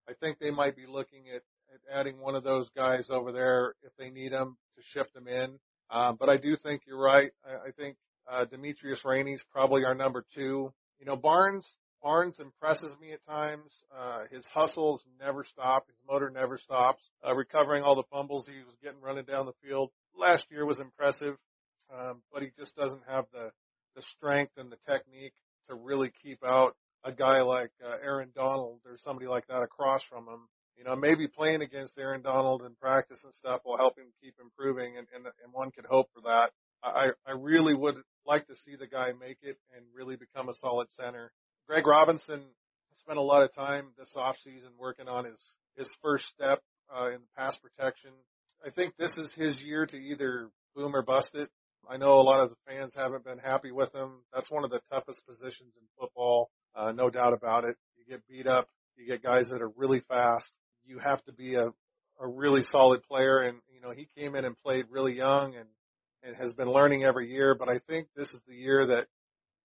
I 0.09 0.13
think 0.19 0.39
they 0.39 0.51
might 0.51 0.75
be 0.75 0.85
looking 0.87 1.25
at, 1.33 1.43
at 1.73 1.99
adding 1.99 2.19
one 2.19 2.35
of 2.35 2.43
those 2.43 2.69
guys 2.75 3.07
over 3.09 3.31
there 3.31 3.75
if 3.83 3.91
they 3.97 4.09
need 4.09 4.31
them 4.31 4.57
to 4.75 4.81
shift 4.83 5.13
them 5.13 5.27
in. 5.27 5.59
Um, 5.91 6.17
but 6.19 6.29
I 6.29 6.37
do 6.37 6.55
think 6.55 6.81
you're 6.87 7.01
right. 7.01 7.31
I, 7.45 7.69
I 7.69 7.71
think 7.71 7.97
uh, 8.31 8.45
Demetrius 8.45 9.01
Rhaney's 9.05 9.43
probably 9.51 9.85
our 9.85 9.95
number 9.95 10.25
two. 10.35 10.73
You 10.99 11.05
know, 11.05 11.15
Barnes 11.15 11.65
Barnes 12.01 12.35
impresses 12.39 12.95
me 13.01 13.11
at 13.11 13.25
times. 13.25 13.71
Uh, 13.95 14.23
his 14.31 14.45
hustles 14.53 15.03
never 15.19 15.43
stop. 15.43 15.85
His 15.87 15.97
motor 16.09 16.29
never 16.29 16.57
stops. 16.57 17.03
Uh, 17.25 17.35
recovering 17.35 17.83
all 17.83 17.95
the 17.95 18.03
fumbles 18.11 18.45
he 18.47 18.63
was 18.63 18.75
getting 18.81 19.01
running 19.01 19.25
down 19.25 19.45
the 19.45 19.67
field 19.67 19.91
last 20.17 20.45
year 20.49 20.65
was 20.65 20.79
impressive, 20.79 21.35
um, 21.93 22.21
but 22.31 22.41
he 22.41 22.49
just 22.57 22.75
doesn't 22.75 23.01
have 23.07 23.25
the 23.33 23.51
the 23.95 24.01
strength 24.15 24.53
and 24.57 24.71
the 24.71 24.77
technique 24.87 25.33
to 25.67 25.75
really 25.75 26.11
keep 26.23 26.43
out 26.45 26.75
a 27.03 27.11
guy 27.11 27.41
like 27.41 27.71
uh, 27.85 27.95
Aaron 28.03 28.29
Donald 28.35 28.79
or 28.85 28.97
somebody 28.97 29.27
like 29.27 29.47
that 29.47 29.61
across 29.61 30.03
from 30.03 30.27
him. 30.27 30.47
You 30.77 30.85
know, 30.85 30.95
maybe 30.95 31.27
playing 31.27 31.61
against 31.61 31.97
Aaron 31.97 32.21
Donald 32.21 32.61
in 32.63 32.73
practice 32.75 33.23
and 33.25 33.33
stuff 33.33 33.61
will 33.65 33.77
help 33.77 33.97
him 33.97 34.05
keep 34.21 34.35
improving, 34.41 34.97
and 34.97 35.07
and, 35.13 35.25
and 35.25 35.53
one 35.53 35.71
could 35.71 35.85
hope 35.85 36.07
for 36.13 36.21
that. 36.27 36.51
I 36.81 37.11
I 37.27 37.31
really 37.31 37.73
would 37.73 37.95
like 38.25 38.47
to 38.47 38.55
see 38.55 38.75
the 38.75 38.87
guy 38.87 39.11
make 39.19 39.39
it 39.41 39.57
and 39.75 39.85
really 39.93 40.15
become 40.15 40.47
a 40.49 40.53
solid 40.53 40.87
center. 40.91 41.31
Greg 41.67 41.85
Robinson 41.85 42.41
spent 42.99 43.17
a 43.17 43.23
lot 43.23 43.43
of 43.43 43.53
time 43.53 43.87
this 43.97 44.13
offseason 44.15 44.77
working 44.77 45.07
on 45.07 45.25
his, 45.25 45.39
his 45.77 45.89
first 46.01 46.25
step 46.27 46.61
uh, 46.95 47.09
in 47.09 47.19
pass 47.37 47.57
protection. 47.57 48.11
I 48.65 48.69
think 48.69 48.93
this 48.97 49.17
is 49.17 49.33
his 49.33 49.61
year 49.61 49.85
to 49.85 49.97
either 49.97 50.49
boom 50.75 50.95
or 50.95 51.01
bust 51.01 51.35
it. 51.35 51.49
I 51.89 51.97
know 51.97 52.19
a 52.19 52.21
lot 52.21 52.43
of 52.43 52.49
the 52.49 52.55
fans 52.67 52.93
haven't 52.95 53.23
been 53.23 53.39
happy 53.39 53.71
with 53.71 53.93
him. 53.95 54.21
That's 54.33 54.51
one 54.51 54.63
of 54.63 54.69
the 54.69 54.81
toughest 54.91 55.25
positions 55.25 55.73
in 55.75 55.87
football, 55.99 56.49
uh, 56.79 56.91
no 56.93 57.09
doubt 57.09 57.33
about 57.33 57.65
it. 57.65 57.75
You 57.97 58.05
get 58.09 58.27
beat 58.27 58.47
up, 58.47 58.69
you 58.95 59.05
get 59.05 59.21
guys 59.21 59.49
that 59.49 59.61
are 59.61 59.71
really 59.75 60.01
fast. 60.07 60.49
You 60.85 60.99
have 60.99 61.23
to 61.25 61.33
be 61.33 61.55
a, 61.55 61.67
a 62.19 62.27
really 62.27 62.61
solid 62.63 63.03
player, 63.03 63.39
and 63.39 63.57
you 63.73 63.81
know 63.81 63.91
he 63.91 64.07
came 64.17 64.35
in 64.35 64.45
and 64.45 64.57
played 64.57 64.85
really 64.89 65.15
young 65.15 65.55
and 65.55 65.67
and 66.23 66.35
has 66.35 66.53
been 66.53 66.71
learning 66.71 67.03
every 67.03 67.29
year. 67.31 67.55
But 67.55 67.69
I 67.69 67.79
think 67.87 68.07
this 68.15 68.29
is 68.29 68.41
the 68.47 68.55
year 68.55 68.87
that 68.87 69.07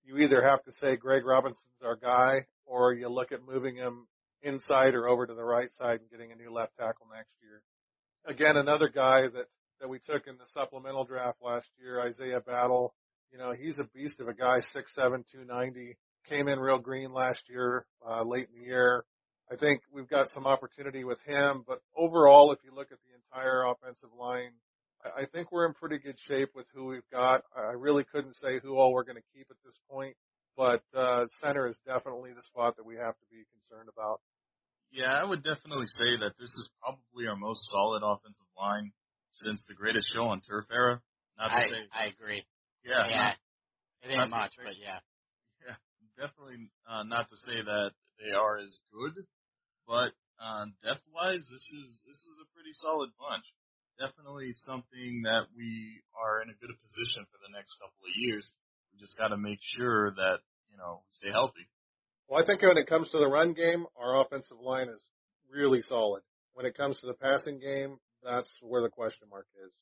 you 0.05 0.19
either 0.19 0.43
have 0.43 0.63
to 0.65 0.73
say 0.73 0.97
Greg 0.97 1.25
Robinson's 1.25 1.65
our 1.85 1.97
guy, 1.97 2.47
or 2.67 2.93
you 2.93 3.09
look 3.09 3.33
at 3.33 3.47
moving 3.47 3.77
him 3.77 4.07
inside 4.43 4.95
or 4.95 5.09
over 5.09 5.27
to 5.27 5.35
the 5.35 5.45
right 5.45 5.71
side 5.73 6.01
and 6.01 6.11
getting 6.11 6.33
a 6.33 6.37
new 6.37 6.53
left 6.53 6.77
tackle 6.77 7.07
next 7.15 7.33
year. 7.43 7.63
Again, 8.27 8.57
another 8.57 8.89
guy 8.89 9.23
that 9.23 9.47
that 9.81 9.89
we 9.89 9.99
took 9.99 10.27
in 10.27 10.37
the 10.37 10.47
supplemental 10.53 11.05
draft 11.05 11.39
last 11.43 11.69
year, 11.81 12.01
Isaiah 12.01 12.41
Battle, 12.41 12.95
You 13.33 13.39
know, 13.39 13.53
he's 13.53 13.79
a 13.79 13.89
beast 13.95 14.21
of 14.21 14.29
a 14.29 14.35
guy, 14.35 14.61
six 14.73 14.95
seven, 14.95 15.25
two 15.33 15.45
ninety. 15.45 15.97
Came 16.29 16.49
in 16.49 16.59
real 16.59 16.79
green 16.79 17.13
last 17.13 17.43
year, 17.51 17.85
uh, 18.09 18.23
late 18.25 18.49
in 18.55 18.61
the 18.61 18.67
year. 18.67 19.05
I 19.53 19.57
think 19.57 19.83
we've 19.93 20.09
got 20.09 20.31
some 20.31 20.47
opportunity 20.47 21.05
with 21.05 21.21
him, 21.23 21.65
but 21.69 21.81
overall, 21.95 22.51
if 22.53 22.61
you 22.65 22.75
look 22.75 22.91
at 22.93 22.99
the 23.05 23.15
entire 23.15 23.65
offensive 23.67 24.09
line, 24.19 24.53
I, 25.05 25.23
I 25.23 25.27
think 25.27 25.53
we're 25.53 25.67
in 25.67 25.75
pretty 25.75 25.99
good 25.99 26.17
shape 26.19 26.51
with 26.55 26.67
who 26.75 26.87
we've 26.87 27.09
got. 27.13 27.43
I 27.55 27.73
really 27.73 28.05
couldn't 28.05 28.37
say 28.37 28.59
who 28.59 28.79
all 28.79 28.95
we're 28.95 29.05
going 29.05 29.19
to 29.21 29.39
keep 29.39 29.49
at 29.51 29.57
this 29.67 29.79
point, 29.91 30.17
but 30.57 30.83
uh, 30.95 31.27
center 31.43 31.69
is 31.69 31.79
definitely 31.87 32.33
the 32.33 32.43
spot 32.43 32.77
that 32.79 32.87
we 32.87 32.97
have 32.97 33.15
to 33.19 33.27
be 33.31 33.45
concerned 33.53 33.91
about. 33.95 34.21
Yeah, 34.91 35.13
I 35.13 35.27
would 35.27 35.43
definitely 35.43 35.89
say 35.89 36.17
that 36.21 36.39
this 36.39 36.49
is 36.49 36.71
probably 36.81 37.27
our 37.29 37.37
most 37.37 37.69
solid 37.71 38.03
offensive 38.03 38.47
line 38.59 38.93
since 39.33 39.65
the 39.69 39.75
greatest 39.75 40.11
show 40.11 40.23
on 40.23 40.41
turf 40.41 40.65
era. 40.73 41.03
Not 41.37 41.49
to 41.49 41.55
I, 41.55 41.61
say, 41.69 41.77
I 41.93 42.05
agree. 42.07 42.45
yeah, 42.83 43.09
Yeah. 43.09 43.17
not- 43.17 43.37
It 44.05 44.11
ain't 44.19 44.31
much, 44.31 44.55
but 44.57 44.79
yeah. 44.81 45.01
Yeah, 46.17 46.27
definitely 46.27 46.71
uh, 46.89 47.03
not 47.05 47.29
to 47.31 47.37
say 47.37 47.63
that 47.63 47.93
they 48.19 48.33
are 48.33 48.59
as 48.59 48.81
good, 48.93 49.15
but 49.87 50.13
uh, 50.41 50.67
depth 50.83 51.03
wise, 51.15 51.47
this 51.51 51.67
is 51.73 52.01
this 52.07 52.27
is 52.27 52.37
a 52.43 52.49
pretty 52.55 52.73
solid 52.73 53.11
bunch. 53.19 53.45
Definitely 53.99 54.51
something 54.53 55.23
that 55.23 55.47
we 55.57 56.03
are 56.19 56.43
in 56.43 56.51
a 56.51 56.59
good 56.59 56.75
position 56.83 57.27
for 57.31 57.39
the 57.47 57.55
next 57.55 57.79
couple 57.79 58.03
of 58.03 58.15
years. 58.17 58.51
We 58.93 58.99
just 58.99 59.17
got 59.17 59.29
to 59.29 59.37
make 59.37 59.61
sure 59.63 60.11
that 60.11 60.43
you 60.71 60.77
know 60.77 61.03
we 61.07 61.11
stay 61.15 61.31
healthy. 61.31 61.67
Well, 62.27 62.43
I 62.43 62.47
think 62.47 62.63
when 62.63 62.79
it 62.79 62.89
comes 62.89 63.11
to 63.11 63.19
the 63.19 63.29
run 63.29 63.53
game, 63.53 63.87
our 63.97 64.21
offensive 64.21 64.59
line 64.61 64.89
is 64.89 65.03
really 65.53 65.83
solid. 65.83 66.23
When 66.55 66.67
it 66.67 66.77
comes 66.77 67.01
to 67.01 67.07
the 67.07 67.15
passing 67.15 67.59
game, 67.59 67.99
that's 68.23 68.51
where 68.63 68.83
the 68.83 68.89
question 68.89 69.29
mark 69.31 69.47
is. 69.55 69.73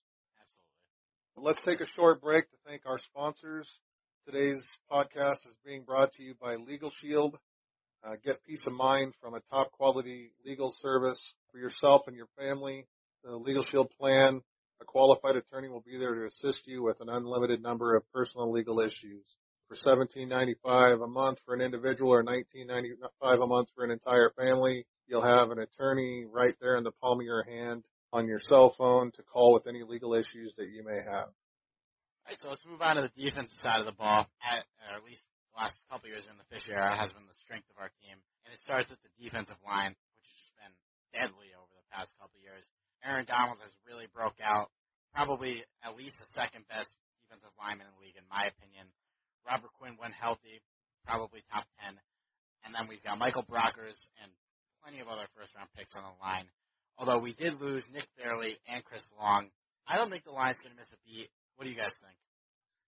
Absolutely. 0.41 1.49
Let's 1.49 1.61
take 1.63 1.81
a 1.81 1.91
short 1.95 2.21
break 2.21 2.51
to 2.51 2.57
thank 2.67 2.83
our 2.85 2.99
sponsors. 2.99 3.81
Today's 4.25 4.65
podcast 4.89 5.45
is 5.47 5.57
being 5.67 5.83
brought 5.83 6.13
to 6.13 6.23
you 6.23 6.35
by 6.41 6.55
Legal 6.55 6.91
Shield. 6.91 7.37
Uh, 8.05 8.13
get 8.25 8.45
peace 8.45 8.63
of 8.67 8.73
mind 8.73 9.15
from 9.21 9.35
a 9.35 9.41
top 9.51 9.73
quality 9.73 10.31
legal 10.47 10.73
service 10.79 11.35
for 11.51 11.59
yourself 11.59 12.03
and 12.07 12.15
your 12.15 12.29
family. 12.39 12.87
The 13.25 13.35
Legal 13.35 13.65
Shield 13.65 13.91
plan, 13.99 14.41
a 14.81 14.85
qualified 14.85 15.35
attorney 15.35 15.69
will 15.69 15.81
be 15.85 15.99
there 15.99 16.15
to 16.15 16.27
assist 16.27 16.69
you 16.69 16.85
with 16.85 17.01
an 17.01 17.09
unlimited 17.09 17.61
number 17.61 17.97
of 17.97 18.05
personal 18.13 18.53
legal 18.53 18.79
issues. 18.79 19.25
For 19.67 19.75
$17.95 19.75 21.03
a 21.03 21.09
month 21.09 21.41
for 21.45 21.55
an 21.55 21.61
individual 21.61 22.13
or 22.13 22.23
$19.95 22.23 23.43
a 23.43 23.47
month 23.49 23.71
for 23.75 23.83
an 23.85 23.91
entire 23.91 24.31
family, 24.39 24.87
you'll 25.09 25.23
have 25.23 25.51
an 25.51 25.59
attorney 25.59 26.27
right 26.31 26.55
there 26.61 26.77
in 26.77 26.85
the 26.85 26.93
palm 27.03 27.19
of 27.19 27.27
your 27.27 27.43
hand 27.43 27.83
on 28.13 28.29
your 28.29 28.39
cell 28.39 28.71
phone 28.71 29.11
to 29.17 29.23
call 29.25 29.53
with 29.53 29.67
any 29.67 29.83
legal 29.83 30.15
issues 30.15 30.55
that 30.59 30.69
you 30.69 30.85
may 30.85 31.03
have. 31.11 31.31
All 32.23 32.31
right, 32.31 32.41
so 32.41 32.51
let's 32.51 32.65
move 32.65 32.81
on 32.81 32.97
to 32.97 33.03
the 33.03 33.15
defensive 33.19 33.59
side 33.59 33.81
of 33.83 33.87
the 33.87 33.99
ball. 33.99 34.31
At, 34.47 34.63
or 34.87 35.03
at 35.03 35.05
least 35.05 35.27
the 35.51 35.59
last 35.59 35.83
couple 35.91 36.07
years 36.07 36.31
in 36.31 36.39
the 36.39 36.47
Fisher 36.55 36.71
era 36.71 36.95
has 36.95 37.11
been 37.11 37.27
the 37.27 37.35
strength 37.43 37.67
of 37.75 37.83
our 37.83 37.91
team, 37.99 38.15
and 38.47 38.55
it 38.55 38.63
starts 38.63 38.95
at 38.95 38.99
the 39.03 39.11
defensive 39.19 39.59
line, 39.67 39.99
which 40.15 40.31
has 40.31 40.39
just 40.39 40.55
been 40.55 40.75
deadly 41.19 41.51
over 41.59 41.75
the 41.75 41.89
past 41.91 42.15
couple 42.23 42.39
years. 42.39 42.71
Aaron 43.03 43.27
Donald 43.27 43.59
has 43.59 43.75
really 43.91 44.07
broke 44.15 44.39
out, 44.39 44.71
probably 45.19 45.67
at 45.83 45.99
least 45.99 46.23
the 46.23 46.31
second 46.31 46.63
best 46.71 46.95
defensive 47.27 47.51
lineman 47.59 47.91
in 47.91 47.95
the 47.99 48.03
league, 48.07 48.15
in 48.15 48.23
my 48.31 48.47
opinion. 48.47 48.87
Robert 49.43 49.75
Quinn, 49.83 49.99
when 49.99 50.15
healthy, 50.15 50.63
probably 51.03 51.43
top 51.51 51.67
ten, 51.83 51.99
and 52.63 52.71
then 52.71 52.87
we've 52.87 53.03
got 53.03 53.19
Michael 53.19 53.43
Brockers 53.43 53.99
and 54.23 54.31
plenty 54.87 55.03
of 55.03 55.11
other 55.11 55.27
first 55.35 55.59
round 55.59 55.75
picks 55.75 55.99
on 55.99 56.07
the 56.07 56.15
line. 56.23 56.47
Although 57.03 57.19
we 57.19 57.35
did 57.35 57.59
lose 57.59 57.91
Nick 57.91 58.07
Fairley 58.15 58.55
and 58.71 58.87
Chris 58.87 59.11
Long, 59.19 59.51
I 59.91 59.99
don't 59.99 60.07
think 60.07 60.23
the 60.23 60.31
line's 60.31 60.63
going 60.63 60.71
to 60.71 60.79
miss 60.79 60.95
a 60.95 61.03
beat. 61.03 61.27
What 61.57 61.65
do 61.65 61.71
you 61.71 61.77
guys 61.77 61.95
think? 62.03 62.17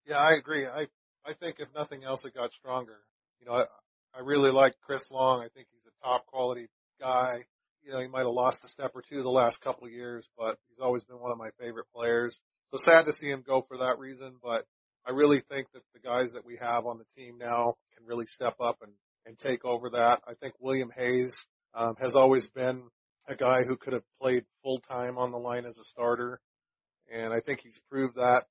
Yeah, 0.06 0.18
I 0.18 0.34
agree. 0.34 0.66
I 0.66 0.86
I 1.24 1.34
think 1.34 1.56
if 1.58 1.68
nothing 1.74 2.04
else, 2.04 2.24
it 2.24 2.34
got 2.34 2.52
stronger. 2.52 2.98
You 3.40 3.46
know, 3.46 3.52
I 3.54 3.64
I 4.14 4.20
really 4.22 4.50
like 4.50 4.74
Chris 4.84 5.10
Long. 5.10 5.40
I 5.40 5.48
think 5.54 5.68
he's 5.70 5.86
a 5.86 6.06
top 6.06 6.26
quality 6.26 6.68
guy. 7.00 7.44
You 7.82 7.92
know, 7.92 8.00
he 8.00 8.08
might 8.08 8.20
have 8.20 8.28
lost 8.28 8.64
a 8.64 8.68
step 8.68 8.92
or 8.94 9.02
two 9.02 9.22
the 9.22 9.28
last 9.28 9.60
couple 9.60 9.86
of 9.86 9.92
years, 9.92 10.26
but 10.38 10.58
he's 10.68 10.78
always 10.78 11.04
been 11.04 11.20
one 11.20 11.32
of 11.32 11.38
my 11.38 11.50
favorite 11.60 11.86
players. 11.94 12.38
So 12.70 12.78
sad 12.78 13.06
to 13.06 13.12
see 13.12 13.28
him 13.28 13.44
go 13.46 13.62
for 13.68 13.78
that 13.78 13.98
reason, 13.98 14.36
but 14.42 14.66
I 15.06 15.10
really 15.10 15.42
think 15.50 15.68
that 15.74 15.82
the 15.92 16.00
guys 16.00 16.32
that 16.32 16.46
we 16.46 16.56
have 16.60 16.86
on 16.86 16.98
the 16.98 17.04
team 17.16 17.36
now 17.38 17.74
can 17.96 18.06
really 18.06 18.26
step 18.26 18.54
up 18.60 18.78
and 18.82 18.92
and 19.26 19.38
take 19.38 19.64
over 19.64 19.90
that. 19.90 20.20
I 20.26 20.34
think 20.34 20.54
William 20.60 20.90
Hayes 20.94 21.32
um, 21.74 21.94
has 22.00 22.14
always 22.14 22.46
been 22.48 22.82
a 23.26 23.34
guy 23.34 23.62
who 23.66 23.76
could 23.76 23.94
have 23.94 24.02
played 24.20 24.44
full 24.62 24.80
time 24.80 25.16
on 25.16 25.30
the 25.30 25.38
line 25.38 25.64
as 25.64 25.78
a 25.78 25.84
starter, 25.84 26.40
and 27.12 27.32
I 27.32 27.40
think 27.40 27.60
he's 27.60 27.78
proved 27.90 28.16
that. 28.16 28.44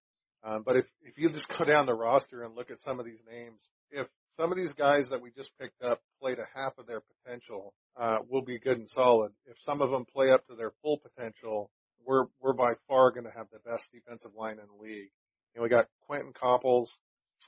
Um, 0.43 0.63
but 0.65 0.75
if 0.75 0.85
if 1.01 1.17
you 1.17 1.29
just 1.29 1.47
go 1.57 1.65
down 1.65 1.85
the 1.85 1.93
roster 1.93 2.43
and 2.43 2.55
look 2.55 2.71
at 2.71 2.79
some 2.79 2.99
of 2.99 3.05
these 3.05 3.23
names, 3.29 3.59
if 3.91 4.07
some 4.37 4.51
of 4.51 4.57
these 4.57 4.73
guys 4.73 5.07
that 5.09 5.21
we 5.21 5.31
just 5.31 5.51
picked 5.59 5.81
up 5.81 6.01
played 6.21 6.39
a 6.39 6.47
half 6.59 6.77
of 6.77 6.87
their 6.87 7.01
potential, 7.01 7.73
uh, 7.95 8.17
we'll 8.27 8.41
be 8.41 8.59
good 8.59 8.77
and 8.77 8.89
solid. 8.89 9.31
If 9.45 9.57
some 9.59 9.81
of 9.81 9.91
them 9.91 10.05
play 10.05 10.31
up 10.31 10.45
to 10.47 10.55
their 10.55 10.71
full 10.81 10.97
potential, 10.97 11.69
we're 12.05 12.25
we're 12.41 12.53
by 12.53 12.73
far 12.87 13.11
going 13.11 13.25
to 13.25 13.37
have 13.37 13.47
the 13.51 13.59
best 13.59 13.89
defensive 13.93 14.31
line 14.35 14.59
in 14.59 14.65
the 14.67 14.83
league. 14.83 15.09
Know, 15.55 15.63
we 15.63 15.69
got 15.69 15.87
Quinton 16.07 16.33
Coples, 16.33 16.91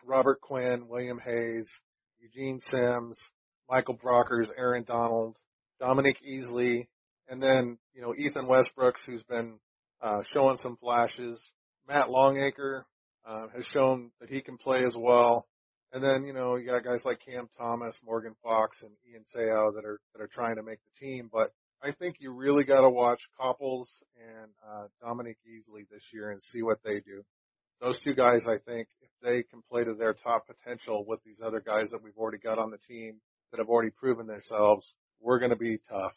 Robert 0.06 0.40
Quinn, 0.42 0.88
William 0.88 1.20
Hayes, 1.20 1.70
Eugene 2.20 2.60
Sims, 2.60 3.20
Michael 3.70 3.98
Brockers, 3.98 4.50
Aaron 4.56 4.84
Donald, 4.84 5.38
Dominique 5.80 6.22
Easley, 6.28 6.88
and 7.28 7.42
then 7.42 7.78
you 7.94 8.02
know 8.02 8.14
Ethan 8.16 8.46
Westbrooks, 8.46 9.04
who's 9.06 9.24
been 9.24 9.60
uh, 10.02 10.22
showing 10.32 10.58
some 10.58 10.78
flashes. 10.78 11.42
Matt 11.88 12.10
Longacre 12.10 12.86
uh, 13.26 13.48
has 13.56 13.66
shown 13.66 14.12
that 14.20 14.30
he 14.30 14.42
can 14.42 14.58
play 14.58 14.84
as 14.84 14.96
well. 14.98 15.48
And 15.94 16.04
then 16.04 16.26
you 16.26 16.34
know 16.34 16.56
you 16.56 16.66
got 16.66 16.84
guys 16.84 17.02
like 17.06 17.20
Cam 17.26 17.50
Thomas, 17.58 17.98
Morgan 18.06 18.36
Fox, 18.44 18.82
and 18.82 18.92
Ian 19.10 19.24
Seau 19.34 19.74
that 19.76 19.86
are 19.86 20.00
that 20.14 20.22
are 20.22 20.28
trying 20.28 20.58
to 20.58 20.64
make 20.64 20.80
the 20.84 21.06
team. 21.06 21.30
But 21.32 21.52
I 21.82 21.92
think 21.92 22.18
you 22.20 22.32
really 22.32 22.64
got 22.64 22.82
to 22.82 22.90
watch 22.90 23.22
Coples 23.40 23.92
and 24.18 24.52
uh, 24.68 24.88
Dominique 25.02 25.38
Easley 25.48 25.88
this 25.90 26.04
year 26.12 26.32
and 26.32 26.42
see 26.42 26.64
what 26.64 26.80
they 26.84 26.96
do. 26.96 27.24
Those 27.82 28.00
two 28.00 28.16
guys, 28.16 28.42
I 28.48 28.58
think, 28.66 28.88
if 29.02 29.10
they 29.22 29.44
can 29.44 29.62
play 29.70 29.84
to 29.84 29.94
their 29.94 30.14
top 30.14 30.48
potential 30.48 31.06
with 31.08 31.20
these 31.24 31.40
other 31.44 31.60
guys 31.60 31.92
that 31.92 32.02
we've 32.02 32.18
already 32.18 32.40
got 32.40 32.58
on 32.58 32.72
the 32.72 32.80
team 32.88 33.22
that 33.52 33.60
have 33.60 33.70
already 33.70 33.92
proven 33.92 34.28
themselves, 34.28 34.96
we're 35.20 35.40
going 35.40 35.52
to 35.52 35.58
be 35.58 35.80
tough. 35.90 36.16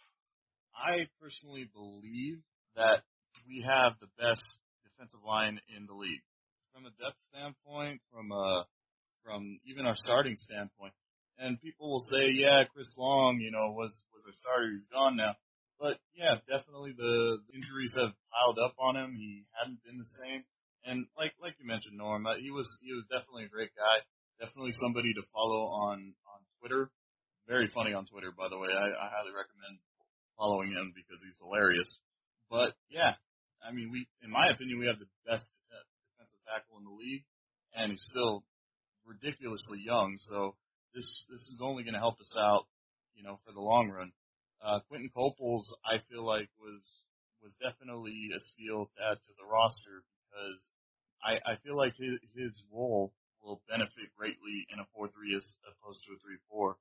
I 0.74 1.08
personally 1.20 1.68
believe 1.74 2.38
that 2.76 3.02
we 3.46 3.62
have 3.68 3.94
the 4.00 4.08
best 4.18 4.60
defensive 4.98 5.20
line 5.24 5.60
in 5.76 5.86
the 5.86 5.94
league. 5.94 6.22
From 6.74 6.84
a 6.86 6.90
depth 7.02 7.20
standpoint, 7.30 8.00
from 8.12 8.32
a, 8.32 8.66
from 9.24 9.60
even 9.64 9.86
our 9.86 9.94
starting 9.96 10.36
standpoint. 10.36 10.92
And 11.38 11.60
people 11.60 11.90
will 11.90 12.02
say, 12.02 12.34
yeah, 12.34 12.64
Chris 12.74 12.96
Long, 12.98 13.38
you 13.40 13.50
know, 13.50 13.70
was, 13.70 14.02
was 14.12 14.24
a 14.28 14.34
starter. 14.34 14.70
He's 14.72 14.86
gone 14.92 15.16
now. 15.16 15.34
But 15.78 15.98
yeah, 16.14 16.42
definitely 16.50 16.94
the, 16.96 17.38
the 17.46 17.54
injuries 17.54 17.94
have 17.94 18.10
piled 18.34 18.58
up 18.58 18.74
on 18.78 18.96
him. 18.96 19.14
He 19.14 19.46
hadn't 19.54 19.78
been 19.86 19.96
the 19.96 20.12
same. 20.26 20.42
And 20.84 21.06
like, 21.16 21.34
like 21.40 21.54
you 21.58 21.66
mentioned, 21.66 21.96
Norm, 21.96 22.26
uh, 22.26 22.34
he 22.38 22.50
was, 22.50 22.66
he 22.82 22.92
was 22.92 23.06
definitely 23.06 23.44
a 23.46 23.54
great 23.54 23.70
guy. 23.78 24.02
Definitely 24.42 24.72
somebody 24.72 25.14
to 25.14 25.22
follow 25.32 25.70
on, 25.86 26.14
on 26.26 26.40
Twitter. 26.58 26.90
Very 27.46 27.68
funny 27.68 27.94
on 27.94 28.06
Twitter, 28.06 28.34
by 28.36 28.48
the 28.50 28.58
way. 28.58 28.68
I, 28.70 28.86
I 28.90 29.06
highly 29.14 29.30
recommend 29.30 29.78
following 30.36 30.70
him 30.70 30.92
because 30.94 31.22
he's 31.22 31.38
hilarious. 31.38 31.98
But 32.50 32.74
yeah, 32.90 33.14
I 33.66 33.72
mean, 33.72 33.90
we, 33.92 34.06
in 34.22 34.30
my 34.30 34.48
opinion, 34.48 34.78
we 34.78 34.86
have 34.86 34.98
the 34.98 35.08
best 35.26 35.50
defensive 35.70 36.40
tackle 36.46 36.78
in 36.78 36.84
the 36.84 36.90
league, 36.90 37.24
and 37.74 37.92
he's 37.92 38.04
still 38.04 38.44
ridiculously 39.04 39.80
young. 39.84 40.16
So 40.18 40.54
this 40.94 41.26
this 41.30 41.48
is 41.48 41.60
only 41.62 41.82
going 41.82 41.94
to 41.94 42.00
help 42.00 42.20
us 42.20 42.36
out, 42.38 42.66
you 43.14 43.22
know, 43.22 43.38
for 43.46 43.52
the 43.52 43.60
long 43.60 43.90
run. 43.90 44.12
Uh, 44.62 44.80
Quinton 44.88 45.10
Coples, 45.14 45.74
I 45.84 45.98
feel 46.10 46.24
like 46.24 46.48
was 46.60 47.04
was 47.42 47.56
definitely 47.56 48.30
a 48.34 48.40
steal 48.40 48.86
to 48.86 49.02
add 49.10 49.18
to 49.18 49.32
the 49.38 49.46
roster 49.46 50.02
because 50.28 50.70
I 51.22 51.52
I 51.52 51.56
feel 51.56 51.76
like 51.76 51.94
his 51.96 52.18
his 52.34 52.64
role 52.72 53.12
will 53.42 53.62
benefit 53.68 54.10
greatly 54.16 54.66
in 54.72 54.80
a 54.80 54.86
four 54.94 55.08
three 55.08 55.34
as 55.36 55.56
opposed 55.66 56.04
to 56.04 56.14
a 56.14 56.18
three 56.18 56.38
four. 56.50 56.76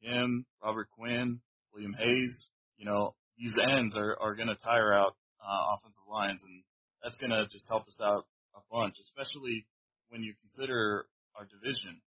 Him, 0.00 0.46
Robert 0.62 0.88
Quinn, 0.90 1.40
William 1.72 1.94
Hayes, 1.94 2.48
you 2.76 2.86
know, 2.86 3.14
these 3.36 3.58
ends 3.58 3.96
are 3.96 4.16
are 4.20 4.34
going 4.34 4.48
to 4.48 4.54
tire 4.54 4.92
out 4.92 5.16
uh, 5.40 5.74
offensive 5.74 6.06
lines, 6.08 6.42
and 6.44 6.62
that's 7.02 7.16
going 7.16 7.30
to 7.30 7.46
just 7.50 7.68
help 7.68 7.86
us 7.88 8.00
out 8.02 8.26
a 8.54 8.60
bunch, 8.70 8.98
especially 9.00 9.66
when 10.10 10.22
you 10.22 10.34
consider 10.40 11.06
our 11.36 11.46
division. 11.46 12.00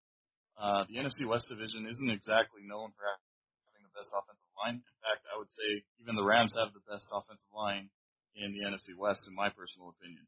Uh, 0.60 0.86
the 0.90 1.00
NFC 1.00 1.26
West 1.26 1.48
division 1.48 1.88
isn't 1.88 2.12
exactly 2.12 2.62
known 2.66 2.92
for 2.94 3.04
having 3.08 3.84
the 3.88 3.94
best 3.98 4.12
offensive 4.12 4.52
line. 4.60 4.84
In 4.84 5.00
fact, 5.02 5.24
I 5.28 5.38
would 5.40 5.50
say 5.50 5.84
even 6.02 6.16
the 6.16 6.26
Rams 6.26 6.54
have 6.58 6.74
the 6.74 6.84
best 6.90 7.10
offensive 7.12 7.52
line 7.56 7.90
in 8.36 8.54
the 8.54 8.68
NFC 8.68 8.96
West, 8.98 9.28
in 9.28 9.36
my 9.36 9.50
personal 9.50 9.94
opinion. 9.96 10.28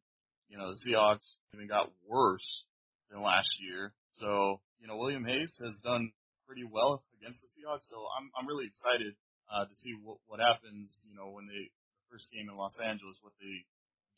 You 0.50 0.58
know, 0.58 0.72
the 0.72 0.80
Seahawks 0.80 1.38
even 1.54 1.68
got 1.68 1.92
worse 2.08 2.66
than 3.10 3.22
last 3.22 3.62
year. 3.62 3.94
So, 4.12 4.60
you 4.80 4.88
know, 4.88 4.98
William 4.98 5.26
Hayes 5.26 5.60
has 5.64 5.82
done 5.82 6.12
pretty 6.48 6.64
well 6.64 7.04
against 7.20 7.42
the 7.42 7.48
Seahawks. 7.48 7.88
So 7.90 7.98
I'm, 8.18 8.30
I'm 8.38 8.48
really 8.48 8.66
excited, 8.66 9.16
uh, 9.52 9.66
to 9.66 9.76
see 9.76 9.94
what, 10.02 10.18
what 10.28 10.40
happens, 10.40 11.06
you 11.10 11.16
know, 11.16 11.32
when 11.32 11.48
they, 11.48 11.70
the 11.83 11.83
first 12.14 12.30
game 12.30 12.46
in 12.46 12.54
Los 12.54 12.78
Angeles, 12.78 13.18
what 13.26 13.34
they 13.42 13.66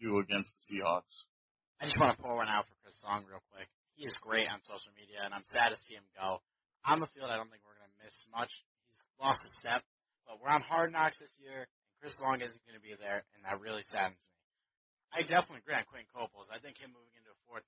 do 0.03 0.19
against 0.19 0.51
the 0.59 0.61
Seahawks. 0.67 1.31
I 1.79 1.87
just 1.87 1.95
want 1.95 2.11
to 2.11 2.19
pour 2.19 2.35
one 2.35 2.51
out 2.51 2.67
for 2.67 2.75
Chris 2.83 2.99
Long 3.07 3.23
real 3.23 3.39
quick. 3.55 3.71
He 3.95 4.03
is 4.03 4.19
great 4.19 4.51
on 4.51 4.59
social 4.59 4.91
media, 4.99 5.23
and 5.23 5.31
I'm 5.31 5.47
sad 5.47 5.71
to 5.71 5.79
see 5.79 5.95
him 5.95 6.03
go. 6.19 6.43
On 6.91 6.99
the 6.99 7.07
field, 7.15 7.31
I 7.31 7.39
don't 7.39 7.47
think 7.47 7.63
we're 7.63 7.79
going 7.79 7.87
to 7.95 8.03
miss 8.03 8.27
much. 8.35 8.67
He's 8.91 8.99
lost 9.15 9.47
a 9.47 9.51
step, 9.51 9.79
but 10.27 10.43
we're 10.43 10.51
on 10.51 10.59
hard 10.59 10.91
knocks 10.91 11.23
this 11.23 11.39
year, 11.39 11.55
and 11.55 11.95
Chris 12.03 12.19
Long 12.19 12.43
isn't 12.43 12.59
going 12.67 12.75
to 12.75 12.83
be 12.83 12.99
there, 12.99 13.23
and 13.39 13.47
that 13.47 13.63
really 13.63 13.87
saddens 13.87 14.19
me. 14.19 14.35
I 15.15 15.23
definitely 15.23 15.63
agree 15.63 15.79
on 15.79 15.87
Quinton 15.87 16.11
Coples. 16.11 16.51
I 16.51 16.59
think 16.59 16.75
him 16.75 16.91
moving 16.91 17.15
into 17.15 17.31
a 17.31 17.39
4-3, 17.47 17.63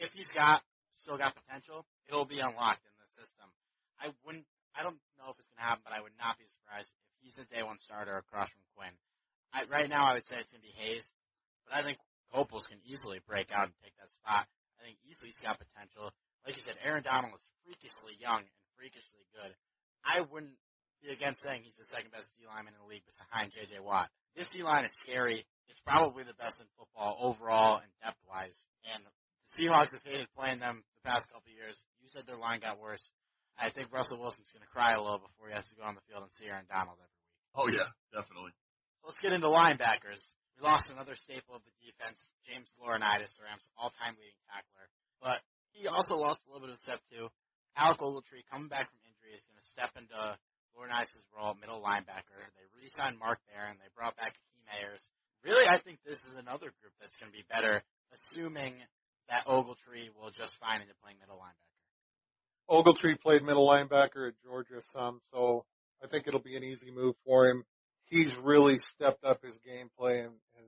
if 0.00 0.16
he's 0.16 0.32
got, 0.32 0.64
still 0.96 1.20
got 1.20 1.36
potential, 1.36 1.84
it'll 2.08 2.24
be 2.24 2.40
unlocked 2.40 2.88
in 2.88 2.96
the 2.96 3.08
system. 3.12 3.52
I 4.00 4.08
wouldn't, 4.24 4.48
I 4.72 4.80
don't 4.80 4.96
know 5.20 5.28
if 5.28 5.36
it's 5.36 5.52
going 5.52 5.60
to 5.60 5.68
happen, 5.68 5.84
but 5.84 5.92
I 5.92 6.00
would 6.00 6.16
not 6.16 6.40
be 6.40 6.48
surprised 6.48 6.88
if 6.88 6.96
he's 7.20 7.36
a 7.36 7.44
day 7.52 7.60
one 7.60 7.76
starter 7.76 8.16
across 8.16 8.48
from 8.48 8.64
Quinn. 8.72 8.96
I, 9.52 9.64
right 9.70 9.88
now, 9.88 10.06
I 10.06 10.14
would 10.14 10.24
say 10.24 10.36
it's 10.40 10.50
going 10.50 10.62
to 10.62 10.68
be 10.68 10.74
Hayes, 10.80 11.12
but 11.68 11.76
I 11.76 11.82
think 11.82 11.98
Coples 12.32 12.66
can 12.66 12.78
easily 12.84 13.20
break 13.28 13.52
out 13.52 13.68
and 13.68 13.76
take 13.84 13.96
that 14.00 14.10
spot. 14.10 14.48
I 14.80 14.84
think 14.84 14.96
easily 15.04 15.28
he's 15.28 15.44
got 15.44 15.60
potential. 15.60 16.10
Like 16.46 16.56
you 16.56 16.62
said, 16.62 16.74
Aaron 16.82 17.04
Donald 17.04 17.34
is 17.36 17.44
freakishly 17.62 18.16
young 18.18 18.40
and 18.42 18.58
freakishly 18.76 19.22
good. 19.36 19.52
I 20.02 20.24
wouldn't 20.24 20.56
be 21.04 21.12
against 21.12 21.42
saying 21.42 21.62
he's 21.62 21.76
the 21.76 21.84
second 21.84 22.10
best 22.10 22.32
D 22.38 22.48
lineman 22.48 22.74
in 22.74 22.80
the 22.82 22.90
league 22.90 23.06
behind 23.06 23.52
J.J. 23.52 23.78
Watt. 23.78 24.10
This 24.34 24.50
D 24.50 24.62
line 24.62 24.84
is 24.84 24.92
scary. 24.92 25.44
It's 25.68 25.80
probably 25.80 26.24
the 26.24 26.34
best 26.34 26.60
in 26.60 26.66
football 26.78 27.16
overall 27.20 27.78
and 27.78 27.90
depth 28.02 28.18
wise. 28.26 28.66
And 28.94 29.04
the 29.04 29.12
Seahawks 29.46 29.92
have 29.92 30.02
hated 30.04 30.26
playing 30.36 30.58
them 30.58 30.82
the 31.02 31.10
past 31.10 31.28
couple 31.28 31.46
of 31.46 31.54
years. 31.54 31.84
You 32.00 32.08
said 32.08 32.26
their 32.26 32.40
line 32.40 32.60
got 32.60 32.80
worse. 32.80 33.10
I 33.58 33.68
think 33.68 33.92
Russell 33.92 34.18
Wilson's 34.18 34.50
going 34.50 34.64
to 34.64 34.72
cry 34.72 34.92
a 34.92 35.02
little 35.02 35.20
before 35.20 35.48
he 35.48 35.54
has 35.54 35.68
to 35.68 35.76
go 35.76 35.84
on 35.84 35.94
the 35.94 36.04
field 36.08 36.22
and 36.22 36.32
see 36.32 36.46
Aaron 36.46 36.64
Donald 36.70 36.96
every 36.98 37.20
week. 37.20 37.38
Oh 37.54 37.68
yeah, 37.68 37.88
definitely. 38.14 38.52
So 39.02 39.10
let's 39.10 39.18
get 39.18 39.34
into 39.34 39.50
linebackers. 39.50 40.30
We 40.54 40.62
lost 40.62 40.94
another 40.94 41.18
staple 41.18 41.58
of 41.58 41.62
the 41.66 41.74
defense, 41.82 42.30
James 42.46 42.70
Laurinaitis, 42.78 43.34
the 43.34 43.50
Rams' 43.50 43.66
all-time 43.74 44.14
leading 44.14 44.38
tackler. 44.46 44.86
But 45.18 45.42
he 45.74 45.90
also 45.90 46.14
lost 46.14 46.38
a 46.46 46.52
little 46.52 46.62
bit 46.62 46.74
of 46.74 46.78
step 46.78 47.02
too. 47.10 47.26
Alec 47.74 47.98
Ogletree, 47.98 48.46
coming 48.46 48.68
back 48.70 48.86
from 48.86 49.02
injury, 49.02 49.34
is 49.34 49.42
going 49.50 49.58
to 49.58 49.66
step 49.66 49.90
into 49.98 50.14
Laurinaitis' 50.78 51.18
role, 51.34 51.58
middle 51.58 51.82
linebacker. 51.82 52.38
They 52.54 52.66
re-signed 52.78 53.18
Mark 53.18 53.42
Barron. 53.50 53.74
They 53.82 53.90
brought 53.98 54.14
back 54.16 54.38
Akeem 54.38 54.62
Ayers. 54.78 55.10
Really, 55.42 55.66
I 55.66 55.78
think 55.78 55.98
this 56.06 56.22
is 56.24 56.36
another 56.38 56.70
group 56.78 56.94
that's 57.00 57.16
going 57.16 57.32
to 57.32 57.36
be 57.36 57.44
better, 57.50 57.82
assuming 58.14 58.74
that 59.28 59.46
Ogletree 59.46 60.14
will 60.14 60.30
just 60.30 60.62
fine 60.62 60.80
into 60.80 60.94
playing 61.02 61.18
middle 61.18 61.42
linebacker. 61.42 61.74
Ogletree 62.70 63.18
played 63.18 63.42
middle 63.42 63.68
linebacker 63.68 64.28
at 64.28 64.34
Georgia 64.44 64.78
some, 64.92 65.20
so 65.32 65.64
I 66.02 66.06
think 66.06 66.28
it'll 66.28 66.38
be 66.38 66.56
an 66.56 66.62
easy 66.62 66.92
move 66.92 67.16
for 67.26 67.48
him. 67.48 67.64
He's 68.06 68.32
really 68.42 68.76
stepped 68.94 69.24
up 69.24 69.42
his 69.42 69.58
gameplay 69.66 70.20
and, 70.20 70.34
and 70.56 70.66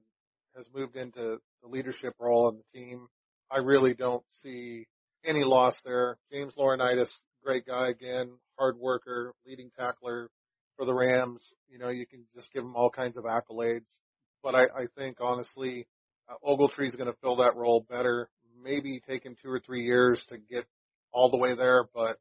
has 0.57 0.69
moved 0.75 0.97
into 0.97 1.39
the 1.63 1.69
leadership 1.69 2.15
role 2.19 2.47
on 2.47 2.57
the 2.57 2.79
team. 2.79 3.07
I 3.51 3.59
really 3.59 3.95
don't 3.95 4.25
see 4.43 4.87
any 5.25 5.45
loss 5.45 5.77
there. 5.85 6.17
James 6.33 6.55
Laurinaitis, 6.59 7.11
great 7.45 7.67
guy 7.67 7.89
again, 7.89 8.33
hard 8.59 8.79
worker, 8.79 9.33
leading 9.47 9.71
tackler 9.79 10.31
for 10.77 10.87
the 10.87 10.95
Rams. 10.95 11.43
You 11.69 11.79
know, 11.79 11.89
you 11.89 12.07
can 12.07 12.25
just 12.35 12.53
give 12.53 12.65
him 12.65 12.77
all 12.77 12.91
kinds 12.91 13.17
of 13.17 13.25
accolades. 13.25 13.99
But 14.43 14.55
I, 14.55 14.63
I 14.65 14.87
think 14.97 15.19
honestly, 15.21 15.87
uh, 16.29 16.35
Ogletree 16.47 16.89
is 16.89 16.95
going 16.95 17.11
to 17.11 17.19
fill 17.21 17.37
that 17.37 17.57
role 17.57 17.87
better. 17.89 18.29
Maybe 18.63 19.03
him 19.07 19.37
two 19.43 19.51
or 19.51 19.61
three 19.61 19.83
years 19.83 20.23
to 20.29 20.39
get 20.39 20.65
all 21.13 21.31
the 21.31 21.39
way 21.39 21.55
there, 21.55 21.85
but 21.95 22.17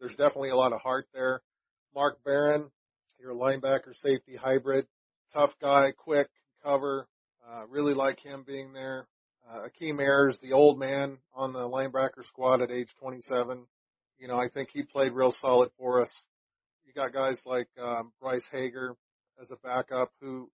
there's 0.00 0.14
definitely 0.14 0.50
a 0.50 0.56
lot 0.56 0.72
of 0.72 0.80
heart 0.80 1.06
there. 1.14 1.42
Mark 1.94 2.22
Barron, 2.24 2.70
your 3.18 3.34
linebacker 3.34 3.94
safety 3.94 4.36
hybrid, 4.36 4.86
tough 5.32 5.54
guy, 5.60 5.92
quick, 5.92 6.28
cover. 6.62 7.06
Uh, 7.48 7.66
really 7.68 7.94
like 7.94 8.20
him 8.20 8.44
being 8.46 8.72
there. 8.72 9.06
Uh, 9.48 9.68
Akeem 9.68 10.00
Ayers, 10.00 10.36
the 10.42 10.52
old 10.52 10.78
man 10.78 11.18
on 11.32 11.52
the 11.52 11.60
linebacker 11.60 12.24
squad 12.26 12.60
at 12.60 12.70
age 12.70 12.88
27. 13.00 13.66
You 14.18 14.28
know, 14.28 14.36
I 14.36 14.48
think 14.48 14.70
he 14.72 14.82
played 14.82 15.12
real 15.12 15.30
solid 15.30 15.70
for 15.78 16.02
us. 16.02 16.10
You 16.84 16.92
got 16.92 17.12
guys 17.12 17.40
like 17.46 17.68
um, 17.80 18.12
Bryce 18.20 18.46
Hager 18.50 18.96
as 19.40 19.50
a 19.50 19.56
backup 19.56 20.10
who, 20.20 20.50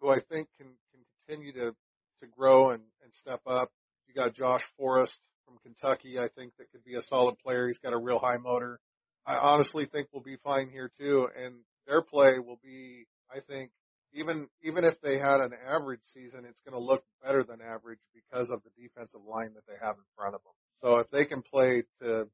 who 0.00 0.08
I 0.08 0.20
think 0.20 0.48
can 0.58 0.68
can 0.92 1.00
continue 1.26 1.52
to 1.54 1.74
to 2.20 2.26
grow 2.26 2.70
and, 2.70 2.82
and 3.02 3.12
step 3.14 3.40
up. 3.46 3.70
You 4.06 4.14
got 4.14 4.34
Josh 4.34 4.62
Forrest 4.76 5.18
from 5.44 5.58
Kentucky. 5.62 6.18
I 6.18 6.28
think 6.28 6.52
that 6.58 6.70
could 6.70 6.84
be 6.84 6.94
a 6.94 7.02
solid 7.02 7.38
player. 7.38 7.66
He's 7.66 7.78
got 7.78 7.92
a 7.92 7.98
real 7.98 8.18
high 8.18 8.36
motor. 8.36 8.78
I 9.26 9.36
honestly 9.36 9.86
think 9.86 10.08
we'll 10.12 10.22
be 10.22 10.36
fine 10.44 10.68
here 10.68 10.90
too, 10.98 11.28
and 11.36 11.54
their 11.86 12.02
play 12.02 12.38
will 12.38 12.60
be, 12.62 13.06
I 13.34 13.40
think, 13.40 13.70
even 14.12 14.48
even 14.62 14.84
if 14.84 15.00
they 15.00 15.18
had 15.18 15.40
an 15.40 15.52
average 15.68 16.00
season, 16.14 16.44
it's 16.48 16.60
going 16.60 16.78
to 16.78 16.84
look 16.84 17.04
better 17.22 17.44
than 17.44 17.60
average 17.60 17.98
because 18.14 18.48
of 18.50 18.62
the 18.62 18.70
defensive 18.82 19.20
line 19.26 19.52
that 19.54 19.66
they 19.68 19.74
have 19.80 19.96
in 19.96 20.04
front 20.16 20.34
of 20.34 20.40
them. 20.42 20.52
So 20.82 20.98
if 21.00 21.10
they 21.10 21.24
can 21.24 21.42
play 21.42 21.84
to 22.00 22.28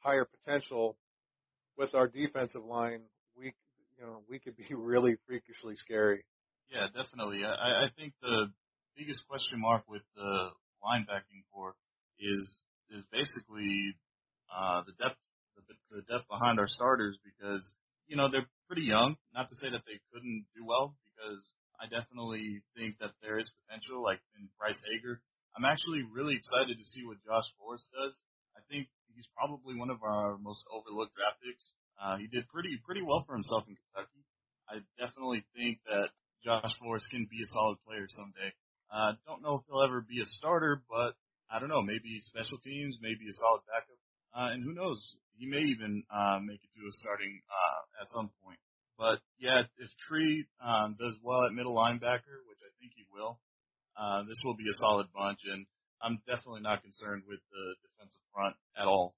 higher 0.00 0.26
potential 0.26 0.96
with 1.78 1.94
our 1.94 2.06
defensive 2.06 2.64
line, 2.64 3.02
we 3.36 3.54
you 3.98 4.06
know 4.06 4.22
we 4.28 4.38
could 4.38 4.56
be 4.56 4.66
really 4.74 5.16
freakishly 5.26 5.76
scary. 5.76 6.24
Yeah, 6.70 6.86
definitely. 6.94 7.44
I, 7.44 7.84
I 7.84 7.88
think 7.98 8.14
the 8.22 8.50
biggest 8.96 9.26
question 9.28 9.60
mark 9.60 9.84
with 9.88 10.02
the 10.16 10.50
linebacking 10.84 11.44
corps 11.52 11.74
is 12.18 12.62
is 12.90 13.06
basically 13.06 13.94
uh, 14.54 14.82
the 14.82 14.92
depth 14.92 15.18
the, 15.56 15.74
the 15.90 16.02
depth 16.02 16.28
behind 16.28 16.58
our 16.58 16.66
starters 16.66 17.18
because 17.24 17.74
you 18.06 18.16
know 18.16 18.28
they're 18.28 18.46
pretty 18.72 18.88
young. 18.88 19.16
Not 19.36 19.50
to 19.50 19.54
say 19.60 19.68
that 19.68 19.84
they 19.84 20.00
couldn't 20.14 20.46
do 20.56 20.64
well 20.64 20.96
because 21.12 21.52
I 21.76 21.92
definitely 21.92 22.64
think 22.72 22.96
that 23.04 23.12
there 23.20 23.36
is 23.36 23.52
potential, 23.68 24.02
like 24.02 24.20
in 24.40 24.48
Bryce 24.56 24.80
Hager. 24.88 25.20
I'm 25.52 25.68
actually 25.68 26.00
really 26.08 26.40
excited 26.40 26.78
to 26.78 26.84
see 26.84 27.04
what 27.04 27.20
Josh 27.20 27.52
Forrest 27.60 27.92
does. 27.92 28.22
I 28.56 28.64
think 28.72 28.88
he's 29.12 29.28
probably 29.36 29.76
one 29.76 29.90
of 29.90 30.00
our 30.00 30.38
most 30.40 30.64
overlooked 30.72 31.12
draft 31.12 31.44
picks. 31.44 31.74
Uh, 32.00 32.16
he 32.16 32.32
did 32.32 32.48
pretty 32.48 32.80
pretty 32.80 33.02
well 33.02 33.20
for 33.28 33.34
himself 33.36 33.68
in 33.68 33.76
Kentucky. 33.76 34.24
I 34.64 34.80
definitely 34.96 35.44
think 35.52 35.84
that 35.84 36.08
Josh 36.40 36.72
Forrest 36.80 37.12
can 37.12 37.28
be 37.28 37.44
a 37.44 37.52
solid 37.52 37.76
player 37.84 38.08
someday. 38.08 38.56
Uh, 38.88 39.20
don't 39.28 39.42
know 39.42 39.60
if 39.60 39.68
he'll 39.68 39.84
ever 39.84 40.00
be 40.00 40.22
a 40.22 40.26
starter, 40.26 40.80
but 40.88 41.12
I 41.52 41.60
don't 41.60 41.68
know, 41.68 41.84
maybe 41.84 42.24
special 42.24 42.56
teams, 42.56 42.96
maybe 43.02 43.28
a 43.28 43.36
solid 43.36 43.68
backup. 43.68 44.00
Uh, 44.32 44.48
and 44.56 44.64
who 44.64 44.72
knows, 44.72 45.20
he 45.36 45.46
may 45.46 45.62
even, 45.72 46.04
uh, 46.10 46.38
make 46.40 46.62
it 46.62 46.70
to 46.76 46.86
a 46.86 46.92
starting, 46.92 47.40
uh, 47.50 48.02
at 48.02 48.08
some 48.08 48.30
point. 48.44 48.58
But 48.98 49.20
yeah, 49.38 49.64
if 49.78 49.96
Tree, 49.96 50.46
um, 50.60 50.96
does 50.98 51.18
well 51.22 51.44
at 51.46 51.52
middle 51.52 51.74
linebacker, 51.74 52.44
which 52.48 52.60
I 52.62 52.70
think 52.78 52.92
he 52.94 53.04
will, 53.12 53.40
uh, 53.96 54.22
this 54.24 54.42
will 54.44 54.54
be 54.54 54.68
a 54.68 54.74
solid 54.74 55.08
bunch 55.12 55.44
and 55.46 55.66
I'm 56.02 56.18
definitely 56.26 56.66
not 56.66 56.82
concerned 56.82 57.22
with 57.30 57.38
the 57.54 57.64
defensive 57.86 58.26
front 58.34 58.58
at 58.74 58.90
all. 58.90 59.14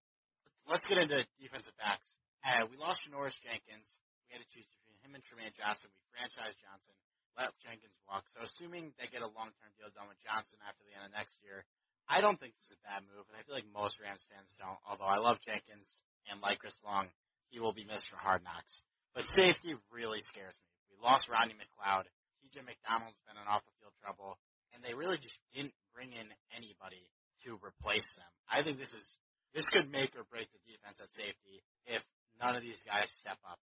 Let's 0.69 0.85
get 0.85 1.01
into 1.01 1.25
defensive 1.41 1.73
backs. 1.81 2.05
Uh, 2.45 2.69
we 2.69 2.77
lost 2.77 3.09
Janoris 3.09 3.41
Jenkins. 3.41 3.89
We 4.29 4.37
had 4.37 4.45
to 4.45 4.49
choose 4.53 4.69
between 4.69 5.01
him 5.01 5.17
and 5.17 5.25
Trumaine 5.25 5.57
Johnson. 5.57 5.89
We 5.97 6.05
franchised 6.13 6.61
Johnson, 6.61 6.93
let 7.41 7.57
Jenkins 7.65 7.97
walk. 8.05 8.29
So 8.37 8.45
assuming 8.45 8.93
they 9.01 9.09
get 9.09 9.25
a 9.25 9.33
long-term 9.33 9.73
deal 9.81 9.89
done 9.97 10.13
with 10.13 10.21
Johnson 10.21 10.61
after 10.69 10.85
the 10.85 10.93
end 10.93 11.09
of 11.09 11.13
next 11.17 11.41
year, 11.41 11.65
I 12.09 12.21
don't 12.21 12.39
think 12.39 12.55
this 12.55 12.69
is 12.69 12.77
a 12.77 12.87
bad 12.87 13.03
move, 13.09 13.25
and 13.29 13.37
I 13.37 13.43
feel 13.43 13.55
like 13.55 13.69
most 13.73 14.01
Rams 14.01 14.25
fans 14.29 14.57
don't. 14.61 14.79
Although 14.89 15.09
I 15.09 15.19
love 15.19 15.41
Jenkins 15.41 16.03
and 16.31 16.41
like 16.41 16.59
Chris 16.61 16.77
Long, 16.85 17.09
he 17.49 17.61
will 17.61 17.73
be 17.73 17.85
missed 17.85 18.09
for 18.09 18.17
hard 18.17 18.45
knocks. 18.45 18.83
But 19.15 19.25
safety 19.25 19.75
really 19.93 20.21
scares 20.21 20.59
me. 20.59 20.69
We 20.93 20.97
lost 21.03 21.31
Rodney 21.31 21.55
McLeod. 21.55 22.05
TJ 22.45 22.67
McDonald's 22.67 23.17
been 23.25 23.41
in 23.41 23.49
off 23.49 23.65
the 23.65 23.73
field 23.81 23.97
trouble 24.03 24.37
and 24.75 24.83
they 24.83 24.95
really 24.95 25.19
just 25.19 25.39
didn't 25.55 25.73
bring 25.95 26.13
in 26.13 26.27
anybody 26.55 27.09
to 27.47 27.59
replace 27.63 28.15
them. 28.15 28.27
I 28.51 28.63
think 28.63 28.79
this 28.79 28.95
is 28.95 29.17
this 29.55 29.69
could 29.71 29.91
make 29.91 30.19
or 30.19 30.27
break 30.31 30.51
the 30.51 30.63
defense 30.67 30.99
at 31.01 31.13
safety 31.13 31.63
if 31.87 32.05
none 32.43 32.57
of 32.57 32.63
these 32.63 32.81
guys 32.85 33.11
step 33.11 33.39
up. 33.49 33.59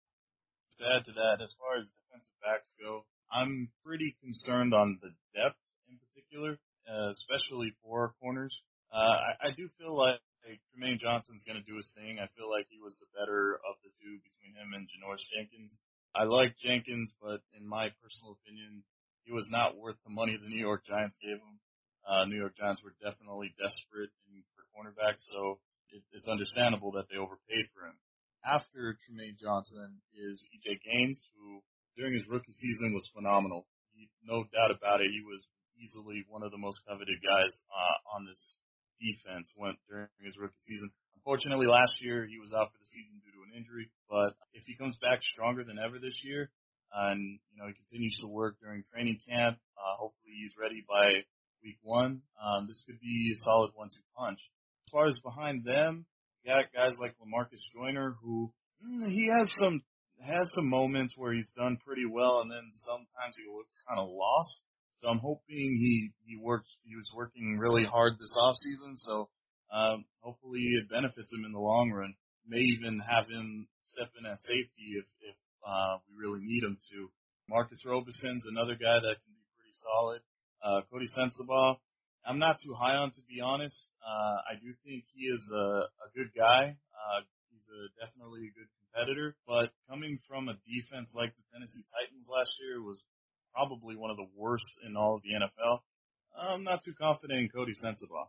To 0.79 0.87
add 0.87 1.05
to 1.05 1.11
that, 1.11 1.43
as 1.43 1.53
far 1.59 1.77
as 1.77 1.91
defensive 1.91 2.39
backs 2.41 2.75
go, 2.81 3.05
I'm 3.29 3.69
pretty 3.85 4.15
concerned 4.23 4.73
on 4.73 4.97
the 5.01 5.11
depth 5.35 5.59
in 5.89 5.99
particular, 5.99 6.57
uh, 6.91 7.09
especially 7.11 7.73
for 7.83 8.13
corners. 8.21 8.61
Uh, 8.91 9.15
I, 9.39 9.47
I 9.47 9.51
do 9.55 9.69
feel 9.79 9.95
like 9.95 10.19
like 10.47 10.59
Trumaine 10.73 10.97
Johnson's 10.97 11.43
going 11.43 11.61
to 11.61 11.69
do 11.69 11.77
his 11.77 11.93
thing. 11.93 12.17
I 12.17 12.25
feel 12.33 12.49
like 12.49 12.65
he 12.69 12.81
was 12.81 12.97
the 12.97 13.05
better 13.13 13.61
of 13.61 13.77
the 13.85 13.93
two 14.01 14.17
between 14.25 14.57
him 14.57 14.73
and 14.73 14.89
Janoris 14.89 15.29
Jenkins. 15.29 15.79
I 16.15 16.25
like 16.25 16.57
Jenkins, 16.57 17.13
but 17.21 17.45
in 17.53 17.67
my 17.67 17.93
personal 18.01 18.35
opinion, 18.41 18.83
he 19.23 19.31
was 19.31 19.49
not 19.49 19.77
worth 19.77 20.01
the 20.03 20.11
money 20.11 20.35
the 20.35 20.49
New 20.49 20.59
York 20.59 20.83
Giants 20.85 21.17
gave 21.21 21.37
him. 21.37 21.61
Uh, 22.03 22.25
New 22.25 22.35
York 22.41 22.57
Giants 22.57 22.83
were 22.83 22.97
definitely 22.99 23.53
desperate 23.61 24.09
in, 24.27 24.41
for 24.57 24.65
cornerbacks, 24.73 25.29
so 25.29 25.61
it, 25.93 26.01
it's 26.11 26.27
understandable 26.27 26.93
that 26.97 27.05
they 27.07 27.21
overpaid 27.21 27.69
for 27.71 27.85
him. 27.85 27.95
After 28.43 28.97
Trumaine 28.97 29.37
Johnson 29.37 30.01
is 30.17 30.41
EJ 30.49 30.81
Gaines, 30.81 31.29
who 31.37 31.61
during 31.95 32.13
his 32.13 32.27
rookie 32.27 32.51
season 32.51 32.93
was 32.93 33.07
phenomenal. 33.13 33.67
He, 33.93 34.09
no 34.25 34.43
doubt 34.49 34.73
about 34.73 35.01
it, 35.01 35.11
he 35.11 35.21
was 35.21 35.45
easily 35.81 36.23
one 36.29 36.43
of 36.43 36.51
the 36.51 36.57
most 36.57 36.81
coveted 36.87 37.19
guys 37.21 37.61
uh, 37.73 38.15
on 38.15 38.25
this 38.25 38.59
defense 39.01 39.51
went 39.57 39.77
during 39.89 40.07
his 40.23 40.37
rookie 40.37 40.61
season. 40.61 40.91
Unfortunately, 41.17 41.67
last 41.67 42.03
year 42.03 42.25
he 42.25 42.39
was 42.39 42.53
out 42.53 42.71
for 42.71 42.79
the 42.79 42.85
season 42.85 43.21
due 43.25 43.31
to 43.33 43.45
an 43.49 43.57
injury, 43.57 43.89
but 44.09 44.33
if 44.53 44.63
he 44.65 44.75
comes 44.75 44.97
back 44.97 45.21
stronger 45.21 45.63
than 45.63 45.77
ever 45.77 45.99
this 45.99 46.23
year, 46.25 46.49
and 46.93 47.39
you 47.51 47.57
know 47.57 47.67
he 47.67 47.73
continues 47.73 48.17
to 48.21 48.27
work 48.27 48.57
during 48.61 48.83
training 48.83 49.19
camp. 49.27 49.57
Uh, 49.77 49.95
hopefully 49.97 50.33
he's 50.35 50.55
ready 50.59 50.83
by 50.87 51.23
week 51.63 51.77
one. 51.81 52.21
Um, 52.41 52.67
this 52.67 52.83
could 52.85 52.99
be 52.99 53.31
a 53.33 53.35
solid 53.43 53.71
one-two 53.75 54.01
punch. 54.17 54.49
As 54.87 54.91
far 54.91 55.07
as 55.07 55.19
behind 55.19 55.63
them, 55.63 56.05
you 56.43 56.51
got 56.51 56.73
guys 56.73 56.97
like 56.99 57.15
Lamarcus 57.21 57.61
Joyner 57.73 58.15
who 58.21 58.51
mm, 58.85 59.07
he 59.07 59.29
has 59.37 59.53
some 59.53 59.83
has 60.25 60.49
some 60.53 60.69
moments 60.69 61.17
where 61.17 61.33
he's 61.33 61.51
done 61.55 61.77
pretty 61.85 62.05
well, 62.05 62.41
and 62.41 62.51
then 62.51 62.69
sometimes 62.73 63.37
he 63.37 63.45
looks 63.51 63.83
kind 63.87 63.99
of 63.99 64.09
lost. 64.11 64.61
So 65.01 65.09
I'm 65.09 65.17
hoping 65.17 65.41
he 65.81 66.13
he 66.29 66.37
works. 66.37 66.77
He 66.85 66.95
was 66.95 67.11
working 67.15 67.57
really 67.57 67.85
hard 67.85 68.19
this 68.19 68.35
off 68.37 68.55
season, 68.55 68.97
so 68.97 69.29
um, 69.73 70.05
hopefully 70.21 70.61
it 70.61 70.93
benefits 70.93 71.33
him 71.33 71.43
in 71.43 71.51
the 71.51 71.59
long 71.59 71.89
run. 71.89 72.13
May 72.45 72.61
even 72.77 73.01
have 73.01 73.25
him 73.25 73.67
step 73.81 74.09
in 74.19 74.29
at 74.29 74.41
safety 74.43 74.93
if 74.93 75.05
if 75.25 75.35
uh, 75.65 75.97
we 76.05 76.21
really 76.21 76.41
need 76.43 76.63
him 76.63 76.77
to. 76.93 77.09
Marcus 77.49 77.81
Roberson's 77.83 78.45
another 78.45 78.75
guy 78.77 79.01
that 79.01 79.17
can 79.25 79.33
be 79.33 79.45
pretty 79.57 79.73
solid. 79.73 80.21
Uh, 80.61 80.81
Coty 80.93 81.09
Sensabaugh, 81.09 81.77
I'm 82.23 82.37
not 82.37 82.61
too 82.61 82.73
high 82.77 82.95
on 82.95 83.09
to 83.09 83.21
be 83.27 83.41
honest. 83.41 83.89
Uh, 84.05 84.53
I 84.53 84.61
do 84.61 84.69
think 84.85 85.05
he 85.17 85.25
is 85.25 85.51
a, 85.51 85.89
a 85.89 86.07
good 86.13 86.29
guy. 86.37 86.77
Uh, 86.93 87.21
he's 87.49 87.65
a, 87.73 88.05
definitely 88.05 88.45
a 88.45 88.53
good 88.53 88.69
competitor, 88.85 89.35
but 89.47 89.73
coming 89.89 90.19
from 90.29 90.47
a 90.47 90.57
defense 90.69 91.11
like 91.17 91.33
the 91.33 91.43
Tennessee 91.51 91.81
Titans 91.89 92.29
last 92.29 92.61
year 92.61 92.83
was 92.83 93.03
probably 93.53 93.95
one 93.95 94.11
of 94.11 94.17
the 94.17 94.27
worst 94.35 94.79
in 94.85 94.95
all 94.95 95.15
of 95.15 95.21
the 95.23 95.33
NFL. 95.33 95.79
I'm 96.37 96.63
not 96.63 96.83
too 96.83 96.93
confident 96.93 97.39
in 97.39 97.49
Coty 97.49 97.73
Sensabaugh. 97.73 98.27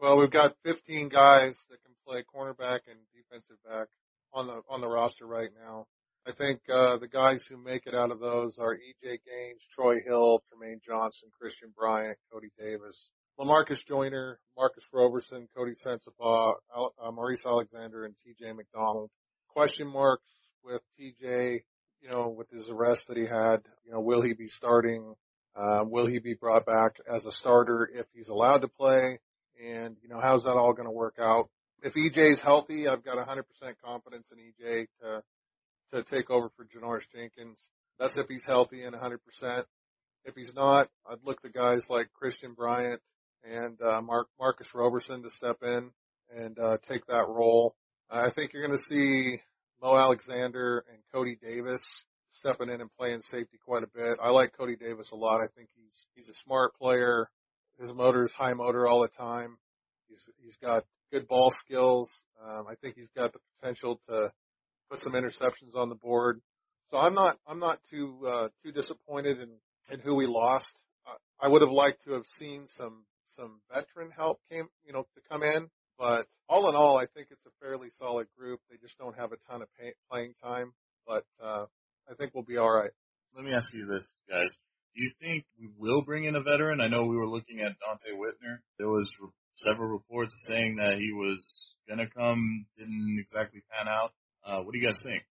Well, 0.00 0.18
we've 0.18 0.30
got 0.30 0.56
15 0.64 1.08
guys 1.08 1.64
that 1.70 1.82
can 1.82 1.94
play 2.06 2.22
cornerback 2.22 2.80
and 2.86 2.98
defensive 3.14 3.56
back 3.64 3.88
on 4.32 4.46
the 4.46 4.60
on 4.68 4.80
the 4.80 4.88
roster 4.88 5.26
right 5.26 5.50
now. 5.58 5.86
I 6.26 6.32
think 6.32 6.60
uh, 6.68 6.98
the 6.98 7.08
guys 7.08 7.44
who 7.48 7.56
make 7.56 7.86
it 7.86 7.94
out 7.94 8.10
of 8.10 8.18
those 8.18 8.58
are 8.58 8.74
E.J. 8.74 9.20
Gaines, 9.24 9.62
Troy 9.74 10.00
Hill, 10.04 10.42
Trumaine 10.50 10.80
Johnson, 10.84 11.28
Christian 11.38 11.72
Bryant, 11.76 12.18
Cody 12.32 12.50
Davis, 12.58 13.12
Lamarcus 13.38 13.78
Joyner, 13.86 14.40
Marcus 14.56 14.84
Roberson, 14.92 15.46
Coty 15.56 15.74
Sensabaugh, 15.80 16.54
uh, 16.74 17.10
Maurice 17.12 17.46
Alexander, 17.46 18.04
and 18.04 18.14
T.J. 18.24 18.52
McDonald. 18.54 19.10
Question 19.48 19.86
marks 19.86 20.28
with 20.64 20.82
T.J. 20.98 21.62
You 22.06 22.12
know, 22.12 22.28
with 22.28 22.48
his 22.50 22.70
arrest 22.70 23.02
that 23.08 23.16
he 23.16 23.26
had. 23.26 23.62
You 23.84 23.92
know, 23.92 24.00
will 24.00 24.22
he 24.22 24.32
be 24.32 24.46
starting? 24.46 25.16
Uh, 25.56 25.82
will 25.84 26.06
he 26.06 26.20
be 26.20 26.34
brought 26.34 26.64
back 26.64 27.00
as 27.12 27.26
a 27.26 27.32
starter 27.32 27.90
if 27.92 28.06
he's 28.14 28.28
allowed 28.28 28.58
to 28.58 28.68
play? 28.68 29.18
And 29.60 29.96
you 30.02 30.08
know, 30.08 30.20
how's 30.22 30.44
that 30.44 30.52
all 30.52 30.72
going 30.72 30.86
to 30.86 30.92
work 30.92 31.16
out? 31.20 31.48
If 31.82 31.94
EJ's 31.94 32.40
healthy, 32.40 32.86
I've 32.86 33.04
got 33.04 33.16
100% 33.16 33.42
confidence 33.84 34.28
in 34.30 34.38
EJ 34.38 34.86
to 35.00 35.22
to 35.92 36.04
take 36.04 36.30
over 36.30 36.48
for 36.56 36.64
Janoris 36.64 37.08
Jenkins. 37.12 37.60
That's 37.98 38.16
if 38.16 38.26
he's 38.28 38.44
healthy 38.44 38.82
and 38.82 38.94
100%. 38.94 39.64
If 40.24 40.34
he's 40.36 40.52
not, 40.54 40.88
I'd 41.10 41.24
look 41.24 41.42
the 41.42 41.50
guys 41.50 41.86
like 41.88 42.12
Christian 42.12 42.54
Bryant 42.54 43.00
and 43.44 43.80
uh, 43.80 44.00
Mark, 44.00 44.28
Marcus 44.38 44.68
Roberson 44.74 45.22
to 45.22 45.30
step 45.30 45.58
in 45.62 45.90
and 46.34 46.58
uh, 46.58 46.78
take 46.88 47.06
that 47.06 47.28
role. 47.28 47.74
I 48.10 48.30
think 48.30 48.52
you're 48.52 48.66
going 48.66 48.78
to 48.78 48.84
see 48.84 49.40
Mo 49.82 49.96
Alexander 49.96 50.84
and 50.90 50.98
Cody 51.12 51.36
Davis 51.40 51.82
stepping 52.38 52.68
in 52.68 52.80
and 52.80 52.90
playing 52.98 53.22
safety 53.22 53.58
quite 53.64 53.82
a 53.82 53.88
bit. 53.88 54.18
I 54.22 54.30
like 54.30 54.56
Cody 54.56 54.76
Davis 54.76 55.10
a 55.12 55.16
lot. 55.16 55.40
I 55.40 55.48
think 55.56 55.68
he's 55.74 56.06
he's 56.14 56.28
a 56.28 56.38
smart 56.44 56.74
player. 56.76 57.28
His 57.78 57.92
motor 57.92 58.24
is 58.24 58.32
high 58.32 58.54
motor 58.54 58.86
all 58.86 59.02
the 59.02 59.08
time. 59.08 59.58
He's 60.08 60.22
he's 60.42 60.56
got 60.56 60.84
good 61.12 61.28
ball 61.28 61.52
skills. 61.64 62.10
Um, 62.42 62.66
I 62.68 62.74
think 62.76 62.96
he's 62.96 63.10
got 63.16 63.32
the 63.32 63.38
potential 63.58 64.00
to 64.08 64.32
put 64.90 65.00
some 65.00 65.12
interceptions 65.12 65.74
on 65.74 65.88
the 65.88 65.94
board. 65.94 66.40
So 66.90 66.98
I'm 66.98 67.14
not 67.14 67.38
I'm 67.46 67.58
not 67.58 67.80
too 67.90 68.18
uh, 68.26 68.48
too 68.62 68.72
disappointed 68.72 69.40
in 69.40 69.50
in 69.90 70.00
who 70.00 70.14
we 70.14 70.26
lost. 70.26 70.72
Uh, 71.06 71.14
I 71.40 71.48
would 71.48 71.62
have 71.62 71.70
liked 71.70 72.04
to 72.04 72.12
have 72.12 72.26
seen 72.38 72.66
some 72.76 73.04
some 73.36 73.60
veteran 73.72 74.10
help 74.10 74.40
came 74.50 74.68
you 74.84 74.92
know 74.92 75.02
to 75.02 75.20
come 75.28 75.42
in, 75.42 75.68
but 75.98 76.26
all 76.48 76.68
in 76.68 76.76
all, 76.76 76.96
I 76.96 77.06
think 77.06 77.28
it's 77.30 77.44
a 77.46 77.64
fairly 77.64 77.88
solid 77.98 78.28
group. 78.38 78.60
They 78.70 78.76
just 78.76 78.98
don't 78.98 79.16
have 79.18 79.32
a 79.32 79.36
ton 79.50 79.62
of 79.62 79.68
pay, 79.78 79.94
playing 80.10 80.34
time, 80.42 80.72
but 81.06 81.24
uh, 81.42 81.66
I 82.10 82.14
think 82.14 82.32
we'll 82.34 82.44
be 82.44 82.58
all 82.58 82.70
right. 82.70 82.90
Let 83.34 83.44
me 83.44 83.52
ask 83.52 83.72
you 83.72 83.86
this, 83.86 84.14
guys. 84.28 84.56
Do 84.94 85.02
you 85.02 85.10
think 85.20 85.44
we 85.60 85.68
will 85.76 86.02
bring 86.02 86.24
in 86.24 86.36
a 86.36 86.42
veteran? 86.42 86.80
I 86.80 86.88
know 86.88 87.04
we 87.04 87.16
were 87.16 87.28
looking 87.28 87.60
at 87.60 87.72
Donte 87.72 88.16
Whitner. 88.16 88.60
There 88.78 88.88
was 88.88 89.14
several 89.52 89.90
reports 89.90 90.46
saying 90.46 90.76
that 90.76 90.98
he 90.98 91.12
was 91.12 91.76
gonna 91.88 92.08
come, 92.08 92.66
didn't 92.78 93.18
exactly 93.20 93.62
pan 93.70 93.88
out. 93.88 94.12
Uh, 94.44 94.62
what 94.62 94.72
do 94.72 94.78
you 94.78 94.86
guys 94.86 95.00
think? 95.02 95.24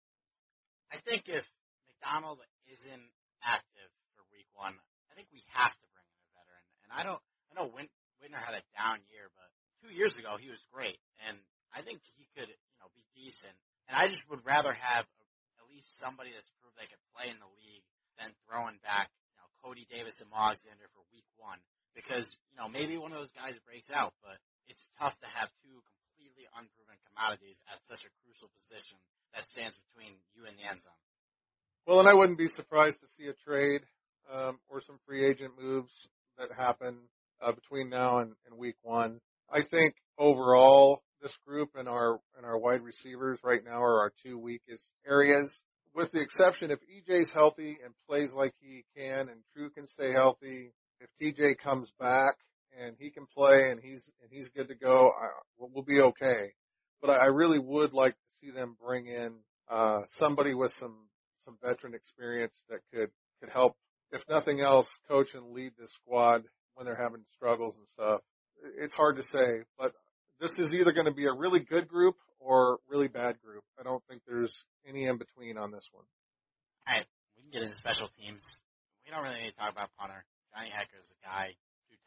I 0.91 0.97
think 0.97 1.29
if 1.29 1.49
McDonald 1.87 2.39
isn't 2.67 3.09
active 3.41 3.89
for 4.13 4.21
week 4.31 4.45
one, 4.53 4.75
I 5.09 5.15
think 5.15 5.29
we 5.33 5.41
have 5.53 5.73
to 5.73 5.87
bring 5.95 6.05
in 6.13 6.19
a 6.19 6.31
veteran. 6.35 6.65
And 6.85 6.91
I 6.93 7.01
don't, 7.01 7.21
I 7.49 7.51
know 7.57 7.71
Win, 7.73 7.89
Whitner 8.21 8.37
had 8.37 8.53
a 8.53 8.63
down 8.77 9.01
year, 9.09 9.31
but 9.33 9.49
two 9.85 9.93
years 9.93 10.17
ago 10.17 10.41
he 10.41 10.49
was 10.49 10.61
great, 10.73 10.97
and 11.29 11.37
I 11.69 11.85
think 11.85 12.01
he 12.17 12.25
could, 12.33 12.49
you 12.49 12.77
know, 12.81 12.89
be 12.97 13.05
decent. 13.13 13.53
And 13.85 13.93
I 13.93 14.09
just 14.09 14.25
would 14.33 14.41
rather 14.41 14.73
have 14.73 15.05
a, 15.05 15.25
at 15.61 15.69
least 15.69 16.01
somebody 16.01 16.33
that's 16.33 16.49
proved 16.57 16.73
they 16.73 16.89
could 16.89 17.01
play 17.13 17.29
in 17.29 17.37
the 17.37 17.51
league 17.61 17.85
than 18.17 18.33
throwing 18.49 18.81
back, 18.81 19.13
you 19.29 19.37
know, 19.37 19.47
Cody 19.61 19.85
Davis 19.85 20.25
and 20.25 20.31
Alexander 20.33 20.89
for 20.97 21.05
week 21.13 21.27
one. 21.37 21.61
Because, 21.93 22.35
you 22.51 22.57
know, 22.59 22.67
maybe 22.67 22.97
one 22.99 23.15
of 23.15 23.19
those 23.21 23.31
guys 23.31 23.55
breaks 23.63 23.87
out, 23.87 24.11
but 24.19 24.35
it's 24.67 24.89
tough 24.99 25.15
to 25.23 25.29
have 25.31 25.47
two 25.63 25.79
completely 25.87 26.43
unproven 26.57 26.97
commodities 27.07 27.61
at 27.71 27.79
such 27.87 28.03
a 28.03 28.11
crucial 28.23 28.51
position 28.51 28.97
that 29.31 29.47
stands 29.47 29.79
between 29.91 30.17
you 30.35 30.43
and 30.43 30.57
the 30.59 30.67
end 30.67 30.81
zone. 30.81 30.99
Well, 31.87 31.99
and 32.01 32.09
I 32.09 32.15
wouldn't 32.15 32.41
be 32.41 32.51
surprised 32.51 32.99
to 32.99 33.07
see 33.15 33.29
a 33.29 33.37
trade 33.47 33.85
um, 34.27 34.59
or 34.67 34.81
some 34.81 34.99
free 35.07 35.23
agent 35.23 35.53
moves 35.55 36.09
that 36.37 36.51
happen 36.51 36.97
uh, 37.39 37.53
between 37.53 37.89
now 37.89 38.19
and, 38.19 38.35
and 38.49 38.57
week 38.57 38.75
one. 38.81 39.21
I 39.51 39.61
think 39.63 39.95
overall, 40.17 41.01
this 41.21 41.35
group 41.47 41.71
and 41.75 41.87
our 41.87 42.19
and 42.37 42.45
our 42.45 42.57
wide 42.57 42.81
receivers 42.81 43.39
right 43.43 43.63
now 43.63 43.81
are 43.81 43.99
our 43.99 44.13
two 44.23 44.37
weakest 44.37 44.91
areas. 45.07 45.51
With 45.93 46.11
the 46.11 46.21
exception 46.21 46.71
if 46.71 46.79
EJ's 46.81 47.31
healthy 47.31 47.77
and 47.83 47.93
plays 48.07 48.31
like 48.33 48.53
he 48.59 48.83
can, 48.97 49.29
and 49.29 49.41
True 49.55 49.69
can 49.69 49.87
stay 49.87 50.11
healthy, 50.11 50.73
if 50.99 51.09
TJ 51.21 51.57
comes 51.63 51.91
back 51.99 52.35
and 52.79 52.95
he 52.99 53.09
can 53.09 53.25
play 53.25 53.69
and 53.71 53.79
he's 53.81 54.03
and 54.21 54.29
he's 54.31 54.49
good 54.49 54.67
to 54.67 54.75
go, 54.75 55.09
I, 55.09 55.27
we'll 55.57 55.83
be 55.83 56.01
okay. 56.01 56.51
But 57.01 57.11
I, 57.11 57.15
I 57.15 57.25
really 57.25 57.59
would 57.59 57.93
like 57.93 58.13
to 58.13 58.45
see 58.45 58.51
them 58.51 58.75
bring 58.83 59.07
in 59.07 59.35
uh, 59.69 60.01
somebody 60.17 60.53
with 60.53 60.73
some 60.79 61.07
some 61.43 61.57
veteran 61.63 61.93
experience 61.93 62.55
that 62.69 62.79
could 62.93 63.09
could 63.39 63.49
help, 63.49 63.75
if 64.11 64.21
nothing 64.29 64.61
else, 64.61 64.87
coach 65.07 65.33
and 65.33 65.51
lead 65.51 65.73
this 65.79 65.91
squad 65.93 66.43
when 66.75 66.85
they're 66.85 67.01
having 67.01 67.23
struggles 67.35 67.77
and 67.77 67.87
stuff. 67.87 68.21
It's 68.77 68.93
hard 68.93 69.17
to 69.17 69.23
say, 69.23 69.63
but 69.77 69.93
this 70.39 70.51
is 70.57 70.73
either 70.73 70.91
going 70.91 71.05
to 71.05 71.13
be 71.13 71.25
a 71.25 71.33
really 71.33 71.59
good 71.59 71.87
group 71.87 72.15
or 72.39 72.79
really 72.89 73.07
bad 73.07 73.41
group. 73.41 73.63
I 73.79 73.83
don't 73.83 74.03
think 74.09 74.21
there's 74.27 74.65
any 74.87 75.05
in 75.05 75.17
between 75.17 75.57
on 75.57 75.71
this 75.71 75.87
one. 75.91 76.05
All 76.87 76.95
right, 76.95 77.05
we 77.35 77.43
can 77.43 77.51
get 77.51 77.61
into 77.63 77.75
special 77.75 78.09
teams. 78.19 78.43
We 79.05 79.11
don't 79.11 79.23
really 79.23 79.41
need 79.41 79.51
to 79.51 79.55
talk 79.55 79.71
about 79.71 79.89
punter. 79.97 80.25
Johnny 80.53 80.69
Hekker 80.69 80.99
is 80.99 81.09
a 81.11 81.25
guy 81.25 81.55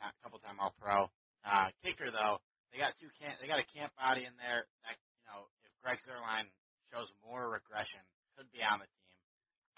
time, 0.00 0.14
couple 0.22 0.38
time 0.38 0.58
All 0.62 0.74
Pro. 0.78 1.10
Uh, 1.42 1.70
kicker 1.82 2.10
though, 2.10 2.38
they 2.70 2.78
got 2.78 2.94
two 2.98 3.10
can 3.18 3.34
they 3.42 3.46
got 3.46 3.58
a 3.58 3.68
camp 3.74 3.92
body 3.98 4.26
in 4.26 4.34
there 4.38 4.66
that 4.86 4.94
you 4.94 5.24
know 5.30 5.46
if 5.66 5.70
Greg 5.82 5.98
Zuerlein 6.02 6.50
shows 6.90 7.10
more 7.26 7.50
regression, 7.50 8.00
could 8.38 8.50
be 8.54 8.62
on 8.62 8.78
the 8.78 8.88
team. 8.88 9.18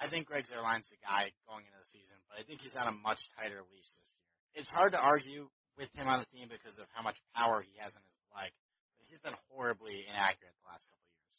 I 0.01 0.09
think 0.09 0.29
Greg 0.29 0.49
Zuerlein's 0.49 0.89
the 0.89 1.01
guy 1.05 1.33
going 1.49 1.69
into 1.69 1.81
the 1.81 1.91
season, 1.91 2.17
but 2.29 2.41
I 2.41 2.43
think 2.45 2.61
he's 2.65 2.77
on 2.77 2.89
a 2.89 2.97
much 2.97 3.29
tighter 3.37 3.61
leash 3.61 3.91
this 4.01 4.13
year. 4.17 4.29
It's 4.65 4.73
hard 4.73 4.93
to 4.93 5.01
argue 5.01 5.49
with 5.79 5.91
him 5.95 6.09
on 6.09 6.21
the 6.21 6.29
team 6.37 6.49
because 6.49 6.79
of 6.79 6.87
how 6.95 7.03
much 7.03 7.17
power 7.35 7.63
he 7.63 7.73
has 7.79 7.93
in 7.93 8.03
his 8.03 8.21
leg. 8.35 8.51
He's 9.09 9.19
been 9.19 9.35
horribly 9.51 10.07
inaccurate 10.07 10.55
the 10.63 10.69
last 10.71 10.87
couple 10.87 11.03
of 11.03 11.19
years. 11.19 11.39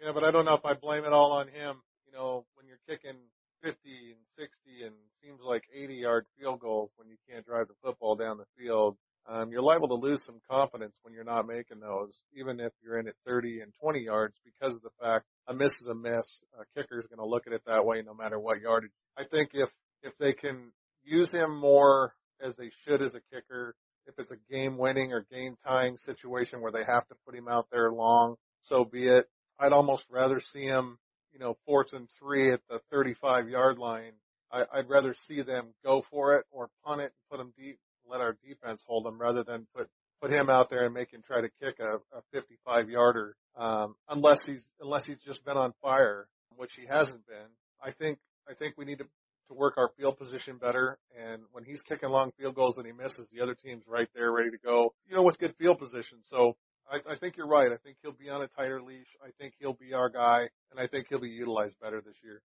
Yeah, 0.00 0.12
but 0.16 0.24
I 0.24 0.32
don't 0.32 0.48
know 0.48 0.56
if 0.56 0.64
I 0.64 0.72
blame 0.72 1.04
it 1.04 1.12
all 1.12 1.32
on 1.32 1.48
him. 1.48 1.84
You 2.06 2.12
know, 2.12 2.46
when 2.56 2.66
you're 2.66 2.80
kicking 2.88 3.20
50 3.62 3.78
and 4.16 4.24
60 4.38 4.84
and 4.84 4.94
seems 5.22 5.40
like 5.44 5.64
80 5.72 5.94
yard 5.94 6.26
field 6.38 6.60
goals 6.60 6.90
when 6.96 7.08
you 7.08 7.16
can't 7.30 7.46
drive 7.46 7.68
the 7.68 7.74
football 7.82 8.16
down 8.16 8.38
the 8.38 8.48
field. 8.58 8.96
Um, 9.28 9.52
you're 9.52 9.62
liable 9.62 9.88
to 9.88 9.94
lose 9.94 10.20
some 10.26 10.40
confidence 10.50 10.96
when 11.02 11.14
you're 11.14 11.22
not 11.22 11.46
making 11.46 11.78
those, 11.78 12.18
even 12.34 12.58
if 12.58 12.72
you're 12.82 12.98
in 12.98 13.06
at 13.06 13.14
30 13.24 13.60
and 13.60 13.72
20 13.80 14.00
yards 14.00 14.34
because 14.44 14.74
of 14.74 14.82
the 14.82 14.90
fact 15.00 15.26
a 15.46 15.54
miss 15.54 15.72
is 15.80 15.86
a 15.86 15.94
miss. 15.94 16.40
A 16.58 16.64
kicker 16.76 16.98
is 16.98 17.06
going 17.06 17.20
to 17.20 17.26
look 17.26 17.46
at 17.46 17.52
it 17.52 17.62
that 17.66 17.86
way 17.86 18.02
no 18.04 18.14
matter 18.14 18.40
what 18.40 18.60
yardage. 18.60 18.90
I 19.16 19.24
think 19.24 19.50
if, 19.54 19.68
if 20.02 20.12
they 20.18 20.32
can 20.32 20.72
use 21.04 21.30
him 21.30 21.56
more 21.56 22.14
as 22.42 22.56
they 22.56 22.70
should 22.84 23.02
as 23.02 23.14
a 23.14 23.20
kicker, 23.32 23.74
if 24.06 24.14
it's 24.18 24.32
a 24.32 24.52
game 24.52 24.78
winning 24.78 25.12
or 25.12 25.24
game 25.30 25.56
tying 25.66 25.96
situation 25.96 26.60
where 26.60 26.72
they 26.72 26.84
have 26.84 27.06
to 27.08 27.14
put 27.24 27.34
him 27.34 27.48
out 27.48 27.66
there 27.70 27.92
long, 27.92 28.36
so 28.62 28.84
be 28.84 29.06
it. 29.06 29.28
I'd 29.58 29.72
almost 29.72 30.04
rather 30.10 30.40
see 30.40 30.64
him 30.64 30.98
you 31.32 31.38
know, 31.38 31.56
fourth 31.66 31.92
and 31.92 32.08
three 32.18 32.52
at 32.52 32.60
the 32.68 32.80
35 32.90 33.48
yard 33.48 33.78
line, 33.78 34.12
I, 34.52 34.64
I'd 34.72 34.88
rather 34.88 35.14
see 35.26 35.42
them 35.42 35.68
go 35.84 36.04
for 36.10 36.36
it 36.36 36.46
or 36.50 36.68
punt 36.84 37.00
it 37.00 37.04
and 37.04 37.30
put 37.30 37.38
them 37.38 37.52
deep, 37.56 37.78
let 38.08 38.20
our 38.20 38.36
defense 38.46 38.82
hold 38.86 39.04
them 39.06 39.20
rather 39.20 39.42
than 39.42 39.66
put 39.74 39.88
put 40.20 40.30
him 40.30 40.48
out 40.48 40.70
there 40.70 40.84
and 40.84 40.94
make 40.94 41.12
him 41.12 41.22
try 41.26 41.40
to 41.40 41.48
kick 41.60 41.80
a, 41.80 41.96
a 42.16 42.22
55 42.32 42.88
yarder. 42.88 43.34
Um, 43.56 43.96
unless 44.08 44.44
he's 44.44 44.64
unless 44.80 45.04
he's 45.06 45.18
just 45.26 45.44
been 45.44 45.56
on 45.56 45.72
fire, 45.82 46.28
which 46.56 46.72
he 46.78 46.86
hasn't 46.86 47.26
been. 47.26 47.48
I 47.82 47.92
think 47.92 48.18
I 48.48 48.54
think 48.54 48.74
we 48.76 48.84
need 48.84 48.98
to 48.98 49.06
to 49.52 49.58
work 49.58 49.74
our 49.76 49.90
field 49.96 50.18
position 50.18 50.56
better. 50.56 50.98
And 51.18 51.42
when 51.52 51.64
he's 51.64 51.82
kicking 51.82 52.08
long 52.08 52.32
field 52.38 52.54
goals 52.54 52.78
and 52.78 52.86
he 52.86 52.92
misses, 52.92 53.28
the 53.32 53.42
other 53.42 53.54
team's 53.54 53.84
right 53.86 54.08
there 54.14 54.32
ready 54.32 54.50
to 54.50 54.58
go, 54.58 54.94
you 55.06 55.14
know, 55.14 55.22
with 55.22 55.38
good 55.38 55.54
field 55.58 55.78
position. 55.78 56.18
So 56.30 56.56
I, 56.90 57.12
I 57.12 57.16
think 57.16 57.36
you're 57.36 57.48
right. 57.48 57.70
I 57.70 57.76
think 57.76 57.96
he'll 58.02 58.12
be 58.12 58.30
on 58.30 58.42
a 58.42 58.48
tighter 58.48 58.82
leash. 58.82 59.06
I 59.24 59.30
think 59.38 59.54
he'll 59.58 59.74
be 59.74 59.94
our 59.94 60.08
guy, 60.08 60.48
and 60.70 60.80
I 60.80 60.86
think 60.86 61.06
he'll 61.08 61.20
be 61.20 61.28
utilized 61.28 61.78
better 61.80 62.00
this 62.00 62.16
year. 62.22 62.42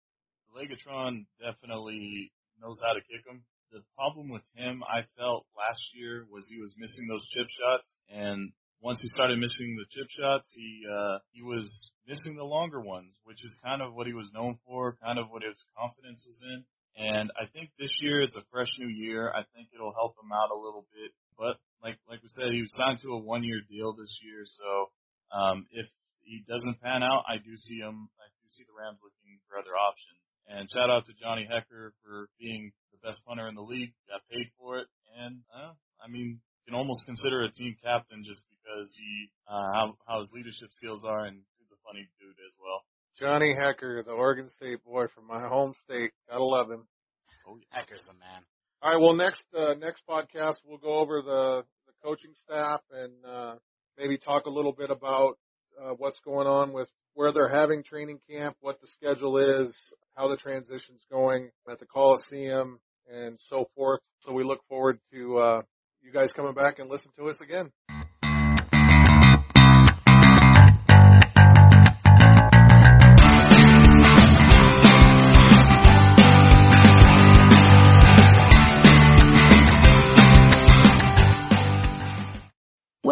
Legatron 0.56 1.26
definitely 1.40 2.32
knows 2.60 2.80
how 2.84 2.92
to 2.94 3.00
kick 3.00 3.26
him. 3.26 3.44
The 3.72 3.82
problem 3.96 4.30
with 4.30 4.44
him, 4.54 4.82
I 4.86 5.02
felt 5.18 5.46
last 5.56 5.96
year, 5.96 6.26
was 6.30 6.48
he 6.48 6.60
was 6.60 6.76
missing 6.78 7.08
those 7.08 7.26
chip 7.26 7.48
shots, 7.48 7.98
and 8.08 8.52
once 8.80 9.00
he 9.00 9.08
started 9.08 9.38
missing 9.38 9.76
the 9.76 9.86
chip 9.90 10.08
shots, 10.10 10.54
he 10.54 10.82
uh, 10.86 11.18
he 11.32 11.42
was 11.42 11.92
missing 12.06 12.36
the 12.36 12.44
longer 12.44 12.80
ones, 12.80 13.18
which 13.24 13.42
is 13.44 13.56
kind 13.64 13.82
of 13.82 13.94
what 13.94 14.06
he 14.06 14.12
was 14.12 14.30
known 14.32 14.58
for, 14.66 14.96
kind 15.02 15.18
of 15.18 15.30
what 15.30 15.42
his 15.42 15.66
confidence 15.76 16.24
was 16.28 16.38
in. 16.42 16.64
And 16.96 17.32
I 17.34 17.46
think 17.46 17.70
this 17.78 17.98
year 18.00 18.22
it's 18.22 18.36
a 18.36 18.44
fresh 18.52 18.78
new 18.78 18.88
year. 18.88 19.30
I 19.30 19.42
think 19.54 19.68
it'll 19.74 19.94
help 19.94 20.14
him 20.22 20.30
out 20.30 20.50
a 20.50 20.58
little 20.58 20.86
bit. 20.94 21.10
But 21.36 21.58
like 21.82 21.98
like 22.08 22.22
we 22.22 22.28
said, 22.28 22.52
he 22.52 22.62
was 22.62 22.74
signed 22.76 22.98
to 23.00 23.12
a 23.14 23.18
one 23.18 23.42
year 23.42 23.60
deal 23.68 23.94
this 23.94 24.20
year. 24.22 24.44
So 24.44 24.90
um, 25.34 25.66
if 25.72 25.86
he 26.22 26.44
doesn't 26.46 26.80
pan 26.80 27.02
out, 27.02 27.24
I 27.28 27.38
do 27.38 27.56
see 27.56 27.78
him. 27.78 28.08
I 28.18 28.26
do 28.38 28.46
see 28.50 28.64
the 28.64 28.76
Rams 28.78 28.98
looking 29.02 29.40
for 29.48 29.58
other 29.58 29.74
options. 29.74 30.18
And 30.46 30.70
shout 30.70 30.90
out 30.90 31.04
to 31.06 31.12
Johnny 31.14 31.48
Hekker 31.50 31.96
for 32.04 32.28
being 32.38 32.72
the 32.92 33.00
best 33.02 33.24
punter 33.26 33.46
in 33.46 33.54
the 33.54 33.64
league. 33.64 33.92
Got 34.08 34.22
paid 34.30 34.52
for 34.58 34.76
it, 34.76 34.86
and 35.18 35.40
uh, 35.50 35.72
I 35.98 36.08
mean, 36.08 36.40
can 36.66 36.74
almost 36.74 37.06
consider 37.06 37.42
a 37.42 37.50
team 37.50 37.76
captain 37.82 38.22
just 38.24 38.44
because 38.48 38.94
he 38.96 39.30
uh, 39.48 39.72
how 39.72 39.96
how 40.06 40.18
his 40.18 40.30
leadership 40.32 40.72
skills 40.72 41.04
are, 41.04 41.24
and 41.24 41.40
he's 41.58 41.72
a 41.72 41.80
funny 41.84 42.08
dude 42.20 42.40
as 42.44 42.54
well. 42.60 42.84
Johnny 43.18 43.54
Hekker, 43.54 44.04
the 44.04 44.12
Oregon 44.12 44.48
State 44.48 44.82
boy 44.84 45.06
from 45.14 45.26
my 45.26 45.46
home 45.46 45.74
state. 45.74 46.12
Gotta 46.28 46.44
love 46.44 46.70
him. 46.70 46.86
Oh, 47.48 47.56
yeah. 47.56 47.80
Hekker's 47.80 48.06
the 48.06 48.14
man. 48.14 48.42
All 48.82 48.92
right. 48.92 49.00
Well, 49.00 49.14
next 49.14 49.44
uh, 49.54 49.74
next 49.74 50.02
podcast 50.08 50.56
we'll 50.66 50.78
go 50.78 50.98
over 50.98 51.22
the 51.22 51.64
the 51.86 51.92
coaching 52.02 52.32
staff 52.44 52.80
and 52.90 53.12
uh, 53.24 53.54
maybe 53.96 54.18
talk 54.18 54.46
a 54.46 54.50
little 54.50 54.72
bit 54.72 54.90
about 54.90 55.38
uh, 55.80 55.94
what's 55.96 56.20
going 56.20 56.46
on 56.46 56.72
with 56.72 56.88
where 57.14 57.32
they're 57.32 57.48
having 57.48 57.82
training 57.84 58.18
camp, 58.28 58.56
what 58.60 58.80
the 58.80 58.88
schedule 58.88 59.38
is, 59.38 59.92
how 60.16 60.28
the 60.28 60.36
transition's 60.36 61.02
going 61.10 61.50
at 61.70 61.78
the 61.78 61.86
Coliseum, 61.86 62.80
and 63.08 63.38
so 63.48 63.68
forth. 63.76 64.00
So 64.20 64.32
we 64.32 64.42
look 64.42 64.60
forward 64.68 64.98
to 65.12 65.38
uh, 65.38 65.62
you 66.02 66.10
guys 66.12 66.32
coming 66.32 66.54
back 66.54 66.80
and 66.80 66.90
listen 66.90 67.12
to 67.18 67.28
us 67.28 67.40
again. 67.40 67.70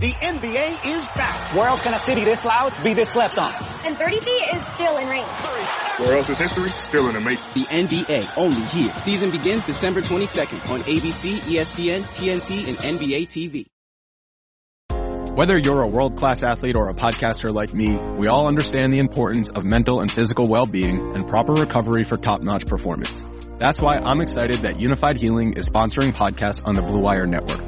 The 0.00 0.12
NBA 0.12 0.86
is 0.86 1.04
back. 1.16 1.56
Where 1.56 1.66
else 1.66 1.82
can 1.82 1.92
a 1.92 1.98
city 1.98 2.22
this 2.22 2.44
loud 2.44 2.84
be 2.84 2.94
this 2.94 3.08
slept 3.08 3.36
on? 3.36 3.52
And 3.84 3.98
30 3.98 4.20
feet 4.20 4.44
is 4.54 4.64
still 4.68 4.96
in 4.96 5.08
range. 5.08 5.26
Where 5.96 6.16
else 6.16 6.30
is 6.30 6.38
history 6.38 6.68
still 6.78 7.08
in 7.08 7.16
the 7.16 7.20
making? 7.20 7.44
The 7.54 7.64
NBA 7.64 8.32
only 8.36 8.62
here. 8.66 8.96
Season 8.98 9.32
begins 9.32 9.64
December 9.64 10.00
22nd 10.00 10.70
on 10.70 10.82
ABC, 10.84 11.40
ESPN, 11.40 12.04
TNT, 12.04 12.68
and 12.68 12.78
NBA 12.78 13.26
TV. 13.26 13.66
Whether 15.34 15.58
you're 15.58 15.82
a 15.82 15.88
world-class 15.88 16.44
athlete 16.44 16.76
or 16.76 16.90
a 16.90 16.94
podcaster 16.94 17.52
like 17.52 17.74
me, 17.74 17.96
we 17.96 18.28
all 18.28 18.46
understand 18.46 18.92
the 18.92 19.00
importance 19.00 19.50
of 19.50 19.64
mental 19.64 19.98
and 19.98 20.12
physical 20.12 20.46
well-being 20.46 21.16
and 21.16 21.26
proper 21.26 21.54
recovery 21.54 22.04
for 22.04 22.16
top-notch 22.16 22.66
performance. 22.66 23.24
That's 23.58 23.80
why 23.80 23.96
I'm 23.98 24.20
excited 24.20 24.60
that 24.62 24.76
Unifyd 24.76 25.16
Healing 25.16 25.54
is 25.54 25.68
sponsoring 25.68 26.12
podcasts 26.12 26.64
on 26.64 26.76
the 26.76 26.82
Blue 26.82 27.00
Wire 27.00 27.26
Network. 27.26 27.67